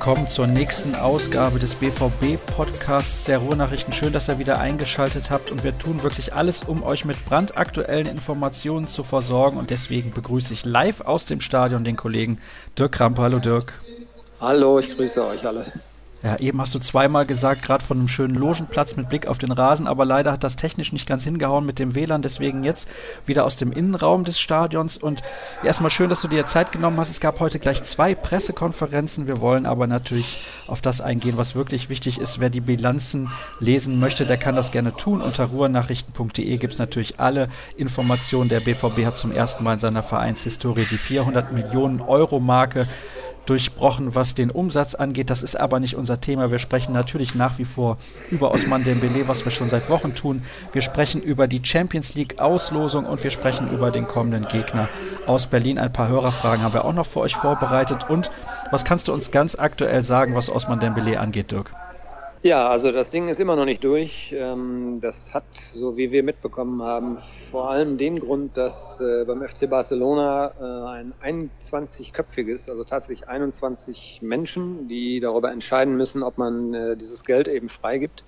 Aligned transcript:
willkommen 0.00 0.28
zur 0.28 0.46
nächsten 0.46 0.94
Ausgabe 0.94 1.58
des 1.58 1.74
BVB-Podcasts 1.74 3.24
der 3.24 3.36
Ruhrnachrichten. 3.36 3.92
Schön, 3.92 4.14
dass 4.14 4.30
ihr 4.30 4.38
wieder 4.38 4.58
eingeschaltet 4.58 5.30
habt 5.30 5.50
und 5.50 5.62
wir 5.62 5.78
tun 5.78 6.02
wirklich 6.02 6.32
alles, 6.32 6.62
um 6.62 6.82
euch 6.82 7.04
mit 7.04 7.22
brandaktuellen 7.26 8.06
Informationen 8.06 8.86
zu 8.86 9.04
versorgen 9.04 9.58
und 9.58 9.68
deswegen 9.68 10.10
begrüße 10.10 10.54
ich 10.54 10.64
live 10.64 11.02
aus 11.02 11.26
dem 11.26 11.42
Stadion 11.42 11.84
den 11.84 11.96
Kollegen 11.96 12.38
Dirk 12.78 12.92
Krampe. 12.92 13.20
Hallo 13.20 13.40
Dirk. 13.40 13.74
Hallo, 14.40 14.78
ich 14.78 14.96
grüße 14.96 15.22
euch 15.22 15.46
alle. 15.46 15.70
Ja, 16.22 16.36
eben 16.36 16.60
hast 16.60 16.74
du 16.74 16.78
zweimal 16.78 17.24
gesagt, 17.24 17.62
gerade 17.62 17.82
von 17.82 17.96
einem 17.96 18.08
schönen 18.08 18.34
Logenplatz 18.34 18.94
mit 18.94 19.08
Blick 19.08 19.26
auf 19.26 19.38
den 19.38 19.52
Rasen, 19.52 19.86
aber 19.86 20.04
leider 20.04 20.32
hat 20.32 20.44
das 20.44 20.54
technisch 20.54 20.92
nicht 20.92 21.08
ganz 21.08 21.24
hingehauen 21.24 21.64
mit 21.64 21.78
dem 21.78 21.94
WLAN, 21.94 22.20
deswegen 22.20 22.62
jetzt 22.62 22.88
wieder 23.24 23.46
aus 23.46 23.56
dem 23.56 23.72
Innenraum 23.72 24.24
des 24.24 24.38
Stadions 24.38 24.98
und 24.98 25.22
erstmal 25.64 25.90
schön, 25.90 26.10
dass 26.10 26.20
du 26.20 26.28
dir 26.28 26.44
Zeit 26.44 26.72
genommen 26.72 26.98
hast. 26.98 27.08
Es 27.08 27.20
gab 27.20 27.40
heute 27.40 27.58
gleich 27.58 27.82
zwei 27.84 28.14
Pressekonferenzen, 28.14 29.26
wir 29.28 29.40
wollen 29.40 29.64
aber 29.64 29.86
natürlich 29.86 30.44
auf 30.66 30.82
das 30.82 31.00
eingehen, 31.00 31.38
was 31.38 31.54
wirklich 31.54 31.88
wichtig 31.88 32.20
ist. 32.20 32.38
Wer 32.38 32.50
die 32.50 32.60
Bilanzen 32.60 33.30
lesen 33.58 33.98
möchte, 33.98 34.26
der 34.26 34.36
kann 34.36 34.54
das 34.54 34.72
gerne 34.72 34.92
tun. 34.92 35.22
Unter 35.22 35.46
ruhrnachrichten.de 35.46 36.58
gibt 36.58 36.74
es 36.74 36.78
natürlich 36.78 37.18
alle 37.18 37.48
Informationen. 37.78 38.50
Der 38.50 38.60
BVB 38.60 39.06
hat 39.06 39.16
zum 39.16 39.32
ersten 39.32 39.64
Mal 39.64 39.74
in 39.74 39.78
seiner 39.78 40.02
Vereinshistorie 40.02 40.84
die 40.90 40.98
400 40.98 41.50
Millionen 41.52 42.02
Euro 42.02 42.40
Marke 42.40 42.86
durchbrochen, 43.50 44.14
was 44.14 44.34
den 44.34 44.50
Umsatz 44.50 44.94
angeht. 44.94 45.28
Das 45.28 45.42
ist 45.42 45.56
aber 45.56 45.80
nicht 45.80 45.96
unser 45.96 46.20
Thema. 46.20 46.52
Wir 46.52 46.60
sprechen 46.60 46.92
natürlich 46.92 47.34
nach 47.34 47.58
wie 47.58 47.64
vor 47.64 47.98
über 48.30 48.52
Osman 48.52 48.84
Dembele, 48.84 49.26
was 49.26 49.44
wir 49.44 49.50
schon 49.50 49.68
seit 49.68 49.90
Wochen 49.90 50.14
tun. 50.14 50.42
Wir 50.72 50.82
sprechen 50.82 51.20
über 51.20 51.48
die 51.48 51.60
Champions 51.62 52.14
League 52.14 52.38
Auslosung 52.38 53.06
und 53.06 53.22
wir 53.24 53.32
sprechen 53.32 53.68
über 53.72 53.90
den 53.90 54.06
kommenden 54.06 54.46
Gegner 54.46 54.88
aus 55.26 55.48
Berlin. 55.48 55.78
Ein 55.78 55.92
paar 55.92 56.08
Hörerfragen 56.08 56.62
haben 56.62 56.74
wir 56.74 56.84
auch 56.84 56.94
noch 56.94 57.06
für 57.06 57.20
euch 57.20 57.34
vorbereitet. 57.34 58.08
Und 58.08 58.30
was 58.70 58.84
kannst 58.84 59.08
du 59.08 59.12
uns 59.12 59.32
ganz 59.32 59.56
aktuell 59.56 60.04
sagen, 60.04 60.36
was 60.36 60.48
Osman 60.48 60.78
Dembele 60.78 61.18
angeht, 61.18 61.50
Dirk? 61.50 61.72
Ja, 62.42 62.70
also 62.70 62.90
das 62.90 63.10
Ding 63.10 63.28
ist 63.28 63.38
immer 63.38 63.54
noch 63.54 63.66
nicht 63.66 63.84
durch. 63.84 64.34
Ähm, 64.34 64.98
das 65.02 65.34
hat, 65.34 65.44
so 65.58 65.98
wie 65.98 66.10
wir 66.10 66.22
mitbekommen 66.22 66.82
haben, 66.82 67.18
vor 67.18 67.70
allem 67.70 67.98
den 67.98 68.18
Grund, 68.18 68.56
dass 68.56 68.98
äh, 68.98 69.26
beim 69.26 69.46
FC 69.46 69.68
Barcelona 69.68 70.54
äh, 70.58 71.12
ein 71.20 71.50
21-köpfiges, 71.50 72.70
also 72.70 72.84
tatsächlich 72.84 73.28
21 73.28 74.20
Menschen, 74.22 74.88
die 74.88 75.20
darüber 75.20 75.52
entscheiden 75.52 75.98
müssen, 75.98 76.22
ob 76.22 76.38
man 76.38 76.72
äh, 76.72 76.96
dieses 76.96 77.24
Geld 77.24 77.46
eben 77.46 77.68
freigibt. 77.68 78.24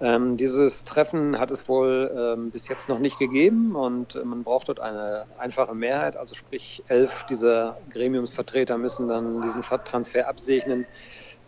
Ähm, 0.00 0.36
dieses 0.36 0.84
Treffen 0.84 1.40
hat 1.40 1.50
es 1.50 1.68
wohl 1.68 2.14
ähm, 2.16 2.52
bis 2.52 2.68
jetzt 2.68 2.88
noch 2.88 3.00
nicht 3.00 3.18
gegeben 3.18 3.74
und 3.74 4.24
man 4.24 4.44
braucht 4.44 4.68
dort 4.68 4.78
eine 4.78 5.26
einfache 5.36 5.74
Mehrheit, 5.74 6.16
also 6.16 6.36
sprich 6.36 6.84
elf 6.86 7.24
dieser 7.28 7.76
Gremiumsvertreter 7.90 8.78
müssen 8.78 9.08
dann 9.08 9.42
diesen 9.42 9.62
Transfer 9.62 10.28
absegnen. 10.28 10.86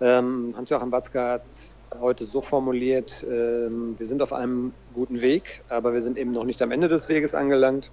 Hans-Joachim 0.00 0.90
Watzke 0.90 1.22
hat 1.22 1.46
heute 2.00 2.26
so 2.26 2.40
formuliert, 2.40 3.24
ähm, 3.28 3.98
wir 3.98 4.06
sind 4.06 4.22
auf 4.22 4.32
einem 4.32 4.72
guten 4.92 5.20
Weg, 5.20 5.64
aber 5.68 5.92
wir 5.92 6.02
sind 6.02 6.18
eben 6.18 6.32
noch 6.32 6.44
nicht 6.44 6.62
am 6.62 6.70
Ende 6.70 6.88
des 6.88 7.08
Weges 7.08 7.34
angelangt. 7.34 7.90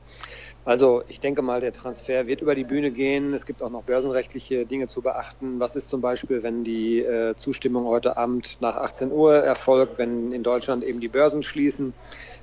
Also 0.63 1.03
ich 1.07 1.19
denke 1.19 1.41
mal, 1.41 1.59
der 1.59 1.73
Transfer 1.73 2.27
wird 2.27 2.41
über 2.41 2.53
die 2.53 2.63
Bühne 2.63 2.91
gehen. 2.91 3.33
Es 3.33 3.45
gibt 3.45 3.61
auch 3.61 3.69
noch 3.69 3.83
börsenrechtliche 3.83 4.66
Dinge 4.66 4.88
zu 4.88 5.02
beachten. 5.02 5.59
Was 5.59 5.75
ist 5.75 5.89
zum 5.89 6.02
Beispiel, 6.02 6.44
wenn 6.44 6.63
die 6.63 6.99
äh, 6.99 7.35
Zustimmung 7.35 7.85
heute 7.85 8.17
Abend 8.17 8.57
nach 8.61 8.77
18 8.77 9.11
Uhr 9.11 9.35
erfolgt, 9.35 9.97
wenn 9.97 10.31
in 10.31 10.44
Deutschland 10.44 10.83
eben 10.83 10.99
die 10.99 11.07
Börsen 11.07 11.41
schließen? 11.41 11.94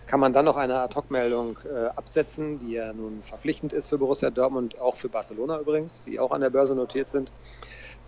Kann 0.07 0.21
man 0.21 0.33
dann 0.33 0.47
noch 0.47 0.57
eine 0.57 0.81
Ad-Hoc-Meldung 0.81 1.59
äh, 1.65 1.87
absetzen, 1.87 2.59
die 2.59 2.73
ja 2.73 2.93
nun 2.93 3.23
verpflichtend 3.23 3.73
ist 3.73 3.89
für 3.89 3.99
Borussia 3.99 4.31
Dortmund, 4.31 4.79
auch 4.79 4.97
für 4.97 5.09
Barcelona 5.09 5.61
übrigens, 5.61 6.05
die 6.05 6.19
auch 6.19 6.31
an 6.31 6.41
der 6.41 6.51
Börse 6.51 6.75
notiert 6.75 7.09
sind? 7.11 7.31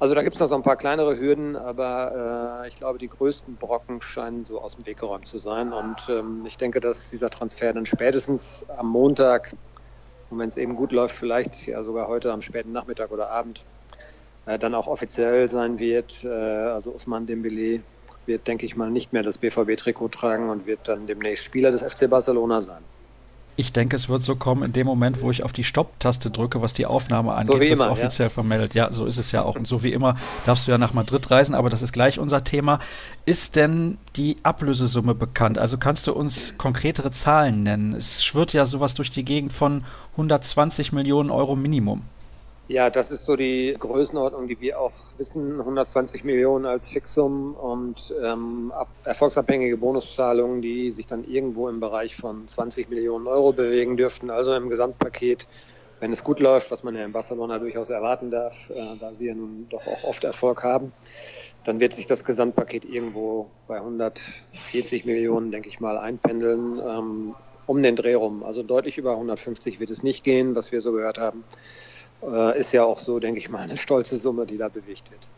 Also 0.00 0.14
da 0.14 0.22
gibt 0.22 0.34
es 0.36 0.40
noch 0.40 0.48
so 0.48 0.54
ein 0.54 0.62
paar 0.62 0.78
kleinere 0.78 1.18
Hürden, 1.20 1.56
aber 1.56 2.62
äh, 2.64 2.68
ich 2.68 2.76
glaube, 2.76 2.98
die 2.98 3.10
größten 3.10 3.58
Brocken 3.58 4.00
scheinen 4.00 4.46
so 4.46 4.58
aus 4.58 4.76
dem 4.76 4.86
Weg 4.86 4.98
geräumt 4.98 5.26
zu 5.26 5.36
sein. 5.36 5.74
Und 5.74 6.08
ähm, 6.08 6.42
ich 6.46 6.56
denke, 6.56 6.80
dass 6.80 7.10
dieser 7.10 7.28
Transfer 7.28 7.74
dann 7.74 7.84
spätestens 7.84 8.64
am 8.78 8.88
Montag, 8.88 9.54
und 10.30 10.38
wenn 10.38 10.48
es 10.48 10.56
eben 10.56 10.74
gut 10.74 10.92
läuft, 10.92 11.14
vielleicht 11.14 11.66
ja 11.66 11.84
sogar 11.84 12.08
heute 12.08 12.32
am 12.32 12.40
späten 12.40 12.72
Nachmittag 12.72 13.10
oder 13.10 13.30
Abend, 13.30 13.66
äh, 14.46 14.58
dann 14.58 14.74
auch 14.74 14.86
offiziell 14.86 15.50
sein 15.50 15.78
wird. 15.78 16.24
Äh, 16.24 16.28
also 16.28 16.94
Usman 16.94 17.26
Dembele 17.26 17.84
wird, 18.24 18.46
denke 18.46 18.64
ich 18.64 18.76
mal, 18.76 18.90
nicht 18.90 19.12
mehr 19.12 19.22
das 19.22 19.36
BVB-Trikot 19.36 20.08
tragen 20.08 20.48
und 20.48 20.64
wird 20.64 20.88
dann 20.88 21.06
demnächst 21.06 21.44
Spieler 21.44 21.72
des 21.72 21.82
FC 21.82 22.08
Barcelona 22.08 22.62
sein. 22.62 22.84
Ich 23.60 23.74
denke, 23.74 23.94
es 23.96 24.08
wird 24.08 24.22
so 24.22 24.36
kommen 24.36 24.62
in 24.62 24.72
dem 24.72 24.86
Moment, 24.86 25.20
wo 25.20 25.30
ich 25.30 25.42
auf 25.42 25.52
die 25.52 25.64
Stopp-Taste 25.64 26.30
drücke, 26.30 26.62
was 26.62 26.72
die 26.72 26.86
Aufnahme 26.86 27.34
angeht, 27.34 27.46
so 27.46 27.60
wie 27.60 27.68
immer, 27.68 27.90
offiziell 27.90 28.28
ja. 28.28 28.30
vermeldet. 28.30 28.72
Ja, 28.72 28.90
so 28.90 29.04
ist 29.04 29.18
es 29.18 29.32
ja 29.32 29.42
auch. 29.42 29.54
Und 29.54 29.66
so 29.66 29.82
wie 29.82 29.92
immer 29.92 30.16
darfst 30.46 30.66
du 30.66 30.70
ja 30.70 30.78
nach 30.78 30.94
Madrid 30.94 31.30
reisen, 31.30 31.54
aber 31.54 31.68
das 31.68 31.82
ist 31.82 31.92
gleich 31.92 32.18
unser 32.18 32.42
Thema. 32.42 32.78
Ist 33.26 33.56
denn 33.56 33.98
die 34.16 34.38
Ablösesumme 34.44 35.14
bekannt? 35.14 35.58
Also 35.58 35.76
kannst 35.76 36.06
du 36.06 36.14
uns 36.14 36.54
konkretere 36.56 37.10
Zahlen 37.10 37.62
nennen? 37.62 37.92
Es 37.92 38.24
schwirrt 38.24 38.54
ja 38.54 38.64
sowas 38.64 38.94
durch 38.94 39.10
die 39.10 39.26
Gegend 39.26 39.52
von 39.52 39.84
120 40.12 40.92
Millionen 40.92 41.28
Euro 41.30 41.54
Minimum. 41.54 42.00
Ja, 42.70 42.88
das 42.88 43.10
ist 43.10 43.24
so 43.24 43.34
die 43.34 43.74
Größenordnung, 43.76 44.46
die 44.46 44.60
wir 44.60 44.78
auch 44.78 44.92
wissen. 45.16 45.58
120 45.58 46.22
Millionen 46.22 46.66
als 46.66 46.86
Fixum 46.88 47.54
und 47.54 48.14
ähm, 48.22 48.70
ab, 48.70 48.86
erfolgsabhängige 49.02 49.76
Bonuszahlungen, 49.76 50.62
die 50.62 50.92
sich 50.92 51.08
dann 51.08 51.24
irgendwo 51.24 51.68
im 51.68 51.80
Bereich 51.80 52.14
von 52.14 52.46
20 52.46 52.88
Millionen 52.88 53.26
Euro 53.26 53.52
bewegen 53.52 53.96
dürften. 53.96 54.30
Also 54.30 54.54
im 54.54 54.68
Gesamtpaket, 54.68 55.48
wenn 55.98 56.12
es 56.12 56.22
gut 56.22 56.38
läuft, 56.38 56.70
was 56.70 56.84
man 56.84 56.94
ja 56.94 57.04
in 57.04 57.10
Barcelona 57.10 57.58
durchaus 57.58 57.90
erwarten 57.90 58.30
darf, 58.30 58.70
äh, 58.70 58.96
da 59.00 59.14
sie 59.14 59.26
ja 59.26 59.34
nun 59.34 59.66
doch 59.68 59.88
auch 59.88 60.04
oft 60.04 60.22
Erfolg 60.22 60.62
haben, 60.62 60.92
dann 61.64 61.80
wird 61.80 61.94
sich 61.94 62.06
das 62.06 62.22
Gesamtpaket 62.22 62.84
irgendwo 62.84 63.50
bei 63.66 63.78
140 63.78 65.06
Millionen, 65.06 65.50
denke 65.50 65.68
ich 65.68 65.80
mal, 65.80 65.98
einpendeln. 65.98 66.78
Ähm, 66.78 67.34
um 67.66 67.82
den 67.82 67.96
Dreh 67.96 68.14
rum. 68.14 68.44
Also 68.44 68.62
deutlich 68.62 68.96
über 68.96 69.12
150 69.12 69.80
wird 69.80 69.90
es 69.90 70.04
nicht 70.04 70.22
gehen, 70.22 70.54
was 70.54 70.70
wir 70.70 70.80
so 70.80 70.92
gehört 70.92 71.18
haben 71.18 71.44
ist 72.56 72.72
ja 72.72 72.84
auch 72.84 72.98
so, 72.98 73.18
denke 73.18 73.40
ich 73.40 73.48
mal, 73.48 73.60
eine 73.60 73.76
stolze 73.76 74.16
Summe, 74.16 74.46
die 74.46 74.58
da 74.58 74.68
bewegt 74.68 75.10
wird. 75.10 75.28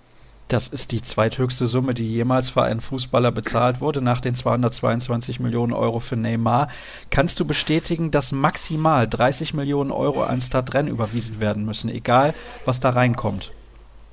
Das 0.53 0.69
ist 0.69 0.93
die 0.93 1.01
zweithöchste 1.01 1.67
Summe, 1.67 1.95
die 1.95 2.13
jemals 2.13 2.51
für 2.51 2.63
einen 2.63 2.83
Fußballer 2.83 3.33
bezahlt 3.33 3.81
wurde, 3.81 4.03
nach 4.03 4.21
den 4.21 4.35
222 4.35 5.41
Millionen 5.41 5.73
Euro 5.73 5.99
für 5.99 6.17
Neymar. 6.17 6.69
Kannst 7.09 7.41
du 7.41 7.47
bestätigen, 7.47 8.11
dass 8.11 8.33
maximal 8.33 9.09
30 9.09 9.55
Millionen 9.55 9.91
Euro 9.91 10.25
an 10.25 10.43
Stadtrennen 10.43 10.93
überwiesen 10.93 11.41
werden 11.41 11.65
müssen, 11.65 11.89
egal 11.89 12.35
was 12.67 12.81
da 12.81 12.91
reinkommt? 12.91 13.53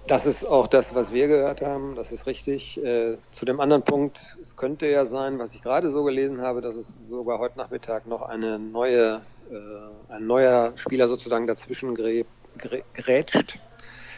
Das 0.07 0.25
ist 0.25 0.45
auch 0.45 0.67
das, 0.67 0.95
was 0.95 1.11
wir 1.11 1.27
gehört 1.27 1.61
haben. 1.61 1.95
Das 1.95 2.13
ist 2.13 2.25
richtig. 2.25 2.81
Äh, 2.81 3.17
zu 3.29 3.43
dem 3.43 3.59
anderen 3.59 3.83
Punkt, 3.83 4.37
es 4.41 4.55
könnte 4.55 4.87
ja 4.87 5.05
sein, 5.05 5.39
was 5.39 5.53
ich 5.53 5.61
gerade 5.61 5.91
so 5.91 6.05
gelesen 6.05 6.41
habe, 6.41 6.61
dass 6.61 6.77
es 6.77 7.05
sogar 7.05 7.39
heute 7.39 7.57
Nachmittag 7.57 8.07
noch 8.07 8.21
eine 8.21 8.57
neue, 8.57 9.21
äh, 9.51 10.13
ein 10.13 10.25
neuer 10.25 10.71
Spieler 10.77 11.09
sozusagen 11.09 11.47
dazwischen 11.47 11.95
gräbt, 11.95 12.29
gerätscht. 12.59 13.59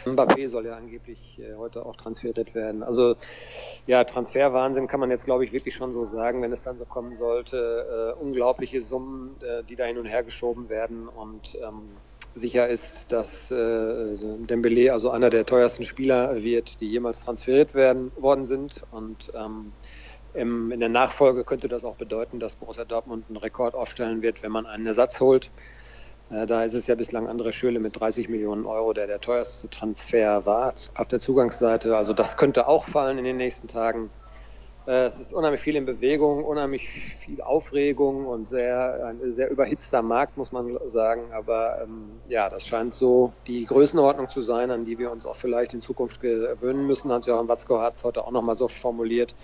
Mbappé 0.06 0.50
soll 0.50 0.66
ja 0.66 0.75
angeblich 0.75 1.19
äh, 1.38 1.56
heute 1.56 1.85
auch 1.85 1.96
transferiert 1.96 2.56
werden. 2.56 2.84
Also 2.84 3.16
ja, 3.85 4.03
Transferwahnsinn 4.03 4.88
kann 4.88 5.00
man 5.00 5.12
jetzt, 5.12 5.25
glaube 5.25 5.46
ich, 5.46 5.52
wirklich 5.52 5.75
schon 5.75 5.91
so 5.94 6.06
sagen, 6.06 6.41
wenn 6.41 6.52
es 6.52 6.63
dann 6.63 6.78
so 6.78 6.85
kommen 6.85 7.16
sollte. 7.16 8.16
Äh, 8.18 8.19
unglaubliche 8.19 8.81
Summen, 8.81 9.35
äh, 9.41 9.63
die 9.63 9.75
da 9.75 9.85
hin 9.85 9.97
und 9.97 10.07
her 10.07 10.24
geschoben 10.24 10.69
werden 10.69 11.07
und 11.07 11.56
ähm, 11.63 11.97
sicher 12.34 12.68
ist, 12.68 13.12
dass 13.12 13.52
äh, 13.52 14.18
Dembele 14.18 14.94
also 14.94 15.12
einer 15.12 15.29
der 15.29 15.46
teuersten 15.46 15.85
Spieler 15.85 16.41
wird, 16.41 16.79
die 16.81 16.90
jemals 16.90 17.25
transferiert 17.25 17.75
werden 17.75 18.12
worden 18.16 18.46
sind 18.46 18.84
und 18.91 19.32
ähm, 19.35 19.73
im, 20.34 20.72
in 20.72 20.79
der 20.79 20.90
Nachfolge 20.90 21.44
könnte 21.44 21.67
das 21.67 21.84
auch 21.84 21.97
bedeuten, 21.97 22.40
dass 22.40 22.55
Borussia 22.55 22.85
Dortmund 22.85 23.26
einen 23.28 23.35
Rekord 23.35 23.76
aufstellen 23.76 24.22
wird, 24.22 24.44
wenn 24.44 24.52
man 24.52 24.66
einen 24.66 24.85
Ersatz 24.85 25.20
holt. 25.20 25.52
Äh, 26.32 26.46
da 26.46 26.64
ist 26.64 26.74
es 26.74 26.88
ja 26.88 26.96
bislang 26.96 27.28
André 27.28 27.52
Schöle 27.52 27.80
mit 27.80 28.00
30 28.00 28.30
Millionen 28.30 28.66
Euro, 28.66 28.94
der 28.94 29.08
der 29.08 29.20
teuerste 29.20 29.70
Transfer 29.70 30.46
war 30.46 30.74
auf 30.96 31.08
der 31.08 31.20
Zugangsseite. 31.20 31.98
Also 31.98 32.14
das 32.14 32.38
könnte 32.38 32.68
auch 32.68 32.86
fallen 32.86 33.18
in 33.18 33.26
den 33.26 33.38
nächsten 33.38 33.68
Tagen. 33.68 34.10
Äh, 34.88 35.06
es 35.06 35.20
ist 35.20 35.34
unheimlich 35.34 35.62
viel 35.62 35.76
in 35.76 35.86
Bewegung, 35.86 36.46
unheimlich 36.46 36.88
viel 36.88 37.42
Aufregung 37.42 38.26
und 38.26 38.48
sehr, 38.48 39.06
ein 39.06 39.34
sehr 39.34 39.52
überhitzter 39.52 40.02
Markt, 40.02 40.38
muss 40.38 40.54
man 40.54 40.80
sagen. 40.86 41.34
Aber 41.34 41.82
ähm, 41.84 42.22
ja, 42.30 42.48
das 42.50 42.66
scheint 42.66 42.94
so 42.94 43.34
die 43.48 43.66
Größenordnung 43.66 44.30
zu 44.30 44.42
sein, 44.42 44.72
an 44.72 44.86
die 44.86 44.98
wir 44.98 45.12
uns 45.12 45.26
auch 45.26 45.36
vielleicht 45.36 45.74
in 45.74 45.82
Zukunft 45.82 46.22
gewöhnen 46.22 46.88
müssen. 46.88 47.12
Hans-Joachim 47.12 47.50
Watzko 47.50 47.82
hat 47.82 47.98
es 47.98 48.04
heute 48.06 48.26
auch 48.26 48.32
nochmal 48.32 48.56
so 48.56 48.70
formuliert. 48.70 49.36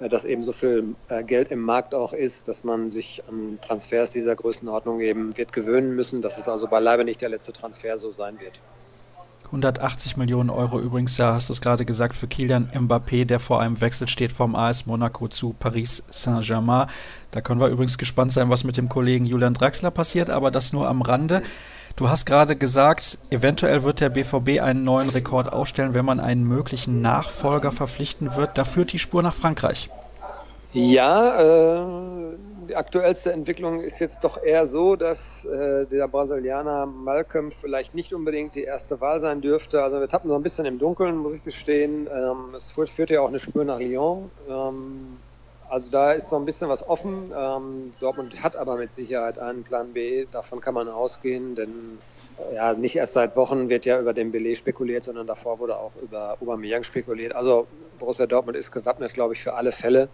Äh, 0.00 0.08
dass 0.08 0.24
eben 0.24 0.42
so 0.42 0.52
viel 0.52 0.94
äh, 1.08 1.22
Geld 1.24 1.50
im 1.50 1.60
Markt 1.60 1.94
auch 1.94 2.12
ist, 2.12 2.48
dass 2.48 2.64
man 2.64 2.90
sich 2.90 3.22
an 3.28 3.58
Transfers 3.60 4.10
dieser 4.10 4.34
Größenordnung 4.34 5.00
eben 5.00 5.36
wird 5.36 5.52
gewöhnen 5.52 5.94
müssen, 5.94 6.22
dass 6.22 6.38
es 6.38 6.48
also 6.48 6.66
beileibe 6.66 7.04
nicht 7.04 7.20
der 7.20 7.28
letzte 7.28 7.52
Transfer 7.52 7.98
so 7.98 8.12
sein 8.12 8.38
wird. 8.40 8.60
180 9.46 10.16
Millionen 10.16 10.50
Euro 10.50 10.80
übrigens, 10.80 11.16
ja, 11.18 11.32
hast 11.32 11.48
du 11.48 11.52
es 11.52 11.60
gerade 11.60 11.84
gesagt, 11.84 12.16
für 12.16 12.26
Kilian 12.26 12.68
Mbappé, 12.74 13.24
der 13.24 13.38
vor 13.38 13.60
einem 13.60 13.80
Wechsel 13.80 14.08
steht 14.08 14.32
vom 14.32 14.56
AS 14.56 14.86
Monaco 14.86 15.28
zu 15.28 15.54
Paris 15.56 16.02
Saint-Germain. 16.10 16.88
Da 17.30 17.40
können 17.40 17.60
wir 17.60 17.68
übrigens 17.68 17.96
gespannt 17.96 18.32
sein, 18.32 18.50
was 18.50 18.64
mit 18.64 18.76
dem 18.76 18.88
Kollegen 18.88 19.24
Julian 19.24 19.54
Draxler 19.54 19.92
passiert, 19.92 20.30
aber 20.30 20.50
das 20.50 20.72
nur 20.72 20.88
am 20.88 21.00
Rande. 21.00 21.42
Du 21.96 22.10
hast 22.10 22.26
gerade 22.26 22.56
gesagt, 22.56 23.16
eventuell 23.30 23.82
wird 23.82 24.00
der 24.00 24.10
BVB 24.10 24.60
einen 24.60 24.84
neuen 24.84 25.08
Rekord 25.08 25.50
aufstellen, 25.50 25.94
wenn 25.94 26.04
man 26.04 26.20
einen 26.20 26.44
möglichen 26.44 27.00
Nachfolger 27.00 27.72
verpflichten 27.72 28.36
wird. 28.36 28.58
Da 28.58 28.64
führt 28.64 28.92
die 28.92 28.98
Spur 28.98 29.22
nach 29.22 29.34
Frankreich. 29.34 29.88
Ja, 30.74 31.40
äh, 31.40 32.36
die 32.68 32.76
aktuellste 32.76 33.32
Entwicklung 33.32 33.80
ist 33.80 33.98
jetzt 33.98 34.24
doch 34.24 34.42
eher 34.42 34.66
so, 34.66 34.96
dass 34.96 35.46
äh, 35.46 35.86
der 35.86 36.06
Brasilianer 36.06 36.84
Malcolm 36.84 37.50
vielleicht 37.50 37.94
nicht 37.94 38.12
unbedingt 38.12 38.54
die 38.56 38.64
erste 38.64 39.00
Wahl 39.00 39.20
sein 39.20 39.40
dürfte. 39.40 39.82
Also 39.82 39.98
wir 39.98 40.08
tappen 40.08 40.28
so 40.28 40.36
ein 40.36 40.42
bisschen 40.42 40.66
im 40.66 40.78
Dunkeln, 40.78 41.16
muss 41.16 41.36
ich 41.36 41.44
gestehen. 41.44 42.08
Ähm, 42.14 42.54
es 42.54 42.72
führt, 42.72 43.08
ja 43.08 43.22
auch 43.22 43.28
eine 43.28 43.38
Spur 43.38 43.64
nach 43.64 43.78
Lyon. 43.78 44.30
Ähm, 44.50 45.16
also 45.68 45.90
da 45.90 46.12
ist 46.12 46.28
so 46.28 46.36
ein 46.36 46.44
bisschen 46.44 46.68
was 46.68 46.86
offen. 46.86 47.32
Ähm, 47.36 47.90
Dortmund 48.00 48.42
hat 48.42 48.56
aber 48.56 48.76
mit 48.76 48.92
Sicherheit 48.92 49.38
einen 49.38 49.64
Plan 49.64 49.92
B. 49.92 50.26
Davon 50.30 50.60
kann 50.60 50.74
man 50.74 50.88
ausgehen, 50.88 51.54
denn 51.54 51.98
äh, 52.50 52.54
ja, 52.54 52.74
nicht 52.74 52.96
erst 52.96 53.14
seit 53.14 53.36
Wochen 53.36 53.68
wird 53.68 53.84
ja 53.84 54.00
über 54.00 54.12
den 54.12 54.32
Belay 54.32 54.56
spekuliert, 54.56 55.04
sondern 55.04 55.26
davor 55.26 55.58
wurde 55.58 55.78
auch 55.78 55.96
über 55.96 56.36
Aubameyang 56.40 56.82
spekuliert. 56.82 57.34
Also 57.34 57.68
Borussia 57.98 58.26
Dortmund 58.26 58.56
ist 58.56 58.70
gewappnet, 58.70 59.14
glaube 59.14 59.34
ich, 59.34 59.42
für 59.42 59.54
alle 59.54 59.72
Fälle. 59.72 60.08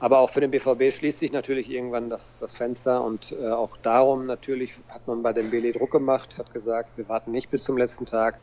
Aber 0.00 0.18
auch 0.18 0.30
für 0.30 0.40
den 0.40 0.50
BVB 0.50 0.92
schließt 0.92 1.20
sich 1.20 1.32
natürlich 1.32 1.70
irgendwann 1.70 2.10
das, 2.10 2.38
das 2.38 2.54
Fenster 2.54 3.02
und 3.02 3.32
äh, 3.32 3.50
auch 3.50 3.76
darum 3.78 4.26
natürlich 4.26 4.74
hat 4.88 5.06
man 5.06 5.22
bei 5.22 5.32
dem 5.32 5.50
Belay 5.50 5.72
Druck 5.72 5.92
gemacht, 5.92 6.38
hat 6.38 6.50
gesagt, 6.52 6.96
wir 6.96 7.08
warten 7.08 7.30
nicht 7.30 7.48
bis 7.50 7.62
zum 7.62 7.78
letzten 7.78 8.04
Tag, 8.04 8.42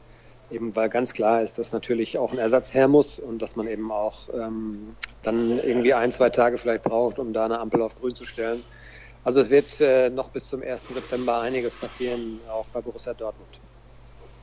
eben 0.51 0.75
weil 0.75 0.89
ganz 0.89 1.13
klar 1.13 1.41
ist, 1.41 1.57
dass 1.57 1.71
natürlich 1.71 2.17
auch 2.17 2.31
ein 2.31 2.37
Ersatz 2.37 2.73
her 2.73 2.87
muss 2.87 3.19
und 3.19 3.41
dass 3.41 3.55
man 3.55 3.67
eben 3.67 3.91
auch 3.91 4.29
ähm, 4.33 4.95
dann 5.23 5.59
irgendwie 5.59 5.93
ein, 5.93 6.11
zwei 6.11 6.29
Tage 6.29 6.57
vielleicht 6.57 6.83
braucht, 6.83 7.19
um 7.19 7.33
da 7.33 7.45
eine 7.45 7.59
Ampel 7.59 7.81
auf 7.81 7.99
grün 7.99 8.15
zu 8.15 8.25
stellen. 8.25 8.59
Also 9.23 9.39
es 9.39 9.49
wird 9.49 9.79
äh, 9.81 10.09
noch 10.09 10.29
bis 10.29 10.47
zum 10.49 10.61
1. 10.63 10.89
September 10.89 11.41
einiges 11.41 11.73
passieren, 11.73 12.39
auch 12.49 12.65
bei 12.69 12.81
Borussia 12.81 13.13
Dortmund. 13.13 13.59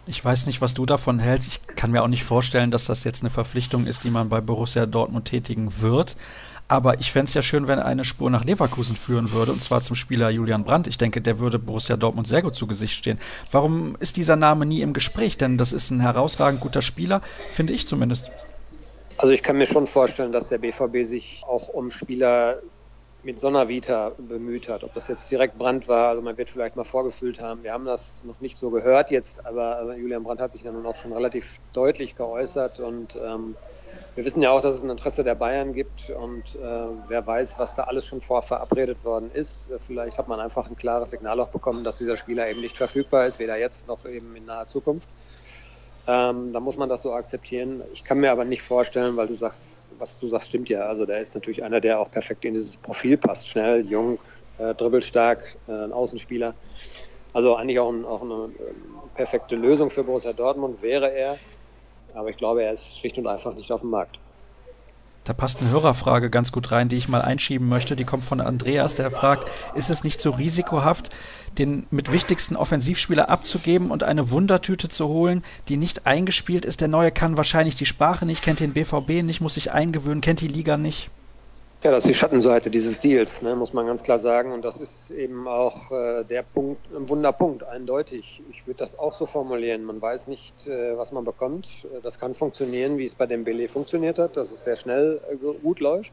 Ich 0.06 0.24
weiß 0.24 0.46
nicht, 0.46 0.60
was 0.60 0.72
du 0.72 0.86
davon 0.86 1.18
hältst. 1.18 1.48
Ich 1.48 1.76
kann 1.76 1.90
mir 1.90 2.02
auch 2.02 2.08
nicht 2.08 2.24
vorstellen, 2.24 2.70
dass 2.70 2.86
das 2.86 3.04
jetzt 3.04 3.22
eine 3.22 3.30
Verpflichtung 3.30 3.86
ist, 3.86 4.04
die 4.04 4.10
man 4.10 4.28
bei 4.28 4.40
Borussia 4.40 4.86
Dortmund 4.86 5.26
tätigen 5.26 5.82
wird. 5.82 6.16
Aber 6.68 7.00
ich 7.00 7.10
fände 7.10 7.28
es 7.28 7.34
ja 7.34 7.40
schön, 7.40 7.66
wenn 7.66 7.78
eine 7.78 8.04
Spur 8.04 8.28
nach 8.28 8.44
Leverkusen 8.44 8.94
führen 8.94 9.32
würde, 9.32 9.52
und 9.52 9.62
zwar 9.62 9.82
zum 9.82 9.96
Spieler 9.96 10.28
Julian 10.28 10.64
Brandt. 10.64 10.86
Ich 10.86 10.98
denke, 10.98 11.22
der 11.22 11.38
würde 11.38 11.58
Borussia 11.58 11.96
Dortmund 11.96 12.28
sehr 12.28 12.42
gut 12.42 12.54
zu 12.54 12.66
Gesicht 12.66 12.94
stehen. 12.94 13.18
Warum 13.50 13.96
ist 14.00 14.18
dieser 14.18 14.36
Name 14.36 14.66
nie 14.66 14.82
im 14.82 14.92
Gespräch? 14.92 15.38
Denn 15.38 15.56
das 15.56 15.72
ist 15.72 15.90
ein 15.90 16.00
herausragend 16.00 16.60
guter 16.60 16.82
Spieler, 16.82 17.22
finde 17.52 17.72
ich 17.72 17.86
zumindest. 17.86 18.30
Also 19.16 19.32
ich 19.32 19.42
kann 19.42 19.56
mir 19.56 19.66
schon 19.66 19.86
vorstellen, 19.86 20.30
dass 20.30 20.50
der 20.50 20.58
BVB 20.58 21.04
sich 21.04 21.42
auch 21.48 21.68
um 21.68 21.90
Spieler 21.90 22.60
mit 23.22 23.40
Sonnervita 23.40 24.12
bemüht 24.16 24.68
hat. 24.68 24.84
Ob 24.84 24.94
das 24.94 25.08
jetzt 25.08 25.30
direkt 25.30 25.58
Brandt 25.58 25.88
war, 25.88 26.10
also 26.10 26.22
man 26.22 26.36
wird 26.36 26.50
vielleicht 26.50 26.76
mal 26.76 26.84
vorgefühlt 26.84 27.40
haben. 27.42 27.64
Wir 27.64 27.72
haben 27.72 27.84
das 27.84 28.22
noch 28.24 28.40
nicht 28.40 28.56
so 28.56 28.70
gehört 28.70 29.10
jetzt, 29.10 29.44
aber 29.44 29.96
Julian 29.96 30.22
Brandt 30.22 30.40
hat 30.40 30.52
sich 30.52 30.62
dann 30.62 30.86
auch 30.86 30.96
schon 30.96 31.12
relativ 31.12 31.58
deutlich 31.72 32.14
geäußert 32.14 32.78
und 32.78 33.16
ähm, 33.16 33.56
wir 34.18 34.24
wissen 34.24 34.42
ja 34.42 34.50
auch, 34.50 34.60
dass 34.60 34.74
es 34.74 34.82
ein 34.82 34.90
Interesse 34.90 35.22
der 35.22 35.36
Bayern 35.36 35.74
gibt 35.74 36.10
und 36.10 36.56
äh, 36.56 36.58
wer 37.06 37.24
weiß, 37.24 37.60
was 37.60 37.76
da 37.76 37.84
alles 37.84 38.04
schon 38.04 38.20
vorverabredet 38.20 39.04
worden 39.04 39.30
ist. 39.30 39.70
Vielleicht 39.78 40.18
hat 40.18 40.26
man 40.26 40.40
einfach 40.40 40.68
ein 40.68 40.76
klares 40.76 41.10
Signal 41.10 41.38
auch 41.38 41.50
bekommen, 41.50 41.84
dass 41.84 41.98
dieser 41.98 42.16
Spieler 42.16 42.50
eben 42.50 42.60
nicht 42.60 42.76
verfügbar 42.76 43.26
ist, 43.26 43.38
weder 43.38 43.56
jetzt 43.56 43.86
noch 43.86 44.04
eben 44.06 44.34
in 44.34 44.46
naher 44.46 44.66
Zukunft. 44.66 45.08
Ähm, 46.08 46.52
da 46.52 46.58
muss 46.58 46.76
man 46.76 46.88
das 46.88 47.02
so 47.02 47.12
akzeptieren. 47.12 47.84
Ich 47.92 48.02
kann 48.02 48.18
mir 48.18 48.32
aber 48.32 48.44
nicht 48.44 48.62
vorstellen, 48.62 49.16
weil 49.16 49.28
du 49.28 49.34
sagst, 49.34 49.86
was 50.00 50.18
du 50.18 50.26
sagst, 50.26 50.48
stimmt 50.48 50.68
ja. 50.68 50.80
Also 50.86 51.06
der 51.06 51.20
ist 51.20 51.36
natürlich 51.36 51.62
einer, 51.62 51.80
der 51.80 52.00
auch 52.00 52.10
perfekt 52.10 52.44
in 52.44 52.54
dieses 52.54 52.76
Profil 52.76 53.18
passt. 53.18 53.48
Schnell, 53.48 53.86
jung, 53.86 54.18
äh, 54.58 54.74
dribbelstark, 54.74 55.58
äh, 55.68 55.70
ein 55.70 55.92
Außenspieler. 55.92 56.56
Also 57.32 57.54
eigentlich 57.54 57.78
auch, 57.78 57.92
ein, 57.92 58.04
auch 58.04 58.22
eine 58.22 58.50
äh, 58.58 58.72
perfekte 59.14 59.54
Lösung 59.54 59.90
für 59.90 60.02
Borussia 60.02 60.32
Dortmund 60.32 60.82
wäre 60.82 61.12
er. 61.12 61.38
Aber 62.18 62.30
ich 62.30 62.36
glaube, 62.36 62.64
er 62.64 62.72
ist 62.72 62.98
schlicht 62.98 63.16
und 63.16 63.28
einfach 63.28 63.54
nicht 63.54 63.70
auf 63.70 63.82
dem 63.82 63.90
Markt. 63.90 64.18
Da 65.22 65.32
passt 65.34 65.60
eine 65.60 65.70
Hörerfrage 65.70 66.30
ganz 66.30 66.50
gut 66.50 66.72
rein, 66.72 66.88
die 66.88 66.96
ich 66.96 67.06
mal 67.06 67.22
einschieben 67.22 67.68
möchte. 67.68 67.94
Die 67.94 68.02
kommt 68.04 68.24
von 68.24 68.40
Andreas, 68.40 68.96
der 68.96 69.12
fragt, 69.12 69.48
ist 69.76 69.88
es 69.88 70.02
nicht 70.02 70.20
so 70.20 70.30
risikohaft, 70.30 71.10
den 71.58 71.86
mit 71.92 72.10
wichtigsten 72.10 72.56
Offensivspieler 72.56 73.28
abzugeben 73.28 73.92
und 73.92 74.02
eine 74.02 74.30
Wundertüte 74.32 74.88
zu 74.88 75.06
holen, 75.06 75.44
die 75.68 75.76
nicht 75.76 76.08
eingespielt 76.08 76.64
ist? 76.64 76.80
Der 76.80 76.88
Neue 76.88 77.12
kann 77.12 77.36
wahrscheinlich 77.36 77.76
die 77.76 77.86
Sprache 77.86 78.26
nicht, 78.26 78.42
kennt 78.42 78.58
den 78.58 78.72
BVB 78.72 79.22
nicht, 79.22 79.40
muss 79.40 79.54
sich 79.54 79.70
eingewöhnen, 79.70 80.20
kennt 80.20 80.40
die 80.40 80.48
Liga 80.48 80.76
nicht. 80.76 81.10
Ja, 81.84 81.92
das 81.92 82.04
ist 82.04 82.10
die 82.10 82.14
Schattenseite 82.14 82.70
dieses 82.70 82.98
Deals, 82.98 83.40
ne, 83.40 83.54
muss 83.54 83.72
man 83.72 83.86
ganz 83.86 84.02
klar 84.02 84.18
sagen. 84.18 84.50
Und 84.50 84.64
das 84.64 84.80
ist 84.80 85.12
eben 85.12 85.46
auch 85.46 85.92
äh, 85.92 86.24
der 86.24 86.42
Punkt, 86.42 86.84
ein 86.92 87.08
Wunderpunkt, 87.08 87.62
eindeutig. 87.62 88.42
Ich 88.50 88.66
würde 88.66 88.78
das 88.78 88.98
auch 88.98 89.12
so 89.12 89.26
formulieren. 89.26 89.84
Man 89.84 90.02
weiß 90.02 90.26
nicht, 90.26 90.66
äh, 90.66 90.98
was 90.98 91.12
man 91.12 91.24
bekommt. 91.24 91.86
Das 92.02 92.18
kann 92.18 92.34
funktionieren, 92.34 92.98
wie 92.98 93.04
es 93.04 93.14
bei 93.14 93.26
dem 93.26 93.44
Belay 93.44 93.68
funktioniert 93.68 94.18
hat, 94.18 94.36
dass 94.36 94.50
es 94.50 94.64
sehr 94.64 94.74
schnell 94.74 95.20
äh, 95.30 95.36
gut 95.36 95.78
läuft. 95.78 96.12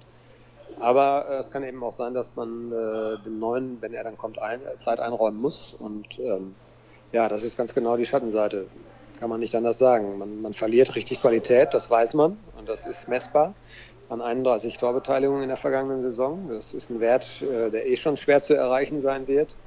Aber 0.79 1.25
äh, 1.31 1.37
es 1.37 1.49
kann 1.49 1.63
eben 1.63 1.83
auch 1.83 1.93
sein, 1.93 2.13
dass 2.13 2.35
man 2.35 2.71
äh, 2.71 3.23
dem 3.23 3.39
Neuen, 3.39 3.81
wenn 3.81 3.95
er 3.95 4.03
dann 4.03 4.19
kommt, 4.19 4.39
ein, 4.39 4.59
Zeit 4.77 4.99
einräumen 4.99 5.41
muss. 5.41 5.73
Und 5.73 6.19
ähm, 6.19 6.53
ja, 7.11 7.27
das 7.27 7.43
ist 7.43 7.57
ganz 7.57 7.73
genau 7.73 7.97
die 7.97 8.05
Schattenseite. 8.05 8.67
Kann 9.19 9.31
man 9.31 9.39
nicht 9.39 9.55
anders 9.55 9.79
sagen. 9.79 10.19
Man, 10.19 10.43
man 10.43 10.53
verliert 10.53 10.95
richtig 10.95 11.21
Qualität, 11.21 11.73
das 11.73 11.89
weiß 11.89 12.13
man 12.13 12.37
und 12.55 12.69
das 12.69 12.85
ist 12.85 13.07
messbar 13.07 13.55
an 14.09 14.21
31 14.21 14.77
Torbeteiligungen 14.77 15.43
in 15.43 15.49
der 15.49 15.57
vergangenen 15.57 16.01
Saison. 16.01 16.49
Das 16.49 16.73
ist 16.73 16.89
ein 16.89 16.99
Wert, 16.99 17.41
äh, 17.41 17.71
der 17.71 17.87
eh 17.87 17.97
schon 17.97 18.17
schwer 18.17 18.41
zu 18.41 18.53
erreichen 18.53 19.01
sein 19.01 19.27
wird. 19.27 19.57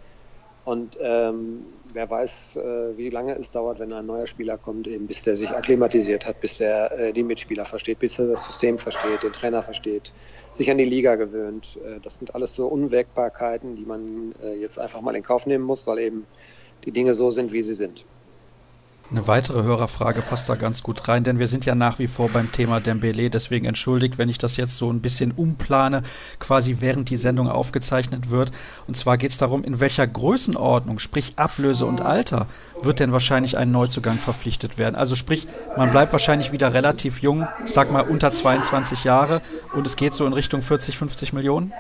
Und 0.65 0.99
ähm, 1.01 1.65
wer 1.95 2.11
weiß, 2.11 2.57
äh, 2.57 2.97
wie 2.99 3.09
lange 3.09 3.35
es 3.39 3.51
dauert, 3.51 3.79
wenn 3.79 3.91
ein 3.93 4.05
neuer 4.05 4.27
Spieler 4.27 4.59
kommt, 4.59 4.87
eben 4.87 5.07
bis 5.07 5.23
der 5.23 5.35
sich 5.35 5.49
akklimatisiert 5.49 6.27
hat, 6.27 6.41
bis 6.41 6.59
der 6.59 6.93
äh, 6.93 7.13
die 7.15 7.23
Mitspieler 7.23 7.65
versteht, 7.65 8.01
bis 8.01 8.19
er 8.19 8.27
das 8.27 8.45
System 8.45 8.77
versteht, 8.77 9.23
den 9.23 9.33
Trainer 9.33 9.63
versteht, 9.63 10.13
sich 10.53 10.71
an 10.71 10.77
die 10.77 10.85
Liga 10.85 11.15
gewöhnt. 11.15 11.79
Äh, 11.83 12.01
das 12.01 12.19
sind 12.19 12.35
alles 12.35 12.55
so 12.55 12.67
Unwägbarkeiten, 12.67 13.77
die 13.77 13.87
man 13.87 14.35
jetzt 14.61 14.79
einfach 14.79 15.01
mal 15.01 15.17
in 15.17 15.23
Kauf 15.23 15.47
nehmen 15.47 15.65
muss, 15.65 15.87
weil 15.87 16.01
eben 16.01 16.27
die 16.85 16.93
Dinge 16.93 17.15
so 17.15 17.31
sind, 17.31 17.53
wie 17.53 17.63
sie 17.63 17.75
sind. 17.75 18.05
Eine 19.11 19.27
weitere 19.27 19.63
Hörerfrage 19.63 20.21
passt 20.21 20.51
da 20.51 20.55
ganz 20.55 20.83
gut 20.83 21.09
rein, 21.09 21.25
denn 21.25 21.39
wir 21.39 21.47
sind 21.47 21.65
ja 21.65 21.75
nach 21.75 21.99
wie 21.99 22.07
vor 22.07 22.29
beim 22.29 22.53
Thema 22.53 22.79
Dembele, 22.79 23.31
deswegen 23.31 23.65
entschuldigt, 23.65 24.19
wenn 24.19 24.29
ich 24.29 24.37
das 24.37 24.59
jetzt 24.59 24.77
so 24.77 24.93
ein 24.93 25.01
bisschen 25.01 25.33
umplane, 25.33 26.03
quasi 26.39 26.77
während 26.81 27.09
die 27.09 27.17
Sendung 27.17 27.49
aufgezeichnet 27.49 28.29
wird. 28.29 28.51
Und 28.87 28.99
zwar 28.99 29.17
geht 29.17 29.31
es 29.31 29.39
darum, 29.39 29.65
in 29.65 29.81
welcher 29.81 30.07
Größenordnung, 30.07 30.99
sprich 30.99 31.33
Ablöse 31.37 31.87
und 31.87 32.03
Alter, 32.03 32.49
wird 32.83 33.01
denn 33.01 33.13
wahrscheinlich 33.13 33.57
ein 33.57 33.71
Neuzugang 33.71 34.19
verpflichtet 34.19 34.77
werden. 34.77 34.95
Also 34.95 35.15
sprich, 35.15 35.49
man 35.79 35.91
bleibt 35.91 36.13
wahrscheinlich 36.13 36.53
wieder 36.53 36.75
relativ 36.75 37.23
jung, 37.23 37.49
sag 37.65 37.91
mal 37.91 38.03
unter 38.03 38.31
22 38.31 39.05
Jahre 39.05 39.41
und 39.73 39.87
es 39.87 39.97
geht 39.97 40.13
so 40.13 40.27
in 40.27 40.35
Richtung 40.35 40.61
40, 40.61 40.99
50 40.99 41.33
Millionen. 41.33 41.73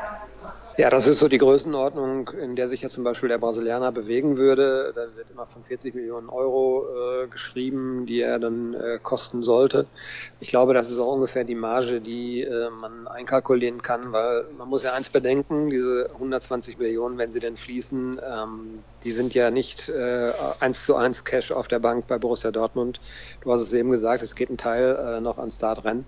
Ja, 0.81 0.91
das 0.91 1.09
ist 1.09 1.19
so 1.19 1.27
die 1.27 1.39
Größenordnung, 1.39 2.29
in 2.29 2.55
der 2.55 2.69
sich 2.69 2.83
ja 2.83 2.89
zum 2.89 3.03
Beispiel 3.03 3.29
der 3.29 3.39
Brasilianer 3.39 3.91
bewegen 3.91 4.37
würde. 4.37 4.93
Da 4.95 5.17
wird 5.17 5.29
immer 5.29 5.45
von 5.45 5.65
40 5.65 5.93
Millionen 5.93 6.29
Euro 6.29 6.87
äh, 7.25 7.27
geschrieben, 7.27 8.07
die 8.07 8.21
er 8.21 8.39
dann 8.39 8.75
äh, 8.75 9.01
kosten 9.03 9.43
sollte. 9.43 9.91
Ich 10.39 10.47
glaube, 10.51 10.75
das 10.75 10.89
ist 10.89 10.99
auch 11.01 11.15
ungefähr 11.15 11.43
die 11.43 11.57
Marge, 11.57 12.01
die 12.01 12.43
äh, 12.43 12.71
man 12.71 13.09
einkalkulieren 13.09 13.83
kann, 13.83 14.13
weil 14.13 14.45
man 14.53 14.69
muss 14.69 14.85
ja 14.85 14.93
eins 14.95 15.11
bedenken, 15.11 15.69
diese 15.69 16.11
120 16.13 16.79
Millionen, 16.79 17.19
wenn 17.19 17.33
sie 17.33 17.41
denn 17.41 17.57
fließen, 17.57 18.21
ähm, 18.25 18.85
die 19.03 19.11
sind 19.11 19.35
ja 19.35 19.51
nicht 19.51 19.89
äh, 19.89 20.33
eins 20.61 20.85
zu 20.85 20.95
eins 20.95 21.25
Cash 21.25 21.51
auf 21.51 21.67
der 21.67 21.81
Bank 21.81 22.07
bei 22.07 22.19
Borussia 22.19 22.53
Dortmund. 22.53 23.01
Du 23.41 23.53
hast 23.53 23.63
es 23.63 23.73
eben 23.73 23.91
gesagt, 23.91 24.23
es 24.23 24.37
geht 24.37 24.49
ein 24.49 24.59
Teil 24.59 24.95
äh, 24.95 25.21
noch 25.21 25.39
an 25.39 25.51
Startrennen. 25.51 26.07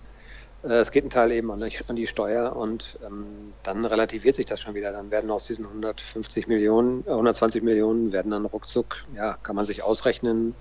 Äh, 0.62 0.74
es 0.74 0.90
geht 0.90 1.04
ein 1.04 1.10
Teil 1.10 1.32
eben 1.32 1.50
an 1.50 1.60
die, 1.96 2.06
Steuer 2.06 2.54
und 2.54 2.98
ähm, 3.04 3.54
dann 3.62 3.84
relativiert 3.84 4.36
sich 4.36 4.46
das 4.46 4.60
schon 4.60 4.74
wieder. 4.74 4.92
Dann 4.92 5.10
werden 5.10 5.30
aus 5.30 5.46
diesen 5.46 5.66
150 5.66 6.46
Millionen, 6.48 7.04
120 7.06 7.62
äh, 7.62 7.64
Millionen 7.64 8.12
werden 8.12 8.30
dann 8.30 8.46
ruckzuck, 8.46 9.04
ja, 9.14 9.34
kann 9.34 9.56
man 9.56 9.64
sich 9.64 9.82
ausrechnen, 9.82 10.54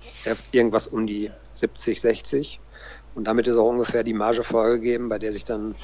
irgendwas 0.52 0.86
um 0.86 1.06
die 1.06 1.30
70, 1.52 2.00
60. 2.00 2.60
Und 3.14 3.24
damit 3.24 3.46
ist 3.46 3.56
auch 3.56 3.68
ungefähr 3.68 4.04
die 4.04 4.14
Marge 4.14 4.42
vorgegeben, 4.42 5.08
bei 5.08 5.18
der 5.18 5.32
sich 5.32 5.44
dann 5.44 5.74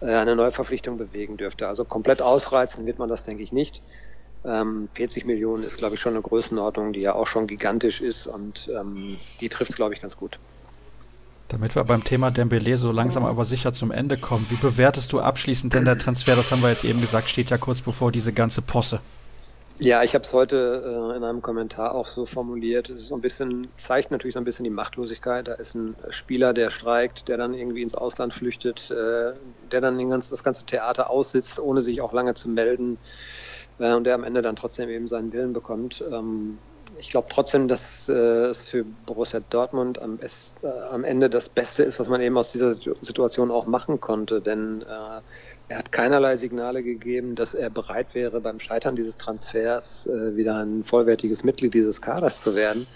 äh, 0.00 0.14
eine 0.14 0.36
Neuverpflichtung 0.36 0.96
bewegen 0.96 1.36
dürfte. 1.36 1.68
Also 1.68 1.84
komplett 1.84 2.20
ausreizen 2.20 2.86
wird 2.86 2.98
man 2.98 3.08
das, 3.08 3.24
denke 3.24 3.42
ich, 3.42 3.52
nicht. 3.52 3.82
Ähm, 4.44 4.88
40 4.94 5.24
Millionen 5.24 5.64
ist, 5.64 5.78
glaube 5.78 5.94
ich, 5.94 6.00
schon 6.00 6.14
eine 6.14 6.22
Größenordnung, 6.22 6.92
die 6.92 7.00
ja 7.00 7.14
auch 7.14 7.26
schon 7.26 7.46
gigantisch 7.46 8.00
ist 8.00 8.26
und 8.26 8.68
ähm, 8.68 9.16
die 9.40 9.48
trifft 9.48 9.70
es, 9.70 9.76
glaube 9.76 9.94
ich, 9.94 10.00
ganz 10.00 10.16
gut. 10.16 10.38
Damit 11.48 11.76
wir 11.76 11.84
beim 11.84 12.02
Thema 12.02 12.30
Dembele 12.30 12.76
so 12.76 12.90
langsam 12.90 13.24
aber 13.24 13.44
sicher 13.44 13.72
zum 13.72 13.92
Ende 13.92 14.16
kommen, 14.16 14.46
wie 14.50 14.56
bewertest 14.56 15.12
du 15.12 15.20
abschließend 15.20 15.74
denn 15.74 15.84
der 15.84 15.96
Transfer? 15.96 16.34
Das 16.34 16.50
haben 16.50 16.62
wir 16.62 16.70
jetzt 16.70 16.84
eben 16.84 17.00
gesagt, 17.00 17.28
steht 17.28 17.50
ja 17.50 17.58
kurz 17.58 17.80
bevor 17.80 18.10
diese 18.10 18.32
ganze 18.32 18.62
Posse. 18.62 19.00
Ja, 19.78 20.02
ich 20.02 20.14
habe 20.14 20.24
es 20.24 20.32
heute 20.32 21.12
äh, 21.12 21.16
in 21.16 21.22
einem 21.22 21.42
Kommentar 21.42 21.94
auch 21.94 22.06
so 22.06 22.24
formuliert. 22.24 22.88
Es 22.88 23.02
ist 23.02 23.08
so 23.08 23.14
ein 23.14 23.20
bisschen, 23.20 23.68
zeigt 23.78 24.10
natürlich 24.10 24.32
so 24.32 24.40
ein 24.40 24.44
bisschen 24.44 24.64
die 24.64 24.70
Machtlosigkeit. 24.70 25.48
Da 25.48 25.52
ist 25.52 25.74
ein 25.74 25.94
Spieler, 26.08 26.54
der 26.54 26.70
streikt, 26.70 27.28
der 27.28 27.36
dann 27.36 27.52
irgendwie 27.52 27.82
ins 27.82 27.94
Ausland 27.94 28.32
flüchtet, 28.32 28.90
äh, 28.90 29.34
der 29.70 29.80
dann 29.82 30.08
ganz, 30.08 30.30
das 30.30 30.42
ganze 30.42 30.64
Theater 30.64 31.10
aussitzt, 31.10 31.60
ohne 31.60 31.82
sich 31.82 32.00
auch 32.00 32.14
lange 32.14 32.32
zu 32.32 32.48
melden 32.48 32.96
äh, 33.78 33.92
und 33.92 34.04
der 34.04 34.14
am 34.14 34.24
Ende 34.24 34.40
dann 34.40 34.56
trotzdem 34.56 34.88
eben 34.88 35.08
seinen 35.08 35.32
Willen 35.34 35.52
bekommt. 35.52 36.02
Ähm, 36.10 36.56
ich 36.98 37.10
glaube 37.10 37.28
trotzdem, 37.30 37.68
dass 37.68 38.08
äh, 38.08 38.12
es 38.12 38.64
für 38.64 38.84
Borussia 38.84 39.40
Dortmund 39.40 40.00
am, 40.00 40.18
äh, 40.20 40.66
am, 40.66 41.04
Ende 41.04 41.30
das 41.30 41.48
Beste 41.48 41.82
ist, 41.82 41.98
was 41.98 42.08
man 42.08 42.20
eben 42.20 42.36
aus 42.36 42.52
dieser 42.52 42.74
Situation 42.74 43.50
auch 43.50 43.66
machen 43.66 44.00
konnte. 44.00 44.40
Denn 44.40 44.82
äh, 44.82 45.20
er 45.68 45.78
hat 45.78 45.92
keinerlei 45.92 46.36
Signale 46.36 46.82
gegeben, 46.82 47.34
dass 47.34 47.54
er 47.54 47.70
bereit 47.70 48.14
wäre, 48.14 48.40
beim 48.40 48.60
Scheitern 48.60 48.96
dieses 48.96 49.16
Transfers 49.16 50.06
äh, 50.06 50.36
wieder 50.36 50.56
ein 50.56 50.84
vollwertiges 50.84 51.44
Mitglied 51.44 51.74
dieses 51.74 52.00
Kaders 52.00 52.40
zu 52.40 52.54
werden. 52.54 52.86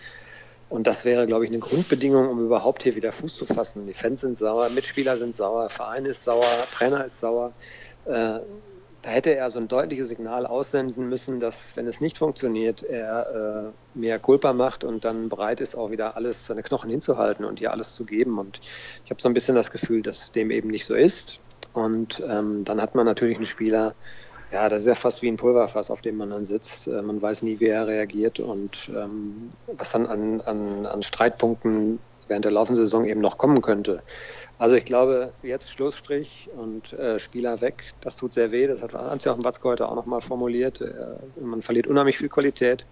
Und 0.69 0.87
das 0.87 1.05
wäre, 1.05 1.27
glaube 1.27 1.45
ich, 1.45 1.51
eine 1.51 1.59
Grundbedingung, 1.59 2.29
um 2.29 2.45
überhaupt 2.45 2.85
hier 2.85 2.95
wieder 2.95 3.13
Fuß 3.13 3.35
zu 3.35 3.45
fassen. 3.45 3.87
Die 3.87 3.95
Fans 3.95 4.21
sind 4.21 4.39
sauer, 4.39 4.69
Mitspieler 4.71 5.17
sind 5.19 5.35
sauer, 5.35 5.69
Verein 5.69 6.07
ist 6.07 6.23
sauer, 6.23 6.45
Trainer 6.73 7.05
ist 7.05 7.19
sauer. 7.19 7.53
Da 9.03 9.11
hätte 9.11 9.35
er 9.35 9.51
so 9.51 9.59
ein 9.59 9.69
deutliches 9.69 10.09
Signal 10.09 10.45
aussenden 10.45 11.09
müssen, 11.09 11.41
dass, 11.41 11.75
wenn 11.75 11.87
es 11.87 12.03
nicht 12.03 12.19
funktioniert, 12.19 12.83
er 12.83 13.73
äh, 13.95 13.99
mehr 13.99 14.19
Culpa 14.19 14.53
macht 14.53 14.85
und 14.85 15.07
dann 15.07 15.31
bereit 15.31 15.61
ist, 15.61 15.75
auch 15.75 15.91
wieder 15.91 16.17
alles, 16.17 16.47
seine 16.47 16.63
Knochen 16.63 16.91
hinzuhalten 16.91 17.47
und 17.47 17.59
hier 17.59 17.73
alles 17.73 17.95
zu 17.95 18.05
geben. 18.05 18.39
Und 18.39 18.61
ich 19.05 19.11
habe 19.11 19.21
so 19.23 19.29
ein 19.29 19.35
bisschen 19.35 19.55
das 19.55 19.71
Gefühl, 19.71 20.03
dass 20.03 20.33
dem 20.33 20.51
eben 20.51 20.69
nicht 20.69 20.85
so 20.85 20.95
ist. 20.95 21.41
Und 21.73 22.23
ähm, 22.29 22.65
dann 22.65 22.81
hat 22.83 22.95
man 22.95 23.07
natürlich 23.07 23.37
einen 23.37 23.47
Spieler, 23.47 23.95
ja, 24.51 24.69
das 24.69 24.81
ist 24.81 24.89
ja 24.89 24.95
fast 24.95 25.23
wie 25.23 25.29
ein 25.29 25.37
Pulverfass, 25.37 25.91
auf 25.91 26.03
dem 26.03 26.17
man 26.17 26.31
dann 26.31 26.45
sitzt. 26.45 26.87
Äh, 26.87 27.01
man 27.01 27.23
weiß 27.23 27.43
nie, 27.43 27.59
wie 27.59 27.69
er 27.69 27.87
reagiert 27.87 28.39
und 28.39 28.91
ähm, 28.95 29.53
was 29.67 29.93
dann 29.93 30.07
an, 30.07 30.43
an, 30.43 30.85
an 30.85 31.03
Streitpunkten 31.03 32.01
während 32.27 32.45
der 32.45 32.53
laufenden 32.53 32.85
Saison 32.85 33.05
eben 33.05 33.21
noch 33.21 33.39
kommen 33.39 33.63
könnte. 33.63 34.03
Also 34.61 34.77
ich 34.77 34.85
glaube, 34.85 35.33
jetzt 35.43 35.71
Schlussstrich 35.71 36.51
und 36.55 36.93
äh, 36.93 37.19
Spieler 37.19 37.63
weg, 37.63 37.95
das 38.03 38.15
tut 38.15 38.35
sehr 38.35 38.53
weh. 38.53 38.67
Das 38.67 38.83
hat 38.83 38.93
Hans-Joachim 38.93 39.43
Watzke 39.43 39.67
heute 39.67 39.89
auch 39.89 39.95
nochmal 39.95 40.21
formuliert. 40.21 40.83
Äh, 40.83 40.93
man 41.43 41.63
verliert 41.63 41.87
unheimlich 41.87 42.19
viel 42.19 42.29
Qualität. 42.29 42.85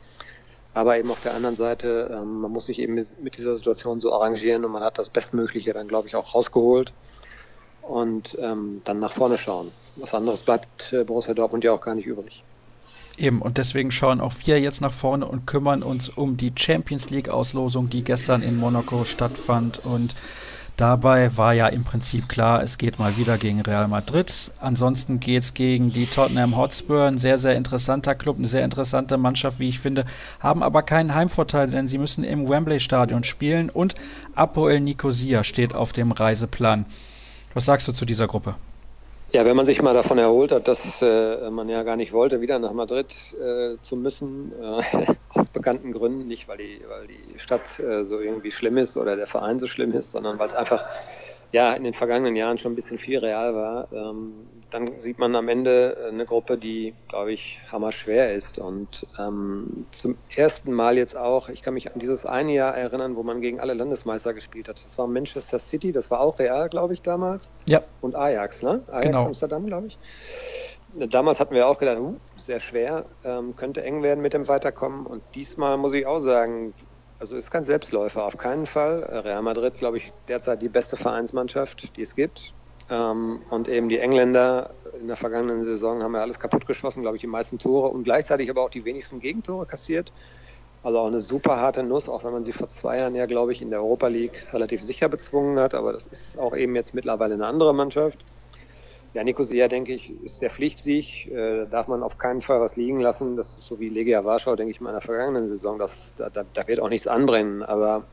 Aber 0.72 0.96
eben 0.96 1.10
auf 1.10 1.20
der 1.20 1.34
anderen 1.34 1.56
Seite, 1.56 2.08
ähm, 2.10 2.40
man 2.40 2.52
muss 2.52 2.66
sich 2.66 2.78
eben 2.78 2.94
mit, 2.94 3.22
mit, 3.22 3.36
dieser 3.36 3.54
Situation 3.54 4.00
so 4.00 4.14
arrangieren 4.14 4.64
und 4.64 4.72
man 4.72 4.82
hat 4.82 4.98
das 4.98 5.10
Bestmögliche 5.10 5.74
dann, 5.74 5.88
glaube 5.88 6.08
ich, 6.08 6.16
auch 6.16 6.34
rausgeholt 6.34 6.94
und 7.82 8.38
ähm, 8.40 8.80
dann 8.86 8.98
nach 8.98 9.12
vorne 9.12 9.36
schauen. 9.36 9.70
Was 9.96 10.14
anderes 10.14 10.44
bleibt 10.44 10.94
äh, 10.94 11.04
Borussia 11.04 11.34
Dortmund 11.34 11.64
ja 11.64 11.72
auch 11.72 11.82
gar 11.82 11.94
nicht 11.94 12.06
übrig. 12.06 12.44
Eben, 13.18 13.42
und 13.42 13.58
deswegen 13.58 13.90
schauen 13.90 14.22
auch 14.22 14.32
wir 14.46 14.58
jetzt 14.58 14.80
nach 14.80 14.92
vorne 14.92 15.26
und 15.26 15.46
kümmern 15.46 15.82
uns 15.82 16.08
um 16.08 16.38
die 16.38 16.52
Champions 16.56 17.10
League-Auslosung, 17.10 17.90
die 17.90 18.04
gestern 18.04 18.40
in 18.40 18.56
Monaco 18.56 19.04
stattfand. 19.04 19.84
Und 19.84 20.14
Dabei 20.78 21.36
war 21.36 21.54
ja 21.54 21.66
im 21.66 21.82
Prinzip 21.82 22.28
klar, 22.28 22.62
es 22.62 22.78
geht 22.78 23.00
mal 23.00 23.16
wieder 23.16 23.36
gegen 23.36 23.60
Real 23.62 23.88
Madrid. 23.88 24.52
Ansonsten 24.60 25.18
geht 25.18 25.42
es 25.42 25.52
gegen 25.52 25.90
die 25.90 26.06
Tottenham 26.06 26.56
Hotspur, 26.56 27.02
ein 27.02 27.18
sehr, 27.18 27.36
sehr 27.36 27.56
interessanter 27.56 28.14
Club, 28.14 28.38
eine 28.38 28.46
sehr 28.46 28.64
interessante 28.64 29.18
Mannschaft, 29.18 29.58
wie 29.58 29.68
ich 29.68 29.80
finde, 29.80 30.04
haben 30.38 30.62
aber 30.62 30.84
keinen 30.84 31.16
Heimvorteil, 31.16 31.68
denn 31.68 31.88
sie 31.88 31.98
müssen 31.98 32.22
im 32.22 32.48
Wembley 32.48 32.78
Stadion 32.78 33.24
spielen 33.24 33.70
und 33.70 33.96
Apoel 34.36 34.78
Nicosia 34.78 35.42
steht 35.42 35.74
auf 35.74 35.92
dem 35.92 36.12
Reiseplan. 36.12 36.86
Was 37.54 37.64
sagst 37.64 37.88
du 37.88 37.92
zu 37.92 38.04
dieser 38.04 38.28
Gruppe? 38.28 38.54
Ja, 39.30 39.44
wenn 39.44 39.56
man 39.56 39.66
sich 39.66 39.82
mal 39.82 39.92
davon 39.92 40.16
erholt 40.16 40.52
hat, 40.52 40.68
dass 40.68 41.02
äh, 41.02 41.50
man 41.50 41.68
ja 41.68 41.82
gar 41.82 41.96
nicht 41.96 42.14
wollte, 42.14 42.40
wieder 42.40 42.58
nach 42.58 42.72
Madrid 42.72 43.12
äh, 43.38 43.76
zu 43.82 43.96
müssen, 43.96 44.52
äh, 44.52 44.82
aus 45.28 45.50
bekannten 45.50 45.92
Gründen, 45.92 46.26
nicht 46.26 46.48
weil 46.48 46.56
die, 46.56 46.82
weil 46.88 47.06
die 47.08 47.38
Stadt 47.38 47.78
äh, 47.78 48.04
so 48.06 48.20
irgendwie 48.20 48.50
schlimm 48.50 48.78
ist 48.78 48.96
oder 48.96 49.16
der 49.16 49.26
Verein 49.26 49.58
so 49.58 49.66
schlimm 49.66 49.92
ist, 49.92 50.12
sondern 50.12 50.38
weil 50.38 50.46
es 50.46 50.54
einfach 50.54 50.86
ja 51.52 51.74
in 51.74 51.84
den 51.84 51.92
vergangenen 51.92 52.36
Jahren 52.36 52.56
schon 52.56 52.72
ein 52.72 52.76
bisschen 52.76 52.96
viel 52.96 53.18
real 53.18 53.54
war, 53.54 53.92
ähm, 53.92 54.57
dann 54.70 54.98
sieht 55.00 55.18
man 55.18 55.34
am 55.34 55.48
Ende 55.48 56.08
eine 56.08 56.26
Gruppe, 56.26 56.58
die, 56.58 56.94
glaube 57.08 57.32
ich, 57.32 57.58
hammerschwer 57.70 58.32
ist. 58.34 58.58
Und 58.58 59.06
ähm, 59.18 59.86
zum 59.92 60.16
ersten 60.34 60.72
Mal 60.72 60.96
jetzt 60.96 61.16
auch, 61.16 61.48
ich 61.48 61.62
kann 61.62 61.74
mich 61.74 61.92
an 61.92 61.98
dieses 61.98 62.26
eine 62.26 62.52
Jahr 62.52 62.76
erinnern, 62.76 63.16
wo 63.16 63.22
man 63.22 63.40
gegen 63.40 63.60
alle 63.60 63.74
Landesmeister 63.74 64.34
gespielt 64.34 64.68
hat. 64.68 64.84
Das 64.84 64.98
war 64.98 65.06
Manchester 65.06 65.58
City, 65.58 65.92
das 65.92 66.10
war 66.10 66.20
auch 66.20 66.38
Real, 66.38 66.68
glaube 66.68 66.94
ich, 66.94 67.02
damals. 67.02 67.50
Ja. 67.66 67.82
Und 68.00 68.14
Ajax, 68.14 68.62
ne? 68.62 68.82
Ajax 68.88 69.06
genau. 69.06 69.26
Amsterdam, 69.26 69.66
glaube 69.66 69.86
ich. 69.88 69.98
Damals 70.94 71.38
hatten 71.38 71.54
wir 71.54 71.68
auch 71.68 71.78
gedacht, 71.78 71.98
uh, 71.98 72.16
sehr 72.36 72.60
schwer, 72.60 73.04
ähm, 73.24 73.54
könnte 73.56 73.82
eng 73.82 74.02
werden 74.02 74.20
mit 74.20 74.32
dem 74.32 74.48
Weiterkommen. 74.48 75.06
Und 75.06 75.22
diesmal 75.34 75.76
muss 75.76 75.92
ich 75.92 76.06
auch 76.06 76.20
sagen, 76.20 76.74
also 77.18 77.36
ist 77.36 77.50
kein 77.50 77.64
Selbstläufer, 77.64 78.24
auf 78.24 78.36
keinen 78.36 78.66
Fall. 78.66 79.02
Real 79.24 79.42
Madrid, 79.42 79.74
glaube 79.74 79.98
ich, 79.98 80.12
derzeit 80.28 80.62
die 80.62 80.68
beste 80.68 80.96
Vereinsmannschaft, 80.96 81.96
die 81.96 82.02
es 82.02 82.14
gibt. 82.14 82.54
Ähm, 82.90 83.40
und 83.50 83.68
eben 83.68 83.88
die 83.88 83.98
Engländer 83.98 84.70
in 85.00 85.06
der 85.08 85.16
vergangenen 85.16 85.64
Saison 85.64 86.02
haben 86.02 86.14
ja 86.14 86.20
alles 86.20 86.38
kaputt 86.38 86.66
geschossen, 86.66 87.02
glaube 87.02 87.16
ich, 87.16 87.20
die 87.20 87.26
meisten 87.26 87.58
Tore 87.58 87.88
und 87.88 88.04
gleichzeitig 88.04 88.50
aber 88.50 88.62
auch 88.62 88.70
die 88.70 88.84
wenigsten 88.84 89.20
Gegentore 89.20 89.66
kassiert. 89.66 90.12
Also 90.82 90.98
auch 91.00 91.06
eine 91.08 91.20
super 91.20 91.56
harte 91.56 91.82
Nuss, 91.82 92.08
auch 92.08 92.24
wenn 92.24 92.32
man 92.32 92.44
sie 92.44 92.52
vor 92.52 92.68
zwei 92.68 92.98
Jahren 92.98 93.14
ja, 93.14 93.26
glaube 93.26 93.52
ich, 93.52 93.60
in 93.60 93.70
der 93.70 93.80
Europa 93.80 94.06
League 94.06 94.52
relativ 94.52 94.82
sicher 94.82 95.08
bezwungen 95.08 95.58
hat. 95.58 95.74
Aber 95.74 95.92
das 95.92 96.06
ist 96.06 96.38
auch 96.38 96.56
eben 96.56 96.76
jetzt 96.76 96.94
mittlerweile 96.94 97.34
eine 97.34 97.46
andere 97.46 97.74
Mannschaft. 97.74 98.24
Ja, 99.14 99.24
Nicosia, 99.24 99.68
denke 99.68 99.94
ich, 99.94 100.12
ist 100.22 100.40
der 100.42 100.50
Pflichtsieg. 100.50 101.26
Äh, 101.32 101.66
darf 101.66 101.88
man 101.88 102.02
auf 102.02 102.18
keinen 102.18 102.42
Fall 102.42 102.60
was 102.60 102.76
liegen 102.76 103.00
lassen. 103.00 103.36
Das 103.36 103.54
ist 103.54 103.66
so 103.66 103.80
wie 103.80 103.88
Legia 103.88 104.24
Warschau, 104.24 104.54
denke 104.54 104.72
ich 104.72 104.80
in 104.80 104.86
der 104.86 105.00
vergangenen 105.00 105.48
Saison. 105.48 105.78
Das, 105.78 106.14
da, 106.16 106.28
da 106.30 106.68
wird 106.68 106.80
auch 106.80 106.88
nichts 106.88 107.08
anbrennen. 107.08 107.62
Aber 107.62 108.04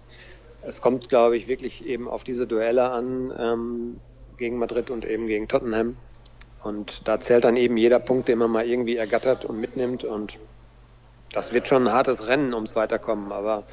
es 0.61 0.81
kommt, 0.81 1.07
glaube 1.09 1.37
ich, 1.37 1.47
wirklich 1.47 1.85
eben 1.85 2.07
auf 2.07 2.23
diese 2.23 2.47
Duelle 2.47 2.89
an. 2.89 3.31
Ähm, 3.37 3.99
gegen 4.37 4.57
Madrid 4.57 4.89
und 4.89 5.05
eben 5.05 5.27
gegen 5.27 5.47
Tottenham. 5.47 5.97
Und 6.63 7.07
da 7.07 7.19
zählt 7.19 7.43
dann 7.43 7.57
eben 7.57 7.77
jeder 7.77 7.99
Punkt, 7.99 8.27
den 8.27 8.39
man 8.39 8.49
mal 8.49 8.65
irgendwie 8.65 8.97
ergattert 8.97 9.45
und 9.45 9.59
mitnimmt. 9.59 10.03
Und 10.03 10.39
das 11.31 11.53
wird 11.53 11.67
schon 11.67 11.87
ein 11.87 11.93
hartes 11.93 12.27
Rennen 12.27 12.53
ums 12.53 12.75
Weiterkommen. 12.75 13.31
Aber 13.31 13.63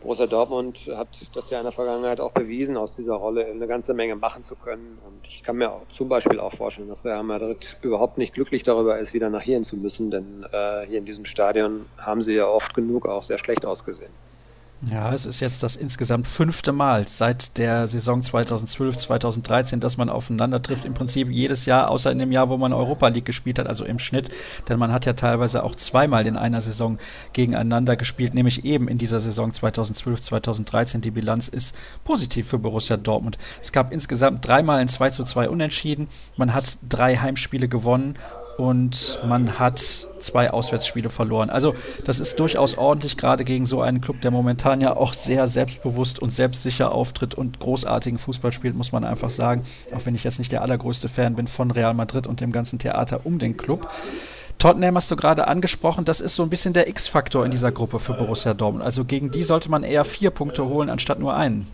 Borussia 0.00 0.26
Dortmund 0.26 0.90
hat 0.94 1.08
das 1.34 1.50
ja 1.50 1.58
in 1.58 1.64
der 1.64 1.72
Vergangenheit 1.72 2.20
auch 2.20 2.32
bewiesen, 2.32 2.76
aus 2.76 2.94
dieser 2.94 3.14
Rolle 3.14 3.46
eine 3.46 3.66
ganze 3.66 3.94
Menge 3.94 4.16
machen 4.16 4.44
zu 4.44 4.54
können. 4.54 4.98
Und 5.04 5.26
ich 5.26 5.42
kann 5.42 5.56
mir 5.56 5.72
auch 5.72 5.88
zum 5.88 6.08
Beispiel 6.08 6.38
auch 6.38 6.52
vorstellen, 6.52 6.88
dass 6.88 7.04
Real 7.04 7.24
Madrid 7.24 7.78
überhaupt 7.82 8.18
nicht 8.18 8.34
glücklich 8.34 8.62
darüber 8.62 8.98
ist, 8.98 9.14
wieder 9.14 9.30
nach 9.30 9.40
hier 9.40 9.60
zu 9.62 9.76
müssen. 9.76 10.10
Denn 10.10 10.46
äh, 10.52 10.86
hier 10.86 10.98
in 10.98 11.06
diesem 11.06 11.24
Stadion 11.24 11.86
haben 11.98 12.22
sie 12.22 12.34
ja 12.34 12.46
oft 12.46 12.74
genug 12.74 13.08
auch 13.08 13.22
sehr 13.22 13.38
schlecht 13.38 13.64
ausgesehen. 13.64 14.12
Ja, 14.90 15.12
es 15.14 15.24
ist 15.24 15.40
jetzt 15.40 15.62
das 15.62 15.76
insgesamt 15.76 16.26
fünfte 16.26 16.72
Mal 16.72 17.08
seit 17.08 17.56
der 17.56 17.86
Saison 17.86 18.22
2012, 18.22 18.96
2013, 18.96 19.80
dass 19.80 19.96
man 19.96 20.10
aufeinander 20.10 20.60
trifft. 20.60 20.84
Im 20.84 20.94
Prinzip 20.94 21.30
jedes 21.30 21.64
Jahr, 21.64 21.90
außer 21.90 22.12
in 22.12 22.18
dem 22.18 22.32
Jahr, 22.32 22.48
wo 22.48 22.56
man 22.56 22.72
Europa 22.72 23.08
League 23.08 23.24
gespielt 23.24 23.58
hat, 23.58 23.66
also 23.66 23.84
im 23.84 23.98
Schnitt. 23.98 24.28
Denn 24.68 24.78
man 24.78 24.92
hat 24.92 25.06
ja 25.06 25.14
teilweise 25.14 25.64
auch 25.64 25.74
zweimal 25.74 26.26
in 26.26 26.36
einer 26.36 26.60
Saison 26.60 26.98
gegeneinander 27.32 27.96
gespielt, 27.96 28.34
nämlich 28.34 28.64
eben 28.64 28.88
in 28.88 28.98
dieser 28.98 29.20
Saison 29.20 29.54
2012, 29.54 30.20
2013. 30.20 31.00
Die 31.00 31.10
Bilanz 31.10 31.48
ist 31.48 31.74
positiv 32.04 32.48
für 32.48 32.58
Borussia 32.58 32.96
Dortmund. 32.96 33.38
Es 33.62 33.72
gab 33.72 33.92
insgesamt 33.92 34.46
dreimal 34.46 34.80
ein 34.80 34.88
2 34.88 35.10
zu 35.10 35.24
2 35.24 35.48
Unentschieden. 35.48 36.08
Man 36.36 36.52
hat 36.52 36.78
drei 36.86 37.16
Heimspiele 37.16 37.68
gewonnen 37.68 38.16
und 38.56 39.18
man 39.26 39.58
hat 39.58 39.78
zwei 39.78 40.50
Auswärtsspiele 40.50 41.10
verloren. 41.10 41.50
Also 41.50 41.74
das 42.04 42.20
ist 42.20 42.38
durchaus 42.40 42.78
ordentlich, 42.78 43.16
gerade 43.16 43.44
gegen 43.44 43.66
so 43.66 43.80
einen 43.80 44.00
Club, 44.00 44.20
der 44.20 44.30
momentan 44.30 44.80
ja 44.80 44.96
auch 44.96 45.12
sehr 45.12 45.48
selbstbewusst 45.48 46.20
und 46.20 46.30
selbstsicher 46.30 46.92
auftritt 46.92 47.34
und 47.34 47.60
großartigen 47.60 48.18
Fußball 48.18 48.52
spielt, 48.52 48.76
muss 48.76 48.92
man 48.92 49.04
einfach 49.04 49.30
sagen. 49.30 49.64
Auch 49.94 50.06
wenn 50.06 50.14
ich 50.14 50.24
jetzt 50.24 50.38
nicht 50.38 50.52
der 50.52 50.62
allergrößte 50.62 51.08
Fan 51.08 51.34
bin 51.34 51.46
von 51.46 51.70
Real 51.70 51.94
Madrid 51.94 52.26
und 52.26 52.40
dem 52.40 52.52
ganzen 52.52 52.78
Theater 52.78 53.20
um 53.24 53.38
den 53.38 53.56
Club. 53.56 53.88
Tottenham 54.58 54.96
hast 54.96 55.10
du 55.10 55.16
gerade 55.16 55.48
angesprochen, 55.48 56.04
das 56.04 56.20
ist 56.20 56.36
so 56.36 56.42
ein 56.42 56.48
bisschen 56.48 56.72
der 56.72 56.88
X-Faktor 56.88 57.44
in 57.44 57.50
dieser 57.50 57.72
Gruppe 57.72 57.98
für 57.98 58.14
Borussia 58.14 58.54
Dortmund. 58.54 58.84
Also 58.84 59.04
gegen 59.04 59.30
die 59.30 59.42
sollte 59.42 59.70
man 59.70 59.82
eher 59.82 60.04
vier 60.04 60.30
Punkte 60.30 60.64
holen, 60.64 60.88
anstatt 60.88 61.18
nur 61.18 61.34
einen. 61.34 61.66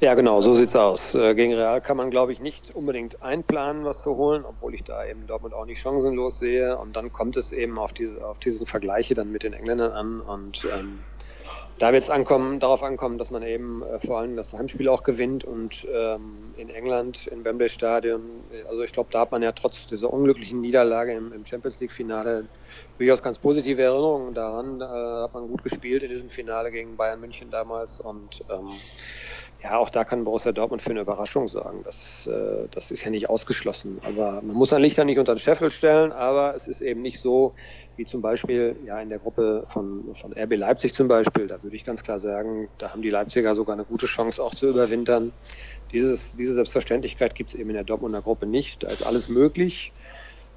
Ja, 0.00 0.14
genau, 0.14 0.40
so 0.42 0.54
sieht's 0.54 0.76
aus. 0.76 1.16
Äh, 1.16 1.34
gegen 1.34 1.54
Real 1.54 1.80
kann 1.80 1.96
man, 1.96 2.10
glaube 2.10 2.30
ich, 2.30 2.38
nicht 2.38 2.70
unbedingt 2.72 3.20
einplanen, 3.20 3.84
was 3.84 4.02
zu 4.02 4.16
holen, 4.16 4.44
obwohl 4.44 4.72
ich 4.76 4.84
da 4.84 5.04
eben 5.04 5.26
Dortmund 5.26 5.54
auch 5.54 5.66
nicht 5.66 5.80
chancenlos 5.80 6.38
sehe. 6.38 6.78
Und 6.78 6.94
dann 6.94 7.10
kommt 7.10 7.36
es 7.36 7.50
eben 7.50 7.80
auf 7.80 7.92
diese, 7.92 8.24
auf 8.24 8.38
diesen 8.38 8.64
Vergleiche 8.64 9.14
dann 9.14 9.32
mit 9.32 9.42
den 9.42 9.54
Engländern 9.54 9.90
an. 9.90 10.20
Und 10.20 10.64
ähm, 10.72 11.00
da 11.80 11.92
wird 11.92 12.04
es 12.04 12.10
ankommen, 12.10 12.60
darauf 12.60 12.84
ankommen, 12.84 13.18
dass 13.18 13.30
man 13.30 13.42
eben 13.42 13.82
äh, 13.82 13.98
vor 13.98 14.18
allem 14.18 14.36
das 14.36 14.52
Heimspiel 14.52 14.88
auch 14.88 15.02
gewinnt 15.02 15.44
und 15.44 15.84
ähm, 15.92 16.42
in 16.56 16.70
England, 16.70 17.26
im 17.26 17.44
Wembley 17.44 17.68
Stadion, 17.68 18.22
also 18.68 18.82
ich 18.82 18.92
glaube, 18.92 19.10
da 19.12 19.20
hat 19.20 19.32
man 19.32 19.42
ja 19.42 19.50
trotz 19.52 19.86
dieser 19.86 20.12
unglücklichen 20.12 20.60
Niederlage 20.60 21.12
im, 21.12 21.32
im 21.32 21.44
Champions 21.44 21.80
League 21.80 21.92
Finale 21.92 22.48
durchaus 22.98 23.22
ganz 23.22 23.38
positive 23.38 23.82
Erinnerungen 23.82 24.34
daran. 24.34 24.78
Da 24.78 25.22
hat 25.24 25.34
man 25.34 25.48
gut 25.48 25.62
gespielt 25.64 26.04
in 26.04 26.08
diesem 26.08 26.28
Finale 26.28 26.70
gegen 26.70 26.96
Bayern 26.96 27.20
München 27.20 27.50
damals 27.50 28.00
und 28.00 28.44
ähm, 28.50 28.70
ja, 29.60 29.76
auch 29.76 29.90
da 29.90 30.04
kann 30.04 30.22
Borussia 30.22 30.52
Dortmund 30.52 30.82
für 30.82 30.90
eine 30.90 31.00
Überraschung 31.00 31.48
sorgen. 31.48 31.80
Das, 31.82 32.28
äh, 32.28 32.68
das 32.70 32.92
ist 32.92 33.04
ja 33.04 33.10
nicht 33.10 33.28
ausgeschlossen. 33.28 33.98
Aber 34.02 34.40
man 34.40 34.54
muss 34.54 34.72
ein 34.72 34.80
Licht 34.80 34.98
nicht 35.04 35.18
unter 35.18 35.34
den 35.34 35.40
Scheffel 35.40 35.72
stellen, 35.72 36.12
aber 36.12 36.54
es 36.54 36.68
ist 36.68 36.80
eben 36.80 37.02
nicht 37.02 37.18
so, 37.18 37.54
wie 37.96 38.04
zum 38.04 38.22
Beispiel 38.22 38.76
ja 38.86 39.00
in 39.00 39.08
der 39.08 39.18
Gruppe 39.18 39.64
von, 39.66 40.14
von 40.14 40.32
RB 40.32 40.56
Leipzig 40.56 40.94
zum 40.94 41.08
Beispiel. 41.08 41.48
Da 41.48 41.60
würde 41.64 41.74
ich 41.74 41.84
ganz 41.84 42.04
klar 42.04 42.20
sagen, 42.20 42.68
da 42.78 42.92
haben 42.92 43.02
die 43.02 43.10
Leipziger 43.10 43.56
sogar 43.56 43.74
eine 43.74 43.84
gute 43.84 44.06
Chance 44.06 44.40
auch 44.40 44.54
zu 44.54 44.68
überwintern. 44.68 45.32
Dieses, 45.92 46.36
diese 46.36 46.54
Selbstverständlichkeit 46.54 47.34
gibt 47.34 47.50
es 47.50 47.56
eben 47.56 47.70
in 47.70 47.74
der 47.74 47.84
Dortmunder 47.84 48.22
Gruppe 48.22 48.46
nicht. 48.46 48.84
Da 48.84 48.88
ist 48.88 49.04
alles 49.04 49.28
möglich. 49.28 49.92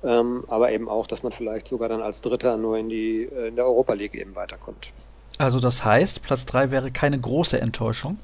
Ähm, 0.03 0.43
aber 0.47 0.71
eben 0.71 0.87
auch, 0.87 1.07
dass 1.07 1.23
man 1.23 1.31
vielleicht 1.31 1.67
sogar 1.67 1.89
dann 1.89 2.01
als 2.01 2.21
Dritter 2.21 2.57
nur 2.57 2.77
in 2.77 2.89
die 2.89 3.23
äh, 3.23 3.47
in 3.47 3.55
der 3.55 3.65
Europa 3.65 3.93
League 3.93 4.15
eben 4.15 4.35
weiterkommt. 4.35 4.93
Also 5.37 5.59
das 5.59 5.83
heißt, 5.85 6.21
Platz 6.21 6.45
3 6.45 6.69
wäre 6.69 6.91
keine 6.91 7.19
große 7.19 7.59
Enttäuschung? 7.59 8.19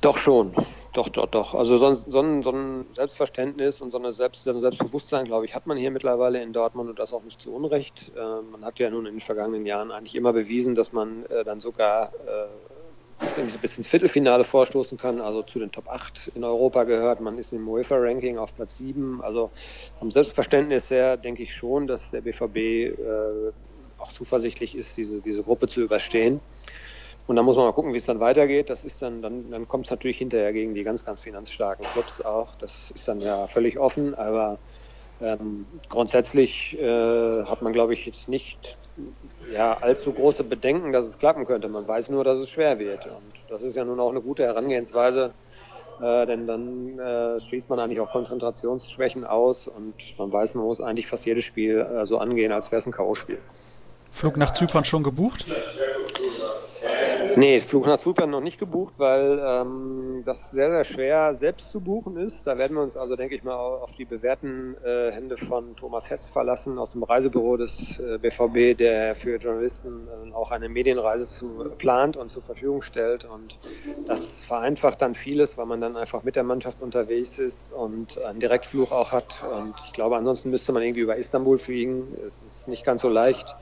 Doch 0.00 0.18
schon. 0.18 0.52
Doch, 0.92 1.08
doch, 1.10 1.26
doch. 1.26 1.54
Also 1.54 1.76
so, 1.76 1.94
so, 1.94 2.20
ein, 2.20 2.42
so 2.42 2.50
ein 2.50 2.86
Selbstverständnis 2.94 3.82
und 3.82 3.90
so, 3.90 3.98
eine 3.98 4.12
Selbst, 4.12 4.44
so 4.44 4.50
ein 4.50 4.62
Selbstbewusstsein, 4.62 5.26
glaube 5.26 5.44
ich, 5.44 5.54
hat 5.54 5.66
man 5.66 5.76
hier 5.76 5.90
mittlerweile 5.90 6.42
in 6.42 6.54
Dortmund 6.54 6.88
und 6.88 6.98
das 6.98 7.12
auch 7.12 7.22
nicht 7.22 7.42
zu 7.42 7.54
Unrecht. 7.54 8.12
Äh, 8.16 8.42
man 8.42 8.64
hat 8.64 8.78
ja 8.78 8.88
nun 8.88 9.04
in 9.04 9.14
den 9.14 9.20
vergangenen 9.20 9.66
Jahren 9.66 9.90
eigentlich 9.90 10.14
immer 10.14 10.32
bewiesen, 10.32 10.74
dass 10.74 10.92
man 10.92 11.26
äh, 11.26 11.44
dann 11.44 11.60
sogar 11.60 12.12
äh, 12.26 12.46
bis 13.60 13.78
ins 13.78 13.88
Viertelfinale 13.88 14.44
vorstoßen 14.44 14.98
kann, 14.98 15.20
also 15.20 15.42
zu 15.42 15.58
den 15.58 15.72
Top 15.72 15.88
8 15.88 16.32
in 16.34 16.44
Europa 16.44 16.84
gehört. 16.84 17.20
Man 17.20 17.38
ist 17.38 17.52
im 17.52 17.68
UEFA-Ranking 17.68 18.38
auf 18.38 18.54
Platz 18.54 18.76
7. 18.76 19.20
Also 19.22 19.50
vom 19.98 20.10
Selbstverständnis 20.10 20.90
her 20.90 21.16
denke 21.16 21.42
ich 21.42 21.54
schon, 21.54 21.86
dass 21.86 22.10
der 22.10 22.20
BVB 22.20 22.56
äh, 22.56 23.52
auch 23.98 24.12
zuversichtlich 24.12 24.74
ist, 24.74 24.96
diese, 24.96 25.22
diese 25.22 25.42
Gruppe 25.42 25.68
zu 25.68 25.80
überstehen. 25.82 26.40
Und 27.26 27.36
dann 27.36 27.44
muss 27.44 27.56
man 27.56 27.64
mal 27.64 27.72
gucken, 27.72 27.92
wie 27.92 27.98
es 27.98 28.06
dann 28.06 28.20
weitergeht. 28.20 28.70
Das 28.70 28.84
ist 28.84 29.02
dann, 29.02 29.20
dann, 29.20 29.50
dann 29.50 29.66
kommt 29.66 29.86
es 29.86 29.90
natürlich 29.90 30.18
hinterher 30.18 30.52
gegen 30.52 30.74
die 30.74 30.84
ganz, 30.84 31.04
ganz 31.04 31.20
finanzstarken 31.20 31.84
Clubs 31.92 32.20
auch. 32.20 32.54
Das 32.54 32.92
ist 32.92 33.08
dann 33.08 33.20
ja 33.20 33.46
völlig 33.46 33.78
offen, 33.78 34.14
aber 34.14 34.58
ähm, 35.20 35.66
grundsätzlich 35.88 36.78
äh, 36.78 37.44
hat 37.44 37.62
man, 37.62 37.72
glaube 37.72 37.94
ich, 37.94 38.06
jetzt 38.06 38.28
nicht 38.28 38.76
ja, 39.52 39.76
allzu 39.78 40.12
große 40.12 40.44
Bedenken, 40.44 40.92
dass 40.92 41.06
es 41.06 41.18
klappen 41.18 41.46
könnte. 41.46 41.68
Man 41.68 41.86
weiß 41.86 42.10
nur, 42.10 42.24
dass 42.24 42.38
es 42.38 42.50
schwer 42.50 42.78
wird. 42.78 43.06
Und 43.06 43.50
das 43.50 43.62
ist 43.62 43.76
ja 43.76 43.84
nun 43.84 44.00
auch 44.00 44.10
eine 44.10 44.20
gute 44.20 44.44
Herangehensweise, 44.44 45.32
äh, 46.00 46.26
denn 46.26 46.46
dann 46.46 46.98
äh, 46.98 47.40
schließt 47.40 47.70
man 47.70 47.78
eigentlich 47.78 48.00
auch 48.00 48.10
Konzentrationsschwächen 48.10 49.24
aus 49.24 49.68
und 49.68 50.18
man 50.18 50.32
weiß, 50.32 50.54
man 50.54 50.64
muss 50.64 50.80
eigentlich 50.80 51.06
fast 51.06 51.26
jedes 51.26 51.44
Spiel 51.44 51.78
äh, 51.80 52.06
so 52.06 52.18
angehen, 52.18 52.52
als 52.52 52.70
wäre 52.70 52.78
es 52.78 52.86
ein 52.86 52.92
K.O.-Spiel. 52.92 53.38
Flug 54.10 54.36
nach 54.36 54.52
Zypern 54.52 54.84
schon 54.84 55.02
gebucht? 55.02 55.46
Nee, 57.38 57.60
Flug 57.60 57.84
nach 57.84 57.98
Zypern 57.98 58.30
noch 58.30 58.40
nicht 58.40 58.58
gebucht, 58.58 58.94
weil 58.96 59.38
ähm, 59.46 60.22
das 60.24 60.52
sehr, 60.52 60.70
sehr 60.70 60.84
schwer 60.84 61.34
selbst 61.34 61.70
zu 61.70 61.82
buchen 61.82 62.16
ist. 62.16 62.46
Da 62.46 62.56
werden 62.56 62.74
wir 62.74 62.82
uns 62.82 62.96
also, 62.96 63.14
denke 63.14 63.34
ich 63.34 63.44
mal, 63.44 63.54
auf 63.54 63.94
die 63.94 64.06
bewährten 64.06 64.74
äh, 64.82 65.10
Hände 65.12 65.36
von 65.36 65.76
Thomas 65.76 66.08
Hess 66.08 66.30
verlassen 66.30 66.78
aus 66.78 66.92
dem 66.92 67.02
Reisebüro 67.02 67.58
des 67.58 67.98
äh, 67.98 68.16
BVB, 68.16 68.78
der 68.78 69.14
für 69.14 69.36
Journalisten 69.36 70.08
äh, 70.08 70.32
auch 70.32 70.50
eine 70.50 70.70
Medienreise 70.70 71.26
zu, 71.26 71.72
plant 71.76 72.16
und 72.16 72.30
zur 72.30 72.42
Verfügung 72.42 72.80
stellt. 72.80 73.26
Und 73.26 73.58
das 74.06 74.42
vereinfacht 74.42 75.02
dann 75.02 75.14
vieles, 75.14 75.58
weil 75.58 75.66
man 75.66 75.82
dann 75.82 75.98
einfach 75.98 76.22
mit 76.22 76.36
der 76.36 76.44
Mannschaft 76.44 76.80
unterwegs 76.80 77.38
ist 77.38 77.70
und 77.70 78.16
einen 78.24 78.40
Direktflug 78.40 78.92
auch 78.92 79.12
hat. 79.12 79.44
Und 79.44 79.74
ich 79.84 79.92
glaube, 79.92 80.16
ansonsten 80.16 80.48
müsste 80.48 80.72
man 80.72 80.82
irgendwie 80.82 81.02
über 81.02 81.16
Istanbul 81.16 81.58
fliegen. 81.58 82.16
Es 82.26 82.40
ist 82.40 82.66
nicht 82.66 82.86
ganz 82.86 83.02
so 83.02 83.10
leicht 83.10 83.54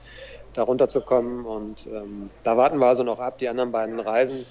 da 0.55 0.63
runterzukommen. 0.63 1.45
Und 1.45 1.87
ähm, 1.87 2.31
da 2.43 2.57
warten 2.57 2.79
wir 2.79 2.87
also 2.87 3.03
noch 3.03 3.21
ab. 3.21 3.39
Die 3.39 3.49
anderen 3.49 3.73
beiden 3.73 4.01
Reisen 4.01 4.47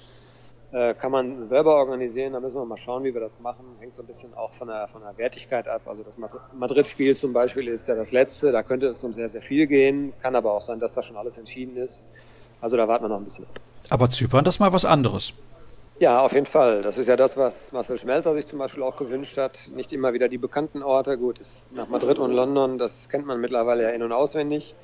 äh, 0.72 0.94
kann 0.94 1.12
man 1.12 1.44
selber 1.44 1.76
organisieren. 1.76 2.32
Da 2.32 2.40
müssen 2.40 2.56
wir 2.56 2.64
mal 2.64 2.76
schauen, 2.76 3.04
wie 3.04 3.14
wir 3.14 3.20
das 3.20 3.40
machen. 3.40 3.64
Hängt 3.80 3.94
so 3.94 4.02
ein 4.02 4.06
bisschen 4.06 4.34
auch 4.34 4.52
von 4.52 4.68
der, 4.68 4.88
von 4.88 5.02
der 5.02 5.16
Wertigkeit 5.18 5.68
ab. 5.68 5.82
Also 5.86 6.02
das 6.02 6.14
Madrid-Spiel 6.52 7.16
zum 7.16 7.32
Beispiel 7.32 7.68
ist 7.68 7.88
ja 7.88 7.94
das 7.94 8.12
letzte. 8.12 8.52
Da 8.52 8.62
könnte 8.62 8.86
es 8.86 9.02
um 9.02 9.12
sehr, 9.12 9.28
sehr 9.28 9.42
viel 9.42 9.66
gehen. 9.66 10.12
Kann 10.22 10.36
aber 10.36 10.52
auch 10.52 10.60
sein, 10.60 10.80
dass 10.80 10.94
da 10.94 11.02
schon 11.02 11.16
alles 11.16 11.38
entschieden 11.38 11.76
ist. 11.76 12.06
Also 12.60 12.76
da 12.76 12.88
warten 12.88 13.04
wir 13.04 13.08
noch 13.08 13.18
ein 13.18 13.24
bisschen. 13.24 13.46
Aber 13.90 14.08
Zypern, 14.08 14.44
das 14.44 14.56
ist 14.56 14.60
mal 14.60 14.72
was 14.72 14.84
anderes. 14.84 15.34
Ja, 16.00 16.22
auf 16.22 16.32
jeden 16.32 16.46
Fall. 16.46 16.82
Das 16.82 16.98
ist 16.98 17.06
ja 17.06 17.14
das, 17.14 17.36
was 17.36 17.70
Marcel 17.70 17.98
Schmelzer 18.00 18.34
sich 18.34 18.46
zum 18.46 18.58
Beispiel 18.58 18.82
auch 18.82 18.96
gewünscht 18.96 19.38
hat. 19.38 19.70
Nicht 19.76 19.92
immer 19.92 20.12
wieder 20.12 20.28
die 20.28 20.38
bekannten 20.38 20.82
Orte. 20.82 21.18
Gut, 21.18 21.40
nach 21.72 21.88
Madrid 21.88 22.18
und 22.18 22.32
London, 22.32 22.78
das 22.78 23.08
kennt 23.08 23.26
man 23.26 23.40
mittlerweile 23.40 23.84
ja 23.84 23.90
in- 23.90 24.02
und 24.02 24.10
auswendig. 24.10 24.74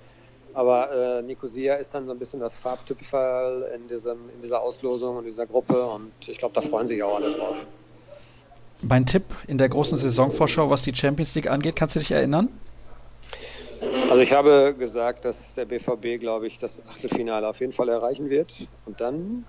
Aber 0.54 0.90
äh, 0.90 1.22
Nicosia 1.22 1.74
ist 1.74 1.94
dann 1.94 2.06
so 2.06 2.12
ein 2.12 2.18
bisschen 2.18 2.40
das 2.40 2.54
Farbtüpferl 2.56 3.70
in, 3.74 3.88
diesem, 3.88 4.18
in 4.34 4.40
dieser 4.42 4.60
Auslosung 4.60 5.16
und 5.16 5.24
dieser 5.24 5.46
Gruppe 5.46 5.84
und 5.84 6.12
ich 6.26 6.38
glaube, 6.38 6.54
da 6.54 6.60
freuen 6.60 6.86
sich 6.86 7.02
auch 7.02 7.16
alle 7.16 7.32
drauf. 7.32 7.66
Mein 8.82 9.06
Tipp 9.06 9.24
in 9.46 9.58
der 9.58 9.68
großen 9.68 9.98
Saisonvorschau, 9.98 10.70
was 10.70 10.82
die 10.82 10.94
Champions 10.94 11.34
League 11.34 11.50
angeht, 11.50 11.76
kannst 11.76 11.96
du 11.96 12.00
dich 12.00 12.10
erinnern? 12.10 12.48
Also 14.10 14.22
ich 14.22 14.32
habe 14.32 14.74
gesagt, 14.76 15.24
dass 15.24 15.54
der 15.54 15.66
BVB, 15.66 16.18
glaube 16.18 16.46
ich, 16.46 16.58
das 16.58 16.82
Achtelfinale 16.88 17.46
auf 17.46 17.60
jeden 17.60 17.72
Fall 17.72 17.88
erreichen 17.88 18.28
wird. 18.28 18.52
Und 18.84 19.00
dann 19.00 19.44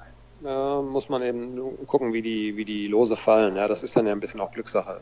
äh, 0.46 0.82
muss 0.82 1.10
man 1.10 1.24
eben 1.24 1.88
gucken, 1.88 2.14
wie 2.14 2.22
die, 2.22 2.56
wie 2.58 2.66
die 2.66 2.88
Lose 2.88 3.18
fallen. 3.18 3.56
Ja, 3.56 3.68
das 3.68 3.84
ist 3.84 3.96
dann 3.96 4.06
ja 4.06 4.12
ein 4.12 4.20
bisschen 4.20 4.40
auch 4.40 4.52
Glückssache. 4.52 5.02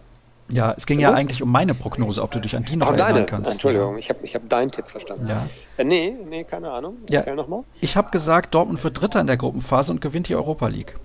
Ja, 0.52 0.74
es 0.76 0.86
ging 0.86 1.00
ja 1.00 1.14
eigentlich 1.14 1.44
um 1.44 1.52
meine 1.52 1.74
Prognose, 1.74 2.22
ob 2.24 2.32
du 2.32 2.40
dich 2.40 2.56
an 2.56 2.64
die 2.64 2.76
noch 2.76 2.88
Ach, 2.88 2.92
erinnern 2.92 3.14
deine. 3.14 3.26
kannst. 3.26 3.52
Entschuldigung, 3.52 3.98
ich 3.98 4.10
habe 4.10 4.20
ich 4.24 4.34
hab 4.34 4.50
deinen 4.50 4.72
Tipp 4.72 4.88
verstanden. 4.88 5.28
Ja. 5.28 5.48
Äh, 5.78 5.84
nee, 5.84 6.16
nee, 6.28 6.44
keine 6.44 6.72
Ahnung. 6.72 6.98
Ja. 7.10 7.20
Erzähl 7.20 7.36
nochmal. 7.36 7.64
Ich 7.82 7.96
habe 7.96 8.10
gesagt, 8.10 8.54
Dortmund 8.56 8.84
wird 8.84 9.00
Dritter 9.00 9.22
in 9.22 9.28
der 9.28 9.38
Gruppenphase 9.38 9.92
und 9.92 10.02
gewinnt 10.02 10.28
die 10.28 10.36
Europa 10.36 10.68
League. 10.68 10.96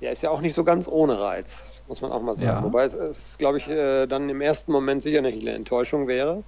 Ja, 0.00 0.10
ist 0.10 0.22
ja 0.22 0.30
auch 0.30 0.40
nicht 0.40 0.54
so 0.54 0.64
ganz 0.64 0.88
ohne 0.88 1.18
Reiz, 1.20 1.80
muss 1.88 2.02
man 2.02 2.12
auch 2.12 2.20
mal 2.20 2.34
sagen. 2.34 2.46
Ja. 2.46 2.62
Wobei 2.62 2.84
es, 2.84 3.38
glaube 3.38 3.58
ich, 3.58 3.68
äh, 3.68 4.06
dann 4.06 4.28
im 4.28 4.40
ersten 4.40 4.72
Moment 4.72 5.02
sicher 5.02 5.22
nicht 5.22 5.40
eine 5.40 5.52
Enttäuschung 5.52 6.08
wäre. 6.08 6.42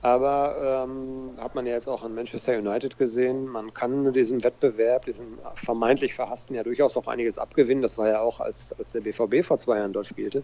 Aber 0.00 0.84
ähm, 0.86 1.30
hat 1.38 1.54
man 1.54 1.64
ja 1.64 1.72
jetzt 1.72 1.88
auch 1.88 2.04
an 2.04 2.14
Manchester 2.14 2.58
United 2.58 2.98
gesehen, 2.98 3.46
man 3.46 3.72
kann 3.72 4.12
diesem 4.12 4.44
Wettbewerb, 4.44 5.06
diesem 5.06 5.38
vermeintlich 5.54 6.12
verhassten 6.12 6.54
ja 6.54 6.62
durchaus 6.62 6.98
auch 6.98 7.06
einiges 7.06 7.38
abgewinnen. 7.38 7.80
Das 7.80 7.96
war 7.96 8.08
ja 8.08 8.20
auch, 8.20 8.40
als, 8.40 8.74
als 8.78 8.92
der 8.92 9.00
BVB 9.00 9.42
vor 9.42 9.56
zwei 9.56 9.78
Jahren 9.78 9.94
dort 9.94 10.04
spielte 10.04 10.42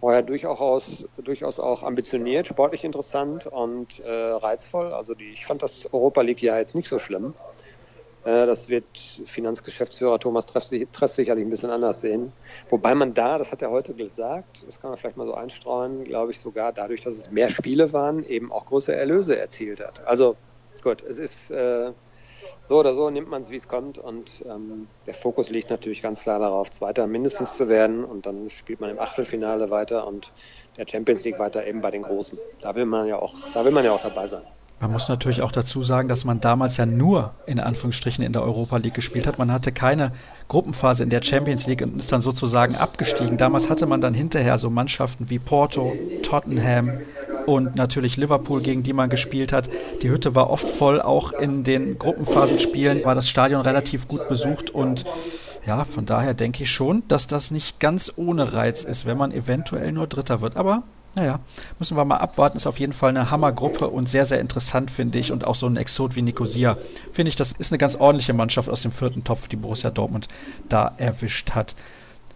war 0.00 0.14
ja 0.14 0.22
durchaus, 0.22 1.04
durchaus 1.22 1.60
auch 1.60 1.82
ambitioniert, 1.82 2.46
sportlich 2.46 2.84
interessant 2.84 3.46
und 3.46 4.00
äh, 4.00 4.10
reizvoll. 4.10 4.92
Also 4.92 5.14
die, 5.14 5.30
ich 5.30 5.46
fand 5.46 5.62
das 5.62 5.92
Europa 5.92 6.22
League 6.22 6.42
ja 6.42 6.58
jetzt 6.58 6.74
nicht 6.74 6.88
so 6.88 6.98
schlimm. 6.98 7.34
Äh, 8.24 8.46
das 8.46 8.68
wird 8.68 8.98
Finanzgeschäftsführer 8.98 10.18
Thomas 10.18 10.46
Tress, 10.46 10.70
Tress 10.92 11.16
sicherlich 11.16 11.44
ein 11.44 11.50
bisschen 11.50 11.70
anders 11.70 12.00
sehen. 12.00 12.32
Wobei 12.68 12.94
man 12.94 13.14
da, 13.14 13.38
das 13.38 13.52
hat 13.52 13.62
er 13.62 13.70
heute 13.70 13.94
gesagt, 13.94 14.64
das 14.66 14.80
kann 14.80 14.90
man 14.90 14.98
vielleicht 14.98 15.16
mal 15.16 15.26
so 15.26 15.34
einstreuen, 15.34 16.04
glaube 16.04 16.32
ich 16.32 16.40
sogar 16.40 16.72
dadurch, 16.72 17.02
dass 17.02 17.14
es 17.14 17.30
mehr 17.30 17.50
Spiele 17.50 17.92
waren, 17.92 18.24
eben 18.24 18.52
auch 18.52 18.66
große 18.66 18.94
Erlöse 18.94 19.38
erzielt 19.38 19.80
hat. 19.80 20.06
Also 20.06 20.36
gut, 20.82 21.02
es 21.02 21.18
ist 21.18 21.50
äh, 21.50 21.92
so 22.70 22.78
oder 22.78 22.94
so 22.94 23.10
nimmt 23.10 23.28
man 23.28 23.42
es, 23.42 23.50
wie 23.50 23.56
es 23.56 23.66
kommt. 23.66 23.98
Und 23.98 24.44
ähm, 24.46 24.86
der 25.04 25.14
Fokus 25.14 25.50
liegt 25.50 25.70
natürlich 25.70 26.02
ganz 26.02 26.22
klar 26.22 26.38
darauf, 26.38 26.70
Zweiter 26.70 27.08
mindestens 27.08 27.56
zu 27.56 27.68
werden. 27.68 28.04
Und 28.04 28.26
dann 28.26 28.48
spielt 28.48 28.78
man 28.78 28.90
im 28.90 29.00
Achtelfinale 29.00 29.70
weiter 29.70 30.06
und 30.06 30.32
der 30.76 30.86
Champions 30.88 31.24
League 31.24 31.40
weiter 31.40 31.66
eben 31.66 31.80
bei 31.80 31.90
den 31.90 32.02
Großen. 32.02 32.38
Da 32.60 32.76
will 32.76 32.86
man 32.86 33.08
ja 33.08 33.18
auch, 33.18 33.34
da 33.52 33.64
will 33.64 33.72
man 33.72 33.84
ja 33.84 33.90
auch 33.90 34.00
dabei 34.00 34.28
sein. 34.28 34.44
Man 34.80 34.92
muss 34.92 35.10
natürlich 35.10 35.42
auch 35.42 35.52
dazu 35.52 35.82
sagen, 35.82 36.08
dass 36.08 36.24
man 36.24 36.40
damals 36.40 36.78
ja 36.78 36.86
nur 36.86 37.32
in 37.44 37.60
Anführungsstrichen 37.60 38.24
in 38.24 38.32
der 38.32 38.42
Europa 38.42 38.78
League 38.78 38.94
gespielt 38.94 39.26
hat. 39.26 39.38
Man 39.38 39.52
hatte 39.52 39.72
keine 39.72 40.10
Gruppenphase 40.48 41.02
in 41.02 41.10
der 41.10 41.22
Champions 41.22 41.66
League 41.66 41.82
und 41.82 41.98
ist 41.98 42.10
dann 42.12 42.22
sozusagen 42.22 42.76
abgestiegen. 42.76 43.36
Damals 43.36 43.68
hatte 43.68 43.84
man 43.84 44.00
dann 44.00 44.14
hinterher 44.14 44.56
so 44.56 44.70
Mannschaften 44.70 45.28
wie 45.28 45.38
Porto, 45.38 45.92
Tottenham 46.22 46.92
und 47.44 47.76
natürlich 47.76 48.16
Liverpool, 48.16 48.62
gegen 48.62 48.82
die 48.82 48.94
man 48.94 49.10
gespielt 49.10 49.52
hat. 49.52 49.68
Die 50.00 50.08
Hütte 50.08 50.34
war 50.34 50.48
oft 50.48 50.70
voll. 50.70 51.02
Auch 51.02 51.32
in 51.32 51.62
den 51.62 51.98
Gruppenphasenspielen 51.98 53.04
war 53.04 53.14
das 53.14 53.28
Stadion 53.28 53.60
relativ 53.60 54.08
gut 54.08 54.28
besucht 54.28 54.70
und 54.70 55.04
ja, 55.66 55.84
von 55.84 56.06
daher 56.06 56.32
denke 56.32 56.62
ich 56.62 56.70
schon, 56.70 57.02
dass 57.06 57.26
das 57.26 57.50
nicht 57.50 57.80
ganz 57.80 58.10
ohne 58.16 58.54
Reiz 58.54 58.84
ist, 58.84 59.04
wenn 59.04 59.18
man 59.18 59.30
eventuell 59.30 59.92
nur 59.92 60.06
Dritter 60.06 60.40
wird. 60.40 60.56
Aber 60.56 60.84
naja, 61.14 61.40
müssen 61.78 61.96
wir 61.96 62.04
mal 62.04 62.18
abwarten. 62.18 62.56
Ist 62.56 62.66
auf 62.66 62.78
jeden 62.78 62.92
Fall 62.92 63.10
eine 63.10 63.30
Hammergruppe 63.30 63.88
und 63.88 64.08
sehr, 64.08 64.24
sehr 64.24 64.40
interessant, 64.40 64.90
finde 64.90 65.18
ich. 65.18 65.32
Und 65.32 65.44
auch 65.44 65.54
so 65.54 65.66
ein 65.66 65.76
Exot 65.76 66.14
wie 66.14 66.22
Nicosia, 66.22 66.76
finde 67.12 67.30
ich, 67.30 67.36
das 67.36 67.52
ist 67.52 67.72
eine 67.72 67.78
ganz 67.78 67.96
ordentliche 67.96 68.32
Mannschaft 68.32 68.68
aus 68.68 68.82
dem 68.82 68.92
vierten 68.92 69.24
Topf, 69.24 69.48
die 69.48 69.56
Borussia 69.56 69.90
Dortmund 69.90 70.28
da 70.68 70.92
erwischt 70.96 71.50
hat. 71.52 71.74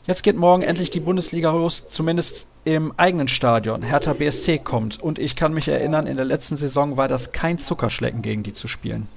Jetzt 0.06 0.22
geht 0.22 0.36
morgen 0.36 0.62
endlich 0.62 0.90
die 0.90 1.00
Bundesliga 1.00 1.50
los, 1.52 1.86
zumindest 1.88 2.46
im 2.64 2.92
eigenen 2.98 3.28
Stadion. 3.28 3.82
Hertha 3.82 4.12
BSC 4.12 4.58
kommt. 4.58 5.02
Und 5.02 5.18
ich 5.18 5.34
kann 5.34 5.54
mich 5.54 5.68
erinnern, 5.68 6.06
in 6.06 6.16
der 6.16 6.26
letzten 6.26 6.56
Saison 6.56 6.96
war 6.96 7.08
das 7.08 7.32
kein 7.32 7.58
Zuckerschlecken, 7.58 8.20
gegen 8.20 8.42
die 8.42 8.52
zu 8.52 8.68
spielen. 8.68 9.08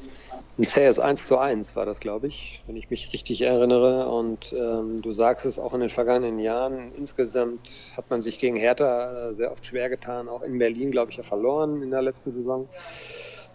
Ein 0.59 0.63
CS 0.63 0.97
1 0.97 1.27
zu 1.27 1.37
1 1.37 1.75
war 1.75 1.85
das, 1.85 1.99
glaube 1.99 2.25
ich, 2.25 2.63
wenn 2.65 2.75
ich 2.75 2.89
mich 2.89 3.13
richtig 3.13 3.41
erinnere. 3.41 4.09
Und 4.09 4.53
ähm, 4.53 5.03
du 5.03 5.11
sagst 5.11 5.45
es 5.45 5.59
auch 5.59 5.75
in 5.75 5.81
den 5.81 5.89
vergangenen 5.89 6.39
Jahren. 6.39 6.93
Insgesamt 6.95 7.69
hat 7.95 8.09
man 8.09 8.23
sich 8.23 8.39
gegen 8.39 8.55
Hertha 8.55 9.29
äh, 9.29 9.33
sehr 9.35 9.51
oft 9.51 9.67
schwer 9.67 9.87
getan. 9.89 10.27
Auch 10.27 10.41
in 10.41 10.57
Berlin, 10.57 10.89
glaube 10.89 11.11
ich, 11.11 11.17
ja 11.17 11.23
verloren 11.23 11.83
in 11.83 11.91
der 11.91 12.01
letzten 12.01 12.31
Saison. 12.31 12.67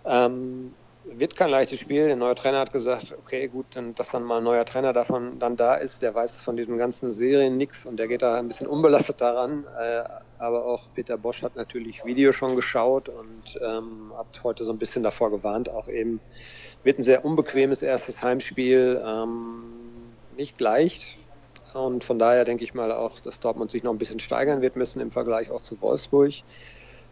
Ähm, 0.04 0.74
wird 1.04 1.34
kein 1.34 1.50
leichtes 1.50 1.80
Spiel. 1.80 2.06
Der 2.06 2.14
neue 2.14 2.36
Trainer 2.36 2.60
hat 2.60 2.72
gesagt, 2.72 3.16
okay, 3.18 3.48
gut, 3.48 3.66
dann, 3.74 3.96
dass 3.96 4.12
dann 4.12 4.22
mal 4.22 4.38
ein 4.38 4.44
neuer 4.44 4.64
Trainer 4.64 4.92
davon 4.92 5.40
dann 5.40 5.56
da 5.56 5.74
ist, 5.74 6.02
der 6.02 6.14
weiß 6.14 6.42
von 6.42 6.56
diesen 6.56 6.78
ganzen 6.78 7.12
Serien 7.12 7.56
nichts 7.56 7.84
und 7.84 7.96
der 7.96 8.06
geht 8.06 8.22
da 8.22 8.36
ein 8.36 8.46
bisschen 8.46 8.68
unbelastet 8.68 9.20
daran. 9.20 9.64
Äh, 9.76 10.04
aber 10.38 10.66
auch 10.66 10.82
Peter 10.94 11.18
Bosch 11.18 11.42
hat 11.42 11.56
natürlich 11.56 12.04
Video 12.04 12.30
schon 12.30 12.54
geschaut 12.54 13.08
und 13.08 13.58
ähm, 13.60 14.12
hat 14.16 14.42
heute 14.44 14.64
so 14.64 14.72
ein 14.72 14.78
bisschen 14.78 15.02
davor 15.02 15.32
gewarnt, 15.32 15.68
auch 15.68 15.88
eben 15.88 16.20
wird 16.84 16.98
ein 16.98 17.02
sehr 17.02 17.24
unbequemes 17.24 17.82
erstes 17.82 18.22
Heimspiel, 18.22 19.02
ähm, 19.04 19.64
nicht 20.36 20.60
leicht. 20.60 21.16
Und 21.74 22.04
von 22.04 22.18
daher 22.18 22.44
denke 22.44 22.64
ich 22.64 22.74
mal 22.74 22.92
auch, 22.92 23.20
dass 23.20 23.40
Dortmund 23.40 23.70
sich 23.70 23.82
noch 23.82 23.92
ein 23.92 23.98
bisschen 23.98 24.20
steigern 24.20 24.60
wird 24.60 24.76
müssen 24.76 25.00
im 25.00 25.10
Vergleich 25.10 25.50
auch 25.50 25.62
zu 25.62 25.80
Wolfsburg. 25.80 26.34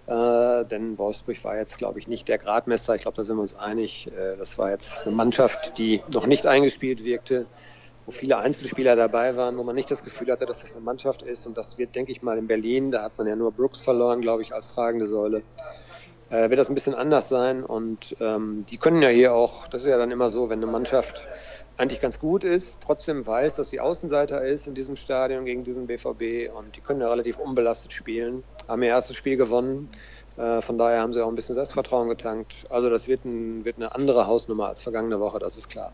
Äh, 0.07 0.65
denn 0.65 0.99
Wolfsburg 0.99 1.43
war 1.45 1.57
jetzt, 1.57 1.79
glaube 1.79 1.99
ich, 1.99 2.09
nicht 2.09 2.29
der 2.29 2.39
Gradmesser. 2.39 2.95
Ich 2.95 3.03
glaube, 3.03 3.17
da 3.17 3.25
sind 3.25 3.37
wir 3.37 3.43
uns 3.43 3.57
einig. 3.57 4.09
Äh, 4.09 4.37
das 4.37 4.59
war 4.59 4.71
jetzt 4.71 5.07
eine 5.07 5.15
Mannschaft, 5.15 5.79
die 5.79 6.03
noch 6.13 6.27
nicht 6.27 6.47
eingespielt 6.47 7.05
wirkte, 7.05 7.47
wo 8.07 8.11
viele 8.11 8.39
Einzelspieler 8.39 8.97
dabei 8.97 9.37
waren, 9.37 9.57
wo 9.57 9.63
man 9.63 9.77
nicht 9.77 9.91
das 9.91 10.03
Gefühl 10.03 10.33
hatte, 10.33 10.47
dass 10.47 10.63
das 10.63 10.75
eine 10.75 10.85
Mannschaft 10.85 11.23
ist. 11.23 11.47
Und 11.47 11.57
das 11.57 11.79
wird, 11.79 11.95
denke 11.95 12.13
ich 12.13 12.23
mal, 12.23 12.37
in 12.39 12.49
Berlin, 12.49 12.91
da 12.91 13.03
hat 13.03 13.17
man 13.19 13.27
ja 13.27 13.37
nur 13.37 13.53
Brooks 13.53 13.83
verloren, 13.83 14.21
glaube 14.21 14.43
ich, 14.43 14.53
als 14.53 14.75
tragende 14.75 15.07
Säule, 15.07 15.43
wird 16.31 16.59
das 16.59 16.69
ein 16.69 16.75
bisschen 16.75 16.95
anders 16.95 17.29
sein. 17.29 17.65
Und 17.65 18.17
ähm, 18.21 18.65
die 18.71 18.77
können 18.77 19.03
ja 19.03 19.09
hier 19.09 19.35
auch, 19.35 19.69
das 19.69 19.83
ist 19.83 19.89
ja 19.89 19.99
dann 19.99 20.11
immer 20.11 20.31
so, 20.31 20.49
wenn 20.51 20.61
eine 20.63 20.71
Mannschaft 20.71 21.27
eigentlich 21.81 22.01
ganz 22.01 22.19
gut 22.19 22.45
ist, 22.45 22.81
trotzdem 22.83 23.27
weiß, 23.27 23.57
dass 23.57 23.71
sie 23.71 23.81
Außenseiter 23.81 24.43
ist 24.43 24.67
in 24.67 24.75
diesem 24.75 24.97
Stadion 24.97 25.47
gegen 25.47 25.65
diesen 25.65 25.87
BVB 25.87 26.55
und 26.55 26.77
die 26.77 26.81
können 26.83 27.01
ja 27.01 27.09
relativ 27.09 27.39
unbelastet 27.39 27.93
spielen, 27.93 28.45
haben 28.69 28.83
ihr 28.83 28.91
erstes 28.91 29.17
Spiel 29.17 29.39
gewonnen. 29.39 29.89
Äh, 30.37 30.61
von 30.61 30.77
daher 30.77 31.01
haben 31.01 31.15
sie 31.15 31.25
auch 31.25 31.29
ein 31.29 31.35
bisschen 31.35 31.55
Selbstvertrauen 31.55 32.09
getankt. 32.09 32.67
Also 32.69 32.91
das 32.91 33.09
wird, 33.09 33.25
ein, 33.25 33.65
wird 33.65 33.77
eine 33.77 33.95
andere 33.95 34.27
Hausnummer 34.27 34.69
als 34.69 34.83
vergangene 34.83 35.21
Woche, 35.21 35.39
das 35.39 35.57
ist 35.57 35.71
klar. 35.71 35.93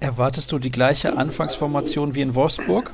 Erwartest 0.00 0.50
du 0.50 0.58
die 0.58 0.72
gleiche 0.72 1.16
Anfangsformation 1.16 2.16
wie 2.16 2.22
in 2.22 2.34
Wolfsburg? 2.34 2.92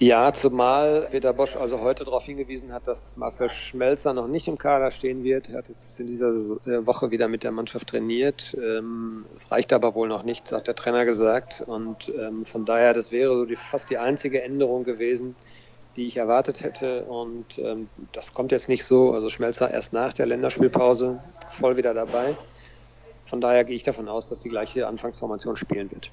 Ja, 0.00 0.32
zumal 0.32 1.08
Peter 1.10 1.32
Bosch 1.32 1.56
also 1.56 1.80
heute 1.80 2.04
darauf 2.04 2.24
hingewiesen 2.24 2.72
hat, 2.72 2.86
dass 2.86 3.16
Marcel 3.16 3.50
Schmelzer 3.50 4.12
noch 4.14 4.28
nicht 4.28 4.46
im 4.46 4.56
Kader 4.56 4.92
stehen 4.92 5.24
wird. 5.24 5.48
Er 5.48 5.58
hat 5.58 5.68
jetzt 5.68 5.98
in 5.98 6.06
dieser 6.06 6.28
äh, 6.28 6.86
Woche 6.86 7.10
wieder 7.10 7.26
mit 7.26 7.42
der 7.42 7.50
Mannschaft 7.50 7.88
trainiert. 7.88 8.56
Ähm, 8.56 9.26
es 9.34 9.50
reicht 9.50 9.72
aber 9.72 9.96
wohl 9.96 10.06
noch 10.06 10.22
nicht, 10.22 10.52
hat 10.52 10.68
der 10.68 10.76
Trainer 10.76 11.04
gesagt. 11.04 11.62
Und 11.66 12.12
ähm, 12.16 12.44
von 12.44 12.64
daher, 12.64 12.94
das 12.94 13.10
wäre 13.10 13.34
so 13.34 13.44
die, 13.44 13.56
fast 13.56 13.90
die 13.90 13.98
einzige 13.98 14.40
Änderung 14.40 14.84
gewesen, 14.84 15.34
die 15.96 16.06
ich 16.06 16.16
erwartet 16.16 16.62
hätte. 16.62 17.02
Und 17.02 17.58
ähm, 17.58 17.88
das 18.12 18.32
kommt 18.32 18.52
jetzt 18.52 18.68
nicht 18.68 18.84
so. 18.84 19.10
Also 19.10 19.30
Schmelzer 19.30 19.68
erst 19.68 19.92
nach 19.92 20.12
der 20.12 20.26
Länderspielpause 20.26 21.18
voll 21.50 21.76
wieder 21.76 21.92
dabei. 21.92 22.36
Von 23.24 23.40
daher 23.40 23.64
gehe 23.64 23.74
ich 23.74 23.82
davon 23.82 24.08
aus, 24.08 24.28
dass 24.28 24.42
die 24.42 24.48
gleiche 24.48 24.86
Anfangsformation 24.86 25.56
spielen 25.56 25.90
wird. 25.90 26.12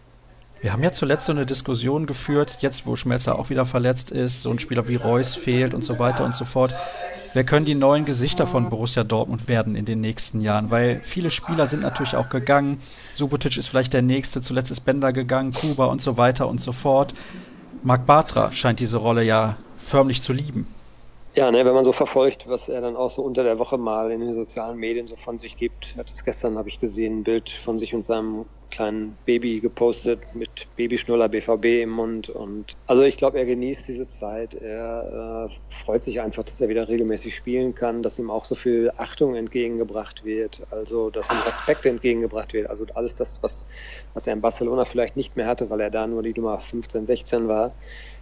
Wir 0.61 0.73
haben 0.73 0.83
ja 0.83 0.91
zuletzt 0.91 1.25
so 1.25 1.31
eine 1.31 1.45
Diskussion 1.45 2.05
geführt, 2.05 2.57
jetzt 2.61 2.85
wo 2.85 2.95
Schmelzer 2.95 3.37
auch 3.37 3.49
wieder 3.49 3.65
verletzt 3.65 4.09
ist, 4.09 4.41
so 4.41 4.49
ein 4.49 4.59
Spieler 4.59 4.87
wie 4.87 4.95
Reus 4.95 5.35
fehlt 5.35 5.73
und 5.73 5.83
so 5.83 5.99
weiter 5.99 6.25
und 6.25 6.33
so 6.33 6.45
fort. 6.45 6.73
Wer 7.33 7.43
können 7.43 7.65
die 7.65 7.75
neuen 7.75 8.05
Gesichter 8.05 8.47
von 8.47 8.69
Borussia 8.69 9.03
Dortmund 9.03 9.49
werden 9.49 9.75
in 9.75 9.83
den 9.83 9.99
nächsten 9.99 10.39
Jahren? 10.39 10.71
Weil 10.71 11.01
viele 11.03 11.31
Spieler 11.31 11.67
sind 11.67 11.81
natürlich 11.81 12.15
auch 12.15 12.29
gegangen. 12.29 12.79
Subotic 13.15 13.57
ist 13.57 13.67
vielleicht 13.67 13.93
der 13.93 14.01
nächste, 14.01 14.41
zuletzt 14.41 14.71
ist 14.71 14.85
Bender 14.85 15.11
gegangen, 15.11 15.51
Kuba 15.51 15.87
und 15.87 16.01
so 16.01 16.15
weiter 16.15 16.47
und 16.47 16.61
so 16.61 16.71
fort. 16.71 17.13
Marc 17.83 18.05
Bartra 18.05 18.51
scheint 18.53 18.79
diese 18.79 18.97
Rolle 18.97 19.23
ja 19.23 19.57
förmlich 19.77 20.21
zu 20.21 20.31
lieben. 20.31 20.65
Ja, 21.37 21.51
ne, 21.51 21.65
wenn 21.65 21.73
man 21.73 21.83
so 21.83 21.91
verfolgt, 21.91 22.47
was 22.47 22.69
er 22.69 22.79
dann 22.79 22.95
auch 22.95 23.11
so 23.11 23.21
unter 23.21 23.43
der 23.43 23.59
Woche 23.59 23.77
mal 23.77 24.09
in 24.09 24.21
den 24.21 24.31
sozialen 24.33 24.77
Medien 24.77 25.05
so 25.05 25.17
von 25.17 25.37
sich 25.37 25.57
gibt. 25.57 25.93
Hat 25.97 26.09
es 26.09 26.23
gestern, 26.23 26.57
habe 26.57 26.69
ich 26.69 26.79
gesehen, 26.79 27.19
ein 27.19 27.23
Bild 27.25 27.49
von 27.49 27.77
sich 27.77 27.93
und 27.93 28.03
seinem 28.03 28.45
kleinen 28.71 29.17
Baby 29.25 29.59
gepostet 29.59 30.33
mit 30.33 30.69
Babyschnuller 30.75 31.27
BVB 31.27 31.83
im 31.83 31.89
Mund. 31.89 32.29
Und 32.29 32.71
also 32.85 33.03
ich 33.03 33.17
glaube, 33.17 33.37
er 33.37 33.45
genießt 33.45 33.85
diese 33.85 34.07
Zeit. 34.07 34.53
Er 34.55 35.49
äh, 35.49 35.55
freut 35.67 36.03
sich 36.03 36.21
einfach, 36.21 36.43
dass 36.43 36.61
er 36.61 36.69
wieder 36.69 36.87
regelmäßig 36.87 37.35
spielen 37.35 37.75
kann, 37.75 38.01
dass 38.01 38.17
ihm 38.17 38.29
auch 38.29 38.45
so 38.45 38.55
viel 38.55 38.91
Achtung 38.95 39.35
entgegengebracht 39.35 40.23
wird, 40.23 40.65
also 40.71 41.09
dass 41.09 41.29
ihm 41.29 41.39
Respekt 41.45 41.85
entgegengebracht 41.85 42.53
wird. 42.53 42.69
Also 42.69 42.85
alles 42.93 43.15
das, 43.15 43.43
was, 43.43 43.67
was 44.13 44.25
er 44.25 44.33
in 44.33 44.41
Barcelona 44.41 44.85
vielleicht 44.85 45.17
nicht 45.17 45.35
mehr 45.35 45.47
hatte, 45.47 45.69
weil 45.69 45.81
er 45.81 45.91
da 45.91 46.07
nur 46.07 46.23
die 46.23 46.33
Nummer 46.33 46.59
15, 46.59 47.05
16 47.05 47.49
war 47.49 47.75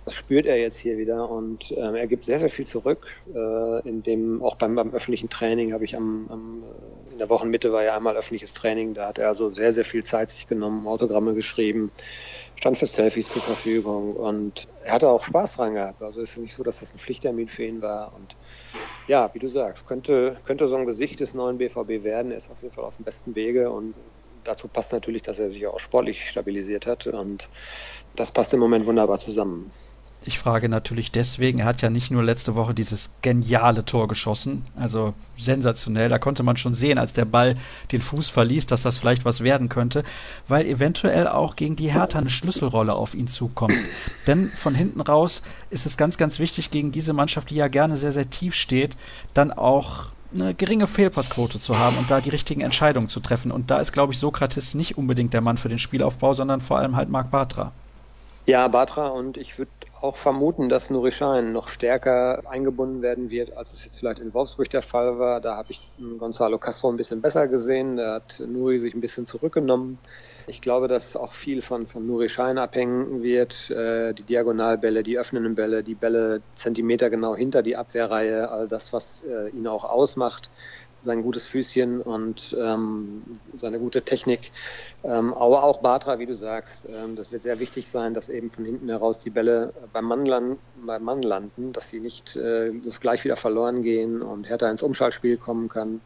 das 0.06 0.16
spürt 0.16 0.46
er 0.46 0.60
jetzt 0.60 0.78
hier 0.78 0.98
wieder 0.98 1.30
und 1.30 1.72
ähm, 1.78 1.96
er 1.96 2.08
gibt 2.08 2.26
sehr, 2.26 2.39
sehr 2.39 2.50
viel 2.50 2.66
zurück. 2.66 3.08
Äh, 3.28 3.88
in 3.88 4.04
dem, 4.04 4.42
auch 4.44 4.56
beim, 4.56 4.76
beim 4.76 4.94
öffentlichen 4.94 5.30
Training 5.30 5.74
habe 5.74 5.86
ich 5.86 5.96
am, 5.96 6.28
am, 6.30 6.63
in 7.12 7.18
der 7.18 7.30
Wochenmitte 7.30 7.72
war 7.72 7.84
ja 7.84 7.96
einmal 7.96 8.18
öffentliches 8.18 8.54
Training, 8.54 8.94
da 8.94 9.08
hat 9.08 9.18
er 9.18 9.30
also 9.30 9.50
sehr, 9.50 9.72
sehr 9.72 9.86
viel 9.86 10.04
Zeit 10.04 10.30
sich 10.30 10.48
genommen, 10.48 10.88
Autogramme 10.88 11.34
geschrieben, 11.36 11.92
stand 12.56 12.78
für 12.78 12.88
Selfies 12.88 13.30
zur 13.30 13.42
Verfügung 13.42 14.16
und 14.16 14.68
er 14.84 14.94
hatte 14.94 15.08
auch 15.08 15.24
Spaß 15.24 15.56
dran 15.56 15.74
gehabt. 15.76 16.02
Also 16.02 16.22
es 16.22 16.32
ist 16.32 16.38
nicht 16.38 16.56
so, 16.56 16.63
dass 16.63 16.80
das 16.80 16.94
ein 16.94 17.00
Pflichttermin 17.00 17.48
für 17.48 17.63
ihn 17.63 17.82
war 17.82 18.13
und 18.13 18.36
ja, 19.08 19.34
wie 19.34 19.39
du 19.39 19.48
sagst, 19.48 19.86
könnte, 19.86 20.38
könnte 20.44 20.68
so 20.68 20.76
ein 20.76 20.86
Gesicht 20.86 21.20
des 21.20 21.34
neuen 21.34 21.58
BVB 21.58 22.04
werden. 22.04 22.32
Er 22.32 22.38
ist 22.38 22.50
auf 22.50 22.62
jeden 22.62 22.74
Fall 22.74 22.84
auf 22.86 22.98
dem 22.98 23.06
besten 23.06 23.36
Wege 23.36 23.72
und 23.72 23.96
dazu 24.44 24.68
passt 24.68 24.92
natürlich, 24.92 25.22
dass 25.22 25.39
er 25.39 25.50
sich 25.50 25.66
auch 25.68 25.80
sportlich 25.80 26.30
stabilisiert 26.30 26.88
hat 26.88 27.08
und 27.08 27.50
das 28.16 28.32
passt 28.32 28.54
im 28.54 28.60
Moment 28.60 28.86
wunderbar 28.86 29.20
zusammen. 29.20 29.74
Ich 30.26 30.40
frage 30.40 30.70
natürlich 30.70 31.12
deswegen, 31.12 31.60
er 31.60 31.66
hat 31.66 31.82
ja 31.82 31.90
nicht 31.90 32.10
nur 32.10 32.24
letzte 32.24 32.56
Woche 32.56 32.74
dieses 32.74 33.12
geniale 33.22 33.84
Tor 33.84 34.08
geschossen, 34.08 34.64
also 34.78 35.14
sensationell, 35.36 36.08
da 36.08 36.18
konnte 36.18 36.44
man 36.44 36.56
schon 36.56 36.74
sehen, 36.74 36.98
als 36.98 37.12
der 37.12 37.26
Ball 37.26 37.56
den 37.92 38.00
Fuß 38.00 38.30
verließ, 38.30 38.66
dass 38.68 38.82
das 38.82 38.98
vielleicht 38.98 39.26
was 39.26 39.42
werden 39.42 39.68
könnte, 39.68 40.04
weil 40.48 40.66
eventuell 40.66 41.28
auch 41.28 41.58
gegen 41.58 41.76
die 41.76 41.92
Hertha 41.92 42.20
eine 42.20 42.30
Schlüsselrolle 42.30 42.94
auf 42.94 43.16
ihn 43.16 43.28
zukommt. 43.28 43.76
Denn 44.26 44.50
von 44.50 44.76
hinten 44.76 45.02
raus 45.02 45.42
ist 45.70 45.86
es 45.86 45.98
ganz, 45.98 46.18
ganz 46.18 46.40
wichtig, 46.40 46.72
gegen 46.72 46.94
diese 46.94 47.12
Mannschaft, 47.12 47.50
die 47.50 47.56
ja 47.56 47.68
gerne 47.68 47.98
sehr, 47.98 48.14
sehr 48.14 48.30
tief 48.30 48.56
steht, 48.56 48.96
dann 49.34 49.52
auch 49.52 50.06
eine 50.34 50.54
geringe 50.54 50.88
Fehlpassquote 50.88 51.60
zu 51.60 51.78
haben 51.78 51.98
und 51.98 52.10
da 52.10 52.22
die 52.22 52.30
richtigen 52.30 52.62
Entscheidungen 52.62 53.10
zu 53.10 53.20
treffen. 53.20 53.52
Und 53.52 53.70
da 53.70 53.80
ist, 53.80 53.92
glaube 53.92 54.14
ich, 54.14 54.20
Sokrates 54.20 54.74
nicht 54.74 54.98
unbedingt 54.98 55.34
der 55.34 55.42
Mann 55.42 55.58
für 55.58 55.70
den 55.70 55.80
Spielaufbau, 55.80 56.34
sondern 56.34 56.62
vor 56.62 56.80
allem 56.80 56.96
halt 56.96 57.10
Marc 57.10 57.30
Bartra. 57.30 57.74
Ja, 58.46 58.68
Batra 58.68 59.08
und 59.08 59.38
ich 59.38 59.58
würde 59.58 59.72
auch 60.02 60.18
vermuten, 60.18 60.68
dass 60.68 60.90
Nuri 60.90 61.14
Schein 61.14 61.54
noch 61.54 61.70
stärker 61.70 62.44
eingebunden 62.46 63.02
werden 63.02 63.30
wird, 63.30 63.56
als 63.56 63.72
es 63.72 63.86
jetzt 63.86 63.98
vielleicht 63.98 64.20
in 64.20 64.34
Wolfsburg 64.34 64.70
der 64.70 64.82
Fall 64.82 65.18
war. 65.18 65.40
Da 65.40 65.56
habe 65.56 65.72
ich 65.72 65.94
Gonzalo 66.18 66.60
Castro 66.60 66.90
ein 66.90 66.98
bisschen 66.98 67.22
besser 67.22 67.48
gesehen. 67.48 67.96
Da 67.96 68.16
hat 68.16 68.42
Nuri 68.46 68.80
sich 68.80 68.94
ein 68.94 69.00
bisschen 69.00 69.26
zurückgenommen. 69.26 69.98
Ich 70.48 70.60
glaube, 70.60 70.90
dass 70.90 71.16
auch 71.16 71.32
viel 71.32 71.62
von, 71.62 71.88
von 71.88 72.06
Nuri 72.06 72.28
Schein 72.28 72.58
abhängen 72.58 73.24
wird. 73.24 73.70
Äh, 73.70 74.14
die 74.14 74.24
Diagonalbälle, 74.24 75.04
die 75.04 75.18
öffnenden 75.18 75.56
Bälle, 75.56 75.82
die 75.82 75.96
Bälle 75.96 76.42
Zentimeter 76.54 77.10
genau 77.10 77.38
hinter 77.38 77.64
die 77.64 77.78
Abwehrreihe, 77.78 78.52
all 78.52 78.68
das, 78.68 78.92
was 78.92 79.24
äh, 79.24 79.48
ihn 79.52 79.68
auch 79.68 79.86
ausmacht 79.86 80.52
sein 81.04 81.24
gutes 81.24 81.46
Füßchen 81.46 82.02
und 82.02 82.56
ähm, 82.60 83.24
seine 83.56 83.80
gute 83.80 84.02
Technik. 84.02 84.52
Ähm, 85.04 85.34
aber 85.34 85.63
auch 85.63 85.82
Batra, 85.82 86.20
wie 86.20 86.26
du 86.26 86.36
sagst, 86.36 86.88
ähm, 86.89 87.16
das 87.16 87.32
wird 87.32 87.42
sehr 87.42 87.60
wichtig 87.60 87.89
sein, 87.89 88.13
dass 88.13 88.30
eben 88.30 88.50
von 88.50 88.66
hinten 88.66 88.89
heraus 88.89 89.22
die 89.22 89.30
Bälle 89.30 89.74
beim 89.92 90.06
Mann, 90.06 90.26
landen, 90.26 90.60
beim 90.86 91.04
Mann 91.04 91.22
landen, 91.22 91.74
dass 91.74 91.89
sie 91.89 92.00
nicht 92.00 92.36
äh, 92.36 92.72
gleich 93.00 93.24
wieder 93.24 93.38
verloren 93.38 93.84
gehen 93.84 94.22
und 94.22 94.50
Hertha 94.50 94.70
ins 94.70 94.82
Umschaltspiel 94.82 95.38
kommen 95.38 95.70
kann. 95.70 96.02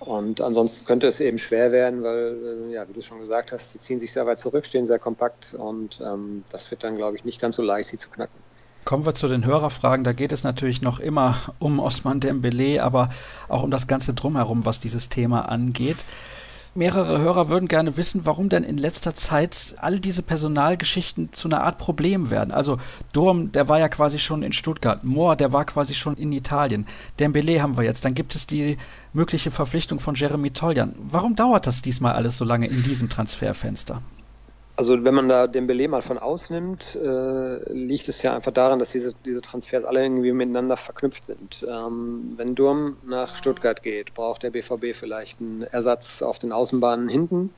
Und 0.00 0.40
ansonsten 0.40 0.86
könnte 0.86 1.08
es 1.08 1.20
eben 1.20 1.36
schwer 1.38 1.72
werden, 1.72 2.02
weil, 2.02 2.68
äh, 2.70 2.72
ja, 2.72 2.88
wie 2.88 2.94
du 2.94 3.02
schon 3.02 3.18
gesagt 3.18 3.52
hast, 3.52 3.70
sie 3.70 3.80
ziehen 3.80 4.00
sich 4.00 4.12
sehr 4.12 4.26
weit 4.26 4.38
zurück, 4.38 4.64
stehen 4.64 4.86
sehr 4.86 4.98
kompakt 4.98 5.52
und 5.52 6.00
ähm, 6.00 6.44
das 6.50 6.70
wird 6.70 6.84
dann, 6.84 6.96
glaube 6.96 7.16
ich, 7.16 7.24
nicht 7.24 7.40
ganz 7.40 7.56
so 7.56 7.62
leicht, 7.62 7.90
sie 7.90 7.98
zu 7.98 8.08
knacken. 8.08 8.49
Kommen 8.84 9.04
wir 9.06 9.14
zu 9.14 9.28
den 9.28 9.44
Hörerfragen. 9.44 10.04
Da 10.04 10.12
geht 10.12 10.32
es 10.32 10.42
natürlich 10.42 10.82
noch 10.82 11.00
immer 11.00 11.36
um 11.58 11.78
Osman 11.78 12.20
Dembele, 12.20 12.82
aber 12.82 13.10
auch 13.48 13.62
um 13.62 13.70
das 13.70 13.86
ganze 13.86 14.14
Drumherum, 14.14 14.64
was 14.64 14.80
dieses 14.80 15.08
Thema 15.08 15.48
angeht. 15.48 16.04
Mehrere 16.72 17.18
Hörer 17.18 17.48
würden 17.48 17.66
gerne 17.66 17.96
wissen, 17.96 18.26
warum 18.26 18.48
denn 18.48 18.62
in 18.62 18.78
letzter 18.78 19.16
Zeit 19.16 19.74
all 19.80 19.98
diese 19.98 20.22
Personalgeschichten 20.22 21.32
zu 21.32 21.48
einer 21.48 21.64
Art 21.64 21.78
Problem 21.78 22.30
werden. 22.30 22.52
Also 22.52 22.78
Durm, 23.12 23.50
der 23.50 23.68
war 23.68 23.80
ja 23.80 23.88
quasi 23.88 24.20
schon 24.20 24.44
in 24.44 24.52
Stuttgart, 24.52 25.02
Mohr, 25.02 25.34
der 25.34 25.52
war 25.52 25.64
quasi 25.64 25.94
schon 25.94 26.16
in 26.16 26.30
Italien, 26.30 26.86
Dembele 27.18 27.60
haben 27.60 27.76
wir 27.76 27.82
jetzt, 27.82 28.04
dann 28.04 28.14
gibt 28.14 28.36
es 28.36 28.46
die 28.46 28.78
mögliche 29.12 29.50
Verpflichtung 29.50 29.98
von 29.98 30.14
Jeremy 30.14 30.52
Toljan. 30.52 30.94
Warum 30.96 31.34
dauert 31.34 31.66
das 31.66 31.82
diesmal 31.82 32.14
alles 32.14 32.36
so 32.36 32.44
lange 32.44 32.68
in 32.68 32.84
diesem 32.84 33.08
Transferfenster? 33.08 34.00
Also 34.80 35.04
wenn 35.04 35.12
man 35.14 35.28
da 35.28 35.46
den 35.46 35.66
Belay 35.66 35.88
mal 35.88 36.00
von 36.00 36.16
ausnimmt, 36.16 36.96
äh, 36.96 37.70
liegt 37.70 38.08
es 38.08 38.22
ja 38.22 38.34
einfach 38.34 38.50
daran, 38.50 38.78
dass 38.78 38.92
diese, 38.92 39.12
diese 39.26 39.42
Transfers 39.42 39.84
alle 39.84 40.02
irgendwie 40.02 40.32
miteinander 40.32 40.78
verknüpft 40.78 41.26
sind. 41.26 41.62
Ähm, 41.68 42.32
wenn 42.38 42.54
Durm 42.54 42.96
nach 43.04 43.34
Stuttgart 43.36 43.82
geht, 43.82 44.14
braucht 44.14 44.42
der 44.42 44.48
BVB 44.48 44.96
vielleicht 44.96 45.38
einen 45.38 45.64
Ersatz 45.64 46.22
auf 46.22 46.38
den 46.38 46.50
Außenbahnen 46.50 47.10
hinten. 47.10 47.50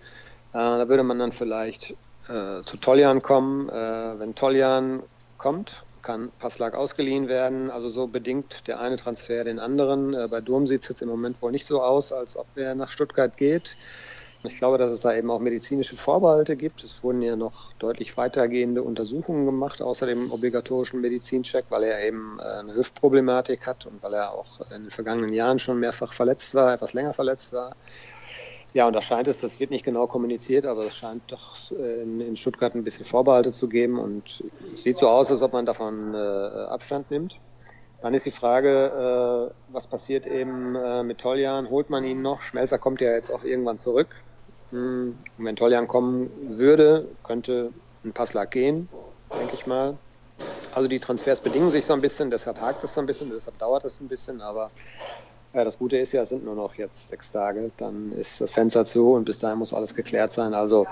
Äh, 0.53 0.55
da 0.55 0.89
würde 0.89 1.05
man 1.05 1.21
dann 1.21 1.31
vielleicht 1.31 1.93
äh, 2.27 2.65
zu 2.65 2.77
Toljan 2.81 3.23
kommen. 3.23 3.69
Äh, 3.69 4.19
wenn 4.19 4.35
Toljan 4.35 5.05
kommt, 5.39 5.85
kann 6.03 6.33
Passlag 6.41 6.75
ausgeliehen 6.75 7.29
werden. 7.29 7.71
Also 7.71 7.89
so 7.89 8.09
bedingt 8.09 8.67
der 8.67 8.81
eine 8.81 8.97
Transfer 8.97 9.45
den 9.45 9.61
anderen. 9.61 10.13
Äh, 10.13 10.27
bei 10.29 10.41
Durm 10.41 10.67
sieht 10.67 10.83
es 10.83 10.89
jetzt 10.89 11.03
im 11.03 11.09
Moment 11.09 11.41
wohl 11.41 11.53
nicht 11.53 11.67
so 11.67 11.85
aus, 11.85 12.13
als 12.13 12.37
ob 12.37 12.49
er 12.57 12.75
nach 12.75 12.91
Stuttgart 12.91 13.37
geht. 13.37 13.77
Ich 14.45 14.57
glaube, 14.57 14.77
dass 14.77 14.91
es 14.91 15.01
da 15.01 15.15
eben 15.15 15.31
auch 15.31 15.39
medizinische 15.39 15.97
Vorbehalte 15.97 16.57
gibt. 16.57 16.83
Es 16.83 17.05
wurden 17.05 17.23
ja 17.23 17.37
noch 17.37 17.73
deutlich 17.75 18.17
weitergehende 18.17 18.83
Untersuchungen 18.83 19.47
gemacht, 19.47 19.81
außer 19.81 20.05
dem 20.07 20.33
obligatorischen 20.33 21.01
Medizincheck, 21.01 21.67
weil 21.69 21.85
er 21.85 22.05
eben 22.05 22.41
äh, 22.41 22.43
eine 22.43 22.75
Hüftproblematik 22.75 23.69
hat 23.69 23.87
und 23.87 24.03
weil 24.03 24.15
er 24.15 24.33
auch 24.33 24.61
in 24.73 24.83
den 24.83 24.91
vergangenen 24.91 25.33
Jahren 25.33 25.61
schon 25.61 25.79
mehrfach 25.79 26.13
verletzt 26.13 26.57
war, 26.57 26.75
etwas 26.75 26.93
länger 26.93 27.13
verletzt 27.13 27.53
war. 27.53 27.77
Ja, 28.75 28.89
und 28.89 28.95
da 28.95 29.03
scheint 29.03 29.29
es, 29.29 29.41
das 29.41 29.61
wird 29.61 29.71
nicht 29.71 29.85
genau 29.85 30.09
kommuniziert, 30.09 30.67
aber 30.67 30.87
es 30.87 30.97
scheint 30.97 31.31
doch 31.31 31.71
äh, 31.71 32.03
in, 32.03 32.37
Stuttgart 32.37 32.75
ein 32.75 32.83
bisschen 32.83 33.05
Vorbehalte 33.05 33.53
zu 33.53 33.69
geben 33.69 34.01
und 34.01 34.43
es 34.75 34.83
sieht 34.83 34.99
so 34.99 35.09
aus, 35.09 35.31
als 35.31 35.43
ob 35.43 35.53
man 35.53 35.67
davon 35.67 36.15
äh, 36.15 36.17
Abstand 36.17 37.13
nimmt. 37.13 37.39
Dann 38.01 38.15
ist 38.15 38.27
die 38.27 38.33
Frage, 38.33 39.53
was 39.69 39.87
passiert 39.87 40.27
eben 40.27 41.07
mit 41.07 41.19
Toljan? 41.19 41.71
Holt 41.71 41.89
man 41.89 42.03
ihn 42.03 42.21
noch? 42.21 42.41
Schmelzer 42.41 42.77
kommt 42.77 43.01
ja 43.01 43.13
jetzt 43.13 43.31
auch 43.31 43.45
irgendwann 43.45 43.79
zurück. 43.79 44.17
Hm, 44.73 45.17
und 45.39 45.45
wenn 45.45 45.57
Toljan 45.57 45.87
kommen 45.87 46.31
würde, 46.59 47.07
könnte 47.23 47.73
ein 48.05 48.13
Passlag 48.13 48.51
gehen, 48.51 48.89
denke 49.39 49.55
ich 49.55 49.67
mal. 49.67 49.97
Also 50.75 50.89
die 50.89 50.99
Transfers 50.99 51.41
bedingen 51.41 51.71
sich 51.71 51.85
so 51.85 51.93
ein 51.93 52.01
bisschen, 52.01 52.31
deshalb 52.31 52.61
hakt 52.61 52.83
es 52.83 52.95
so 52.95 53.01
ein 53.01 53.07
bisschen, 53.07 53.31
deshalb 53.31 53.59
dauert 53.59 53.85
es 53.85 54.01
ein 54.01 54.09
bisschen, 54.09 54.41
aber 54.41 54.71
ja, 55.53 55.65
das 55.65 55.79
Gute 55.79 55.99
ist 55.99 56.13
ja, 56.13 56.23
es 56.23 56.31
sind 56.31 56.45
nur 56.45 56.55
noch 56.55 56.75
jetzt 56.75 57.11
sechs 57.11 57.31
Tage, 57.31 57.71
dann 57.77 58.13
ist 58.13 58.41
das 58.41 58.51
Fenster 58.51 58.87
zu 58.87 59.13
und 59.13 59.25
bis 59.25 59.39
dahin 59.39 59.59
muss 59.59 59.75
alles 59.75 59.95
geklärt 59.95 60.33
sein. 60.33 60.55
Also 60.55 60.87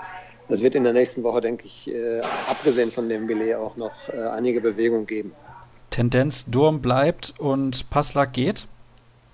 es 0.49 0.61
wird 0.61 0.75
in 0.75 0.83
der 0.83 0.93
nächsten 0.93 1.23
Woche, 1.23 1.41
denke 1.41 1.65
ich, 1.65 1.89
äh, 1.89 2.21
abgesehen 2.47 2.91
von 2.91 3.09
dem 3.09 3.25
Billet 3.25 3.55
auch 3.55 3.75
noch 3.75 4.09
äh, 4.09 4.27
einige 4.27 4.61
Bewegung 4.61 5.07
geben. 5.07 5.33
Tendenz 5.89 6.45
Durm 6.45 6.81
bleibt 6.81 7.33
und 7.39 7.89
Passlack 7.89 8.33
geht? 8.33 8.67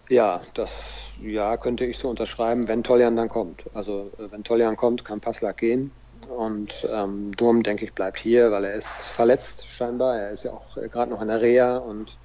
Ja, 0.09 0.41
das 0.53 1.11
ja, 1.19 1.57
könnte 1.57 1.85
ich 1.85 1.97
so 1.97 2.09
unterschreiben, 2.09 2.67
wenn 2.67 2.83
Toljan 2.83 3.15
dann 3.17 3.27
kommt. 3.27 3.65
Also 3.73 4.11
äh, 4.17 4.31
wenn 4.31 4.43
Toljan 4.43 4.77
kommt, 4.77 5.03
kann 5.03 5.19
Passlack 5.19 5.57
gehen. 5.57 5.91
Und 6.29 6.87
ähm, 6.91 7.31
Durm, 7.35 7.63
denke 7.63 7.85
ich, 7.85 7.93
bleibt 7.93 8.19
hier, 8.19 8.51
weil 8.51 8.63
er 8.63 8.73
ist 8.73 8.87
verletzt 8.87 9.67
scheinbar. 9.67 10.17
Er 10.17 10.31
ist 10.31 10.43
ja 10.43 10.51
auch 10.51 10.77
äh, 10.77 10.87
gerade 10.87 11.11
noch 11.11 11.21
in 11.21 11.27
der 11.27 11.41
Reha 11.41 11.77
und 11.77 12.17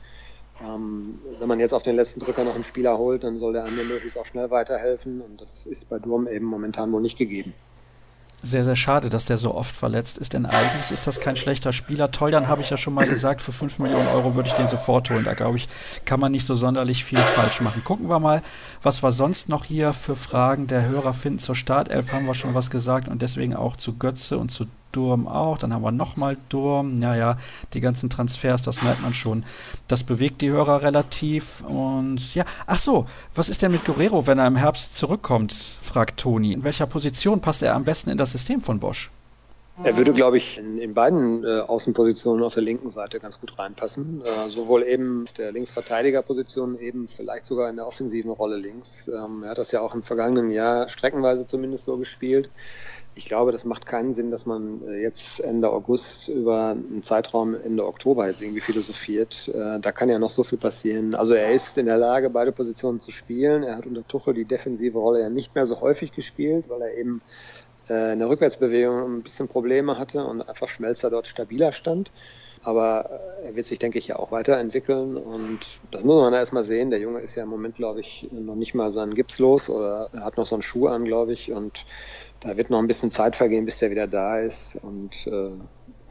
ähm, 0.61 1.15
wenn 1.41 1.49
man 1.49 1.61
jetzt 1.61 1.75
auf 1.75 1.83
den 1.83 1.97
letzten 1.97 2.21
Drücker 2.21 2.45
noch 2.45 2.55
einen 2.55 2.65
Spieler 2.65 2.99
holt, 2.99 3.25
dann 3.25 3.37
soll 3.37 3.53
der 3.53 3.65
andere 3.65 3.87
möglichst 3.87 4.17
auch 4.17 4.27
schnell 4.27 4.51
weiterhelfen. 4.51 5.21
Und 5.21 5.41
das 5.41 5.67
ist 5.67 5.89
bei 5.89 5.99
Durm 5.99 6.29
eben 6.29 6.47
momentan 6.47 6.93
wohl 6.93 7.03
nicht 7.03 7.19
gegeben 7.19 7.55
sehr, 8.43 8.65
sehr 8.65 8.77
schade, 8.77 9.09
dass 9.09 9.25
der 9.25 9.37
so 9.37 9.55
oft 9.55 9.75
verletzt 9.75 10.19
ist, 10.19 10.33
denn 10.33 10.47
eigentlich 10.47 10.91
ist 10.91 11.07
das 11.07 11.21
kein 11.21 11.37
schlechter 11.37 11.73
Spieler. 11.73 12.11
Toljan 12.11 12.49
habe 12.49 12.61
ich 12.61 12.71
ja 12.71 12.77
schon 12.77 12.95
mal 12.95 13.07
gesagt, 13.07 13.41
für 13.41 13.53
5 13.53 13.79
Millionen 13.79 14.09
Euro 14.09 14.35
würde 14.35 14.49
ich 14.49 14.55
den 14.55 14.67
sofort 14.67 15.11
holen. 15.11 15.25
Da 15.25 15.35
glaube 15.35 15.57
ich, 15.57 15.69
kann 16.05 16.19
man 16.19 16.33
nicht 16.33 16.45
so 16.45 16.55
sonderlich 16.55 17.05
viel 17.05 17.19
falsch 17.19 17.61
machen. 17.61 17.85
Gucken 17.85 18.09
wir 18.09 18.19
mal, 18.19 18.43
was 18.83 19.03
wir 19.03 19.13
sonst 19.13 19.49
noch 19.49 19.65
hier 19.65 19.93
für 19.93 20.17
Fragen 20.17 20.67
der 20.67 20.87
Hörer 20.87 21.15
finden. 21.15 21.39
Zur 21.39 21.55
Startelf 21.55 22.13
haben 22.13 22.27
wir 22.27 22.35
schon 22.35 22.55
was 22.55 22.71
gesagt 22.71 23.09
und 23.09 23.23
deswegen 23.23 23.55
auch 23.55 23.77
zu 23.77 23.97
Götze 23.97 24.39
und 24.39 24.51
zu 24.51 24.67
Durm 24.93 25.27
auch, 25.27 25.59
dann 25.59 25.73
haben 25.73 25.83
wir 25.83 25.93
nochmal 25.93 26.37
Durm. 26.49 26.99
Naja, 26.99 27.37
die 27.73 27.81
ganzen 27.81 28.11
Transfers, 28.11 28.63
das 28.63 28.83
merkt 28.83 29.03
man 29.03 29.15
schon. 29.15 29.45
Das 29.89 30.05
bewegt 30.05 30.41
die 30.41 30.51
Hörer 30.51 30.83
relativ. 30.83 31.63
Und 31.63 32.35
ja, 32.35 32.45
ach 32.67 32.79
so, 32.79 33.07
was 33.35 33.49
ist 33.49 33.63
denn 33.63 33.73
mit 33.73 33.85
Guerrero, 33.85 34.27
wenn 34.27 34.39
er 34.39 34.47
im 34.47 34.57
Herbst 34.57 34.95
zurückkommt, 34.95 35.53
fragt 35.53 36.21
Toni. 36.21 36.53
In 36.53 36.65
welcher 36.65 36.87
Position 36.87 37.41
passt 37.41 37.63
er 37.63 37.75
am 37.75 37.85
besten 37.85 38.11
in 38.11 38.19
das 38.19 38.33
System 38.33 38.61
von 38.61 38.79
Bosch? 38.79 39.11
Er 39.85 39.97
würde, 39.97 40.13
glaube 40.13 40.37
ich, 40.37 40.59
in, 40.59 40.79
in 40.79 40.95
beiden 40.95 41.45
äh, 41.45 41.61
Außenpositionen 41.61 42.45
auf 42.45 42.55
der 42.55 42.63
linken 42.63 42.89
Seite 42.89 43.19
ganz 43.19 43.41
gut 43.41 43.59
reinpassen. 43.59 44.23
Äh, 44.25 44.49
sowohl 44.49 44.85
eben 44.85 45.25
auf 45.25 45.33
der 45.33 45.51
Linksverteidigerposition, 45.51 46.79
eben 46.79 47.09
vielleicht 47.09 47.47
sogar 47.47 47.69
in 47.69 47.77
der 47.77 47.87
offensiven 47.87 48.31
Rolle 48.31 48.57
links. 48.57 49.09
Ähm, 49.09 49.43
er 49.43 49.51
hat 49.51 49.59
das 49.59 49.73
ja 49.73 49.81
auch 49.81 49.95
im 49.95 50.05
vergangenen 50.05 50.51
Jahr 50.51 50.89
streckenweise 50.89 51.47
zumindest 51.47 51.85
so 51.85 51.99
gespielt 51.99 52.49
ich 53.15 53.27
glaube, 53.27 53.53
das 53.53 53.65
macht 53.65 53.85
keinen 53.85 54.15
Sinn, 54.15 54.31
dass 54.31 54.47
man 54.47 54.83
äh, 54.83 55.03
jetzt 55.03 55.41
Ende 55.41 55.71
August 55.71 56.29
über 56.29 56.71
einen 56.71 57.03
Zeitraum 57.03 57.55
Ende 57.55 57.87
Oktober 57.87 58.27
jetzt 58.27 58.41
irgendwie 58.41 58.61
philosophiert. 58.61 59.49
Äh, 59.49 59.81
da 59.81 59.93
kann 59.93 60.09
ja 60.09 60.19
noch 60.19 60.31
so 60.31 60.45
viel 60.45 60.59
passieren. 60.59 61.15
Also 61.15 61.35
er 61.35 61.53
ist 61.53 61.77
in 61.77 61.87
der 61.87 61.99
Lage, 61.99 62.31
beide 62.31 62.53
Positionen 62.53 63.01
zu 63.01 63.11
spielen. 63.11 63.65
Er 63.65 63.77
hat 63.77 63.87
unter 63.87 64.07
Tuchel 64.07 64.35
die 64.35 64.47
defensive 64.47 64.99
Rolle 64.99 65.21
ja 65.21 65.29
nicht 65.29 65.55
mehr 65.55 65.67
so 65.67 65.81
häufig 65.81 66.13
gespielt, 66.13 66.71
weil 66.71 66.83
er 66.83 66.95
eben 66.95 67.21
in 68.13 68.19
der 68.19 68.29
Rückwärtsbewegung 68.29 69.19
ein 69.19 69.23
bisschen 69.23 69.49
Probleme 69.49 69.99
hatte 69.99 70.25
und 70.25 70.43
einfach 70.43 70.69
Schmelzer 70.69 71.11
dort 71.11 71.27
stabiler 71.27 71.73
stand. 71.73 72.11
Aber 72.65 73.21
er 73.43 73.57
wird 73.57 73.67
sich, 73.67 73.81
denke 73.81 73.99
ich, 73.99 74.07
ja 74.07 74.17
auch 74.17 74.31
weiterentwickeln 74.31 75.17
und 75.17 75.81
das 75.91 76.05
muss 76.05 76.23
man 76.23 76.33
erstmal 76.33 76.63
sehen. 76.63 76.91
Der 76.91 77.01
Junge 77.01 77.21
ist 77.21 77.35
ja 77.35 77.43
im 77.43 77.49
Moment, 77.49 77.75
glaube 77.75 78.01
ich, 78.01 78.29
noch 78.31 78.55
nicht 78.55 78.75
mal 78.75 78.93
seinen 78.93 79.15
Gips 79.15 79.41
los 79.41 79.69
oder 79.69 80.11
er 80.13 80.25
hat 80.25 80.37
noch 80.37 80.47
so 80.47 80.55
einen 80.55 80.63
Schuh 80.63 80.87
an, 80.87 81.05
glaube 81.05 81.33
ich. 81.33 81.51
Und 81.51 81.85
da 82.41 82.57
wird 82.57 82.71
noch 82.71 82.79
ein 82.79 82.87
bisschen 82.87 83.11
Zeit 83.11 83.35
vergehen, 83.35 83.65
bis 83.65 83.79
der 83.79 83.91
wieder 83.91 84.07
da 84.07 84.39
ist. 84.39 84.77
Und 84.77 85.27
äh, 85.27 85.59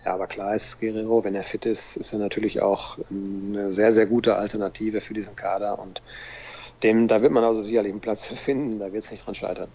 ja, 0.04 0.13
aber 0.13 0.28
klar 0.28 0.54
ist 0.54 0.80
Guerrero, 0.80 1.24
wenn 1.24 1.36
er 1.36 1.44
fit 1.44 1.65
ist, 1.65 1.96
ist 1.96 2.12
er 2.12 2.20
natürlich 2.20 2.62
auch 2.62 2.98
eine 3.10 3.72
sehr, 3.72 3.94
sehr 3.94 4.06
gute 4.06 4.36
Alternative 4.36 5.00
für 5.00 5.13
diesen 5.13 5.38
Kader. 5.38 5.80
Und 5.80 6.02
dem, 6.84 7.08
da 7.08 7.22
wird 7.22 7.32
man 7.32 7.46
also 7.46 7.63
sicherlich 7.63 7.91
einen 7.91 8.02
Platz 8.02 8.24
für 8.24 8.36
finden, 8.36 8.80
da 8.80 8.91
wird 8.91 9.06
es 9.06 9.12
nicht 9.12 9.26
dran 9.26 9.36
scheitern. 9.36 9.70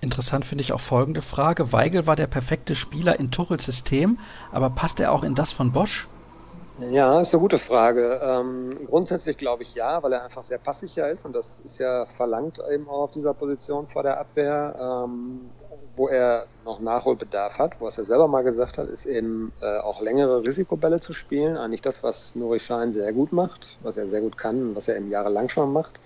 Interessant 0.00 0.44
finde 0.44 0.62
ich 0.62 0.72
auch 0.72 0.80
folgende 0.80 1.22
Frage. 1.22 1.72
Weigel 1.72 2.06
war 2.06 2.16
der 2.16 2.26
perfekte 2.26 2.74
Spieler 2.74 3.18
in 3.18 3.30
Tuchels 3.30 3.64
System, 3.64 4.18
aber 4.52 4.70
passt 4.70 5.00
er 5.00 5.12
auch 5.12 5.24
in 5.24 5.34
das 5.34 5.52
von 5.52 5.72
Bosch? 5.72 6.08
Ja, 6.78 7.22
ist 7.22 7.32
eine 7.32 7.40
gute 7.40 7.58
Frage. 7.58 8.20
Ähm, 8.22 8.78
grundsätzlich 8.86 9.38
glaube 9.38 9.62
ich 9.62 9.74
ja, 9.74 10.02
weil 10.02 10.12
er 10.12 10.24
einfach 10.24 10.44
sehr 10.44 10.58
passsicher 10.58 11.10
ist 11.10 11.24
und 11.24 11.32
das 11.32 11.60
ist 11.60 11.78
ja 11.78 12.04
verlangt 12.04 12.60
eben 12.70 12.86
auch 12.88 13.04
auf 13.04 13.10
dieser 13.12 13.32
Position 13.32 13.88
vor 13.88 14.02
der 14.02 14.20
Abwehr. 14.20 14.76
Ähm, 14.78 15.50
wo 15.96 16.08
er 16.08 16.46
noch 16.64 16.78
Nachholbedarf 16.78 17.58
hat, 17.58 17.80
was 17.80 17.98
er 17.98 18.04
selber 18.04 18.28
mal 18.28 18.42
gesagt 18.42 18.76
hat, 18.78 18.88
ist 18.88 19.06
eben 19.06 19.52
äh, 19.62 19.78
auch 19.78 20.00
längere 20.00 20.44
Risikobälle 20.44 21.00
zu 21.00 21.12
spielen. 21.12 21.56
Eigentlich 21.56 21.80
das, 21.80 22.02
was 22.02 22.34
Nuri 22.34 22.60
Schein 22.60 22.92
sehr 22.92 23.12
gut 23.12 23.32
macht, 23.32 23.78
was 23.82 23.96
er 23.96 24.08
sehr 24.08 24.20
gut 24.20 24.36
kann 24.36 24.76
was 24.76 24.88
er 24.88 24.96
eben 24.96 25.10
jahrelang 25.10 25.48
schon 25.48 25.72
macht. 25.72 25.98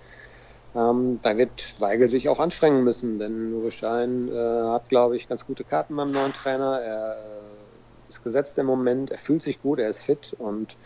Ähm, 0.73 1.19
da 1.21 1.37
wird 1.37 1.79
Weigel 1.79 2.07
sich 2.07 2.29
auch 2.29 2.39
anstrengen 2.39 2.83
müssen, 2.83 3.17
denn 3.17 3.49
Nuri 3.51 3.71
Schein 3.71 4.29
äh, 4.29 4.33
hat, 4.33 4.89
glaube 4.89 5.17
ich, 5.17 5.27
ganz 5.27 5.45
gute 5.45 5.65
Karten 5.65 5.95
beim 5.95 6.11
neuen 6.11 6.33
Trainer. 6.33 6.79
Er 6.81 7.17
äh, 7.17 8.07
ist 8.07 8.21
gesetzt 8.23 8.57
im 8.59 8.65
Moment, 8.67 9.11
er 9.11 9.17
fühlt 9.17 9.41
sich 9.41 9.61
gut, 9.61 9.79
er 9.79 9.89
ist 9.89 10.01
fit 10.03 10.33
und 10.33 10.77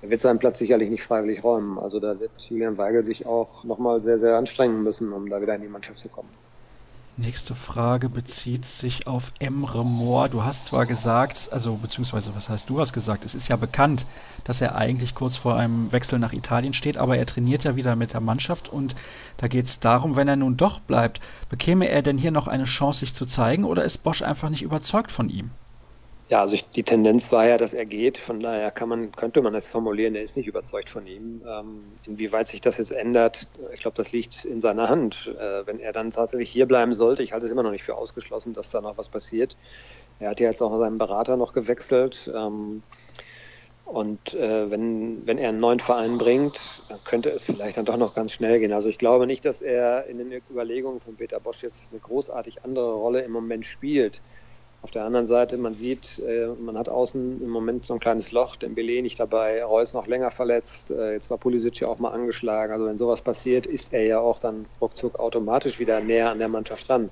er 0.00 0.10
wird 0.10 0.22
seinen 0.22 0.38
Platz 0.38 0.58
sicherlich 0.58 0.90
nicht 0.90 1.02
freiwillig 1.04 1.44
räumen. 1.44 1.78
Also 1.78 2.00
da 2.00 2.18
wird 2.20 2.40
Julian 2.42 2.78
Weigel 2.78 3.04
sich 3.04 3.26
auch 3.26 3.64
nochmal 3.64 4.02
sehr, 4.02 4.18
sehr 4.18 4.36
anstrengen 4.36 4.82
müssen, 4.82 5.12
um 5.12 5.28
da 5.30 5.40
wieder 5.42 5.54
in 5.54 5.62
die 5.62 5.68
Mannschaft 5.68 5.98
zu 6.00 6.10
kommen. 6.10 6.38
Nächste 7.18 7.54
Frage 7.54 8.08
bezieht 8.08 8.64
sich 8.64 9.06
auf 9.06 9.34
Emre 9.38 9.84
Moore. 9.84 10.30
Du 10.30 10.44
hast 10.44 10.64
zwar 10.64 10.86
gesagt, 10.86 11.50
also 11.52 11.74
beziehungsweise 11.74 12.34
was 12.34 12.48
heißt 12.48 12.70
du 12.70 12.80
hast 12.80 12.94
gesagt, 12.94 13.26
es 13.26 13.34
ist 13.34 13.48
ja 13.48 13.56
bekannt, 13.56 14.06
dass 14.44 14.62
er 14.62 14.76
eigentlich 14.76 15.14
kurz 15.14 15.36
vor 15.36 15.56
einem 15.56 15.92
Wechsel 15.92 16.18
nach 16.18 16.32
Italien 16.32 16.72
steht, 16.72 16.96
aber 16.96 17.18
er 17.18 17.26
trainiert 17.26 17.64
ja 17.64 17.76
wieder 17.76 17.96
mit 17.96 18.14
der 18.14 18.22
Mannschaft 18.22 18.70
und 18.70 18.96
da 19.36 19.46
geht 19.46 19.66
es 19.66 19.78
darum, 19.78 20.16
wenn 20.16 20.26
er 20.26 20.36
nun 20.36 20.56
doch 20.56 20.80
bleibt, 20.80 21.20
bekäme 21.50 21.86
er 21.86 22.00
denn 22.00 22.16
hier 22.16 22.30
noch 22.30 22.48
eine 22.48 22.64
Chance, 22.64 23.00
sich 23.00 23.14
zu 23.14 23.26
zeigen 23.26 23.64
oder 23.64 23.84
ist 23.84 23.98
Bosch 23.98 24.22
einfach 24.22 24.48
nicht 24.48 24.62
überzeugt 24.62 25.12
von 25.12 25.28
ihm? 25.28 25.50
Ja, 26.32 26.40
also 26.40 26.54
ich, 26.54 26.64
die 26.70 26.82
Tendenz 26.82 27.30
war 27.30 27.46
ja, 27.46 27.58
dass 27.58 27.74
er 27.74 27.84
geht. 27.84 28.16
Von 28.16 28.40
daher 28.40 28.70
kann 28.70 28.88
man, 28.88 29.12
könnte 29.12 29.42
man 29.42 29.52
das 29.52 29.68
formulieren, 29.68 30.14
er 30.14 30.22
ist 30.22 30.34
nicht 30.34 30.46
überzeugt 30.46 30.88
von 30.88 31.06
ihm. 31.06 31.42
Ähm, 31.46 31.82
inwieweit 32.06 32.46
sich 32.46 32.62
das 32.62 32.78
jetzt 32.78 32.90
ändert, 32.90 33.48
ich 33.74 33.80
glaube, 33.80 33.98
das 33.98 34.12
liegt 34.12 34.46
in 34.46 34.58
seiner 34.58 34.88
Hand. 34.88 35.30
Äh, 35.38 35.66
wenn 35.66 35.78
er 35.78 35.92
dann 35.92 36.10
tatsächlich 36.10 36.48
hier 36.48 36.64
bleiben 36.64 36.94
sollte, 36.94 37.22
ich 37.22 37.34
halte 37.34 37.44
es 37.44 37.52
immer 37.52 37.62
noch 37.62 37.70
nicht 37.70 37.82
für 37.84 37.96
ausgeschlossen, 37.96 38.54
dass 38.54 38.70
da 38.70 38.80
noch 38.80 38.96
was 38.96 39.10
passiert. 39.10 39.58
Er 40.20 40.30
hat 40.30 40.40
ja 40.40 40.48
jetzt 40.48 40.62
auch 40.62 40.74
seinen 40.78 40.96
Berater 40.96 41.36
noch 41.36 41.52
gewechselt. 41.52 42.32
Ähm, 42.34 42.82
und 43.84 44.32
äh, 44.32 44.70
wenn, 44.70 45.26
wenn 45.26 45.36
er 45.36 45.50
einen 45.50 45.60
neuen 45.60 45.80
Verein 45.80 46.16
bringt, 46.16 46.58
dann 46.88 47.04
könnte 47.04 47.28
es 47.28 47.44
vielleicht 47.44 47.76
dann 47.76 47.84
doch 47.84 47.98
noch 47.98 48.14
ganz 48.14 48.32
schnell 48.32 48.58
gehen. 48.58 48.72
Also 48.72 48.88
ich 48.88 48.96
glaube 48.96 49.26
nicht, 49.26 49.44
dass 49.44 49.60
er 49.60 50.06
in 50.06 50.16
den 50.16 50.32
Überlegungen 50.50 51.00
von 51.00 51.14
Peter 51.14 51.40
Bosch 51.40 51.62
jetzt 51.62 51.92
eine 51.92 52.00
großartig 52.00 52.64
andere 52.64 52.94
Rolle 52.94 53.20
im 53.20 53.32
Moment 53.32 53.66
spielt. 53.66 54.22
Auf 54.82 54.90
der 54.90 55.04
anderen 55.04 55.26
Seite, 55.26 55.58
man 55.58 55.74
sieht, 55.74 56.18
äh, 56.18 56.48
man 56.60 56.76
hat 56.76 56.88
außen 56.88 57.40
im 57.40 57.48
Moment 57.48 57.86
so 57.86 57.94
ein 57.94 58.00
kleines 58.00 58.32
Loch, 58.32 58.56
Dembele 58.56 59.00
nicht 59.00 59.20
dabei, 59.20 59.64
Reus 59.64 59.94
noch 59.94 60.08
länger 60.08 60.32
verletzt, 60.32 60.90
äh, 60.90 61.12
jetzt 61.12 61.30
war 61.30 61.38
Pulisic 61.38 61.80
ja 61.80 61.86
auch 61.86 62.00
mal 62.00 62.10
angeschlagen. 62.10 62.72
Also 62.72 62.86
wenn 62.86 62.98
sowas 62.98 63.20
passiert, 63.20 63.66
ist 63.66 63.92
er 63.92 64.04
ja 64.04 64.18
auch 64.18 64.40
dann 64.40 64.66
ruckzuck 64.80 65.20
automatisch 65.20 65.78
wieder 65.78 66.00
näher 66.00 66.30
an 66.30 66.40
der 66.40 66.48
Mannschaft 66.48 66.88
dran. 66.88 67.10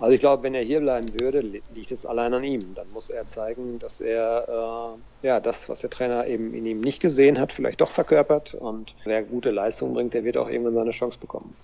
Also 0.00 0.12
ich 0.12 0.20
glaube, 0.20 0.42
wenn 0.42 0.54
er 0.54 0.62
hier 0.62 0.80
bleiben 0.80 1.08
würde, 1.18 1.40
liegt 1.40 1.90
es 1.90 2.06
allein 2.06 2.32
an 2.34 2.44
ihm. 2.44 2.74
Dann 2.74 2.90
muss 2.92 3.08
er 3.08 3.26
zeigen, 3.26 3.78
dass 3.78 4.00
er 4.00 4.98
äh, 5.22 5.26
ja 5.26 5.40
das, 5.40 5.68
was 5.68 5.80
der 5.80 5.90
Trainer 5.90 6.26
eben 6.26 6.54
in 6.54 6.66
ihm 6.66 6.80
nicht 6.80 7.00
gesehen 7.00 7.40
hat, 7.40 7.52
vielleicht 7.52 7.80
doch 7.80 7.90
verkörpert. 7.90 8.54
Und 8.54 8.94
wer 9.04 9.22
gute 9.22 9.50
Leistung 9.50 9.94
bringt, 9.94 10.14
der 10.14 10.24
wird 10.24 10.36
auch 10.36 10.50
irgendwann 10.50 10.74
seine 10.74 10.90
Chance 10.90 11.18
bekommen. 11.18 11.54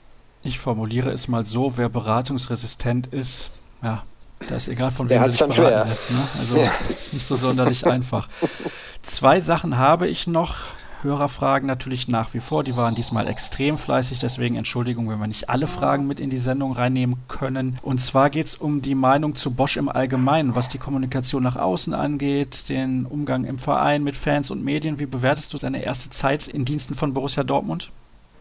Ich 0.43 0.59
formuliere 0.59 1.13
es 1.13 1.29
mal 1.29 1.45
so, 1.45 1.77
wer 1.77 1.89
beratungsresistent 1.89 3.07
ist, 3.07 3.51
ja, 3.83 4.05
da 4.49 4.57
ist 4.57 4.69
egal 4.69 4.91
von 4.91 5.09
wem 5.09 5.23
du 5.23 5.29
dich 5.29 5.39
dann 5.39 5.53
schwer. 5.53 5.85
Lässt, 5.85 6.11
ne? 6.11 6.19
Also 6.39 6.57
ja. 6.57 6.71
ist 6.95 7.13
nicht 7.13 7.25
so 7.25 7.37
sonderlich 7.37 7.87
einfach. 7.87 8.29
Zwei 9.03 9.41
Sachen 9.41 9.79
habe 9.79 10.09
ich 10.09 10.27
noch. 10.27 10.57
Hörerfragen 11.05 11.67
natürlich 11.67 12.09
nach 12.09 12.33
wie 12.35 12.41
vor. 12.41 12.65
Die 12.65 12.77
waren 12.77 12.95
diesmal 12.95 13.29
extrem 13.29 13.77
fleißig, 13.77 14.19
deswegen 14.19 14.57
Entschuldigung, 14.57 15.09
wenn 15.11 15.19
wir 15.19 15.27
nicht 15.27 15.51
alle 15.51 15.67
Fragen 15.67 16.07
mit 16.07 16.19
in 16.19 16.31
die 16.31 16.39
Sendung 16.39 16.73
reinnehmen 16.73 17.17
können. 17.29 17.79
Und 17.83 18.01
zwar 18.01 18.31
geht 18.31 18.47
es 18.47 18.57
um 18.57 18.81
die 18.81 18.95
Meinung 18.95 19.35
zu 19.35 19.51
Bosch 19.51 19.77
im 19.77 19.89
Allgemeinen, 19.89 20.55
was 20.55 20.71
die 20.71 20.79
Kommunikation 20.79 21.43
nach 21.43 21.57
außen 21.57 21.95
angeht, 21.95 22.71
den 22.71 23.05
Umgang 23.05 23.45
im 23.45 23.59
Verein 23.59 24.03
mit 24.03 24.17
Fans 24.17 24.51
und 24.51 24.65
Medien. 24.65 24.99
Wie 24.99 25.07
bewertest 25.07 25.53
du 25.53 25.59
seine 25.59 25.83
erste 25.83 26.11
Zeit 26.11 26.49
in 26.49 26.65
Diensten 26.65 26.95
von 26.95 27.13
Borussia 27.13 27.45
Dortmund? 27.45 27.91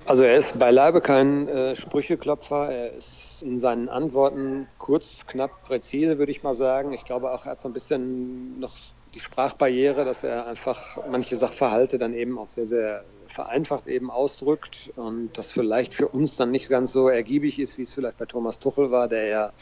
Also 0.06 0.24
er 0.24 0.36
ist 0.36 0.60
beileibe 0.60 1.00
kein 1.00 1.48
äh, 1.48 1.76
Sprücheklopfer. 1.78 2.70
Er 2.70 2.94
ist 2.94 3.42
in 3.42 3.58
seinen 3.58 3.88
Antworten 3.88 4.68
kurz, 4.78 5.26
knapp, 5.28 5.63
präzise, 5.63 6.18
würde 6.18 6.32
ich 6.32 6.44
mal 6.44 6.56
sagen. 6.56 6.92
Ich 6.92 7.06
glaube 7.06 7.32
auch, 7.32 7.46
er 7.46 7.52
hat 7.52 7.62
so 7.62 7.70
ein 7.70 7.74
bisschen 7.74 8.60
noch 8.60 8.76
die 9.13 9.20
Sprachbarriere, 9.20 10.04
dass 10.04 10.24
er 10.24 10.48
einfach 10.48 10.98
manche 11.10 11.38
Sachverhalte 11.38 11.98
dann 11.98 12.13
eben 12.13 12.38
auch 12.38 12.50
sehr, 12.50 12.66
sehr 12.66 13.06
vereinfacht 13.28 13.88
eben 13.88 14.12
ausdrückt 14.12 14.92
und 14.96 15.38
das 15.38 15.52
vielleicht 15.52 15.94
für 15.94 16.10
uns 16.10 16.36
dann 16.36 16.52
nicht 16.52 16.68
ganz 16.68 16.92
so 16.92 17.08
ergiebig 17.08 17.60
ist, 17.60 17.78
wie 17.78 17.84
es 17.84 17.94
vielleicht 17.94 18.18
bei 18.18 18.26
Thomas 18.26 18.60
Tuchel 18.60 18.92
war, 18.92 19.08
der 19.08 19.28
ja 19.28 19.54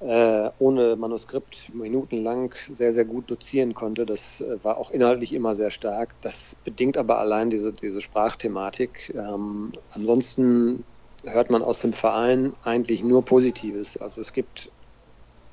äh, 0.00 0.50
ohne 0.58 0.96
Manuskript 0.96 1.72
minutenlang 1.74 2.54
sehr, 2.66 2.92
sehr 2.92 3.04
gut 3.04 3.30
dozieren 3.30 3.74
konnte. 3.74 4.06
Das 4.06 4.40
äh, 4.40 4.62
war 4.64 4.78
auch 4.78 4.90
inhaltlich 4.90 5.32
immer 5.32 5.54
sehr 5.54 5.70
stark. 5.70 6.16
Das 6.20 6.56
bedingt 6.64 6.96
aber 6.96 7.18
allein 7.18 7.50
diese, 7.50 7.72
diese 7.72 8.00
Sprachthematik. 8.00 9.12
Ähm, 9.14 9.72
ansonsten 9.90 10.84
hört 11.24 11.50
man 11.50 11.62
aus 11.62 11.80
dem 11.80 11.92
Verein 11.92 12.54
eigentlich 12.62 13.02
nur 13.02 13.24
Positives. 13.24 13.96
Also 13.96 14.20
es 14.20 14.32
gibt 14.32 14.70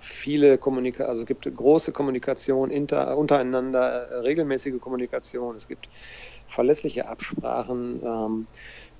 viele 0.03 0.57
Kommunikation, 0.57 1.09
also 1.09 1.21
es 1.21 1.25
gibt 1.25 1.45
große 1.55 1.93
Kommunikation 1.93 2.71
inter, 2.71 3.17
untereinander, 3.17 4.09
äh, 4.09 4.15
regelmäßige 4.17 4.79
Kommunikation, 4.79 5.55
es 5.55 5.67
gibt 5.67 5.89
verlässliche 6.45 7.07
Absprachen. 7.07 8.01
Ähm, 8.03 8.47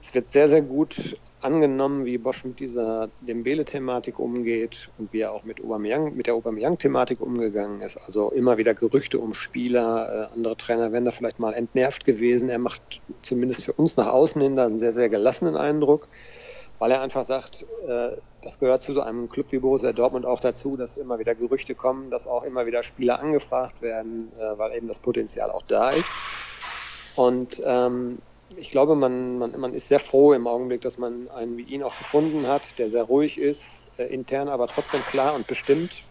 es 0.03 0.13
wird 0.13 0.29
sehr, 0.29 0.49
sehr 0.49 0.61
gut 0.61 1.17
angenommen, 1.39 2.05
wie 2.05 2.17
Bosch 2.17 2.43
mit 2.43 2.59
dieser 2.59 3.09
Dembele-Thematik 3.21 4.19
umgeht 4.19 4.89
und 4.97 5.13
wie 5.13 5.21
er 5.21 5.31
auch 5.31 5.43
mit, 5.43 5.63
Aubameyang, 5.63 6.13
mit 6.13 6.27
der 6.27 6.35
Aubameyang-Thematik 6.35 7.21
umgegangen 7.21 7.79
ist. 7.79 7.95
Also 7.95 8.29
immer 8.29 8.57
wieder 8.57 8.73
Gerüchte 8.73 9.17
um 9.19 9.33
Spieler, 9.33 10.29
äh, 10.29 10.33
andere 10.33 10.57
Trainer 10.57 10.91
wären 10.91 11.05
da 11.05 11.11
vielleicht 11.11 11.39
mal 11.39 11.53
entnervt 11.53 12.03
gewesen. 12.03 12.49
Er 12.49 12.59
macht 12.59 13.01
zumindest 13.21 13.63
für 13.63 13.71
uns 13.71 13.95
nach 13.95 14.07
außen 14.07 14.41
hin 14.41 14.57
da 14.57 14.65
einen 14.65 14.77
sehr, 14.77 14.91
sehr 14.91 15.07
gelassenen 15.07 15.55
Eindruck, 15.55 16.09
weil 16.79 16.91
er 16.91 16.99
einfach 16.99 17.23
sagt, 17.23 17.65
äh, 17.87 18.17
das 18.41 18.59
gehört 18.59 18.83
zu 18.83 18.93
so 18.93 18.99
einem 18.99 19.29
Club 19.29 19.53
wie 19.53 19.59
Borussia 19.59 19.93
Dortmund 19.93 20.25
auch 20.25 20.41
dazu, 20.41 20.75
dass 20.75 20.97
immer 20.97 21.17
wieder 21.17 21.33
Gerüchte 21.33 21.75
kommen, 21.75 22.11
dass 22.11 22.27
auch 22.27 22.43
immer 22.43 22.65
wieder 22.65 22.83
Spieler 22.83 23.21
angefragt 23.21 23.81
werden, 23.81 24.33
äh, 24.37 24.57
weil 24.57 24.75
eben 24.75 24.89
das 24.89 24.99
Potenzial 24.99 25.49
auch 25.49 25.63
da 25.63 25.91
ist. 25.91 26.13
Und 27.15 27.61
ähm, 27.65 28.17
ich 28.57 28.71
glaube, 28.71 28.95
man, 28.95 29.37
man, 29.37 29.59
man 29.59 29.73
ist 29.73 29.87
sehr 29.87 29.99
froh 29.99 30.33
im 30.33 30.47
Augenblick, 30.47 30.81
dass 30.81 30.97
man 30.97 31.27
einen 31.29 31.57
wie 31.57 31.63
ihn 31.63 31.83
auch 31.83 31.97
gefunden 31.97 32.47
hat, 32.47 32.77
der 32.79 32.89
sehr 32.89 33.03
ruhig 33.03 33.37
ist, 33.39 33.91
äh, 33.97 34.05
intern 34.05 34.49
aber 34.49 34.67
trotzdem 34.67 35.05
klar 35.05 35.35
und 35.35 35.47
bestimmt. 35.47 36.05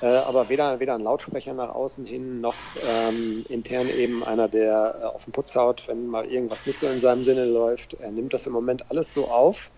Äh, 0.00 0.06
aber 0.08 0.48
weder, 0.48 0.80
weder 0.80 0.94
ein 0.94 1.00
Lautsprecher 1.02 1.54
nach 1.54 1.70
außen 1.70 2.04
hin, 2.04 2.40
noch 2.40 2.56
ähm, 2.82 3.44
intern 3.48 3.88
eben 3.88 4.24
einer, 4.24 4.48
der 4.48 4.98
äh, 5.00 5.04
auf 5.04 5.24
den 5.24 5.32
Putz 5.32 5.54
haut, 5.56 5.88
wenn 5.88 6.06
mal 6.06 6.26
irgendwas 6.26 6.66
nicht 6.66 6.78
so 6.78 6.88
in 6.88 7.00
seinem 7.00 7.24
Sinne 7.24 7.46
läuft. 7.46 7.94
Er 7.94 8.12
nimmt 8.12 8.34
das 8.34 8.46
im 8.46 8.52
Moment 8.52 8.90
alles 8.90 9.12
so 9.12 9.28
auf. 9.28 9.72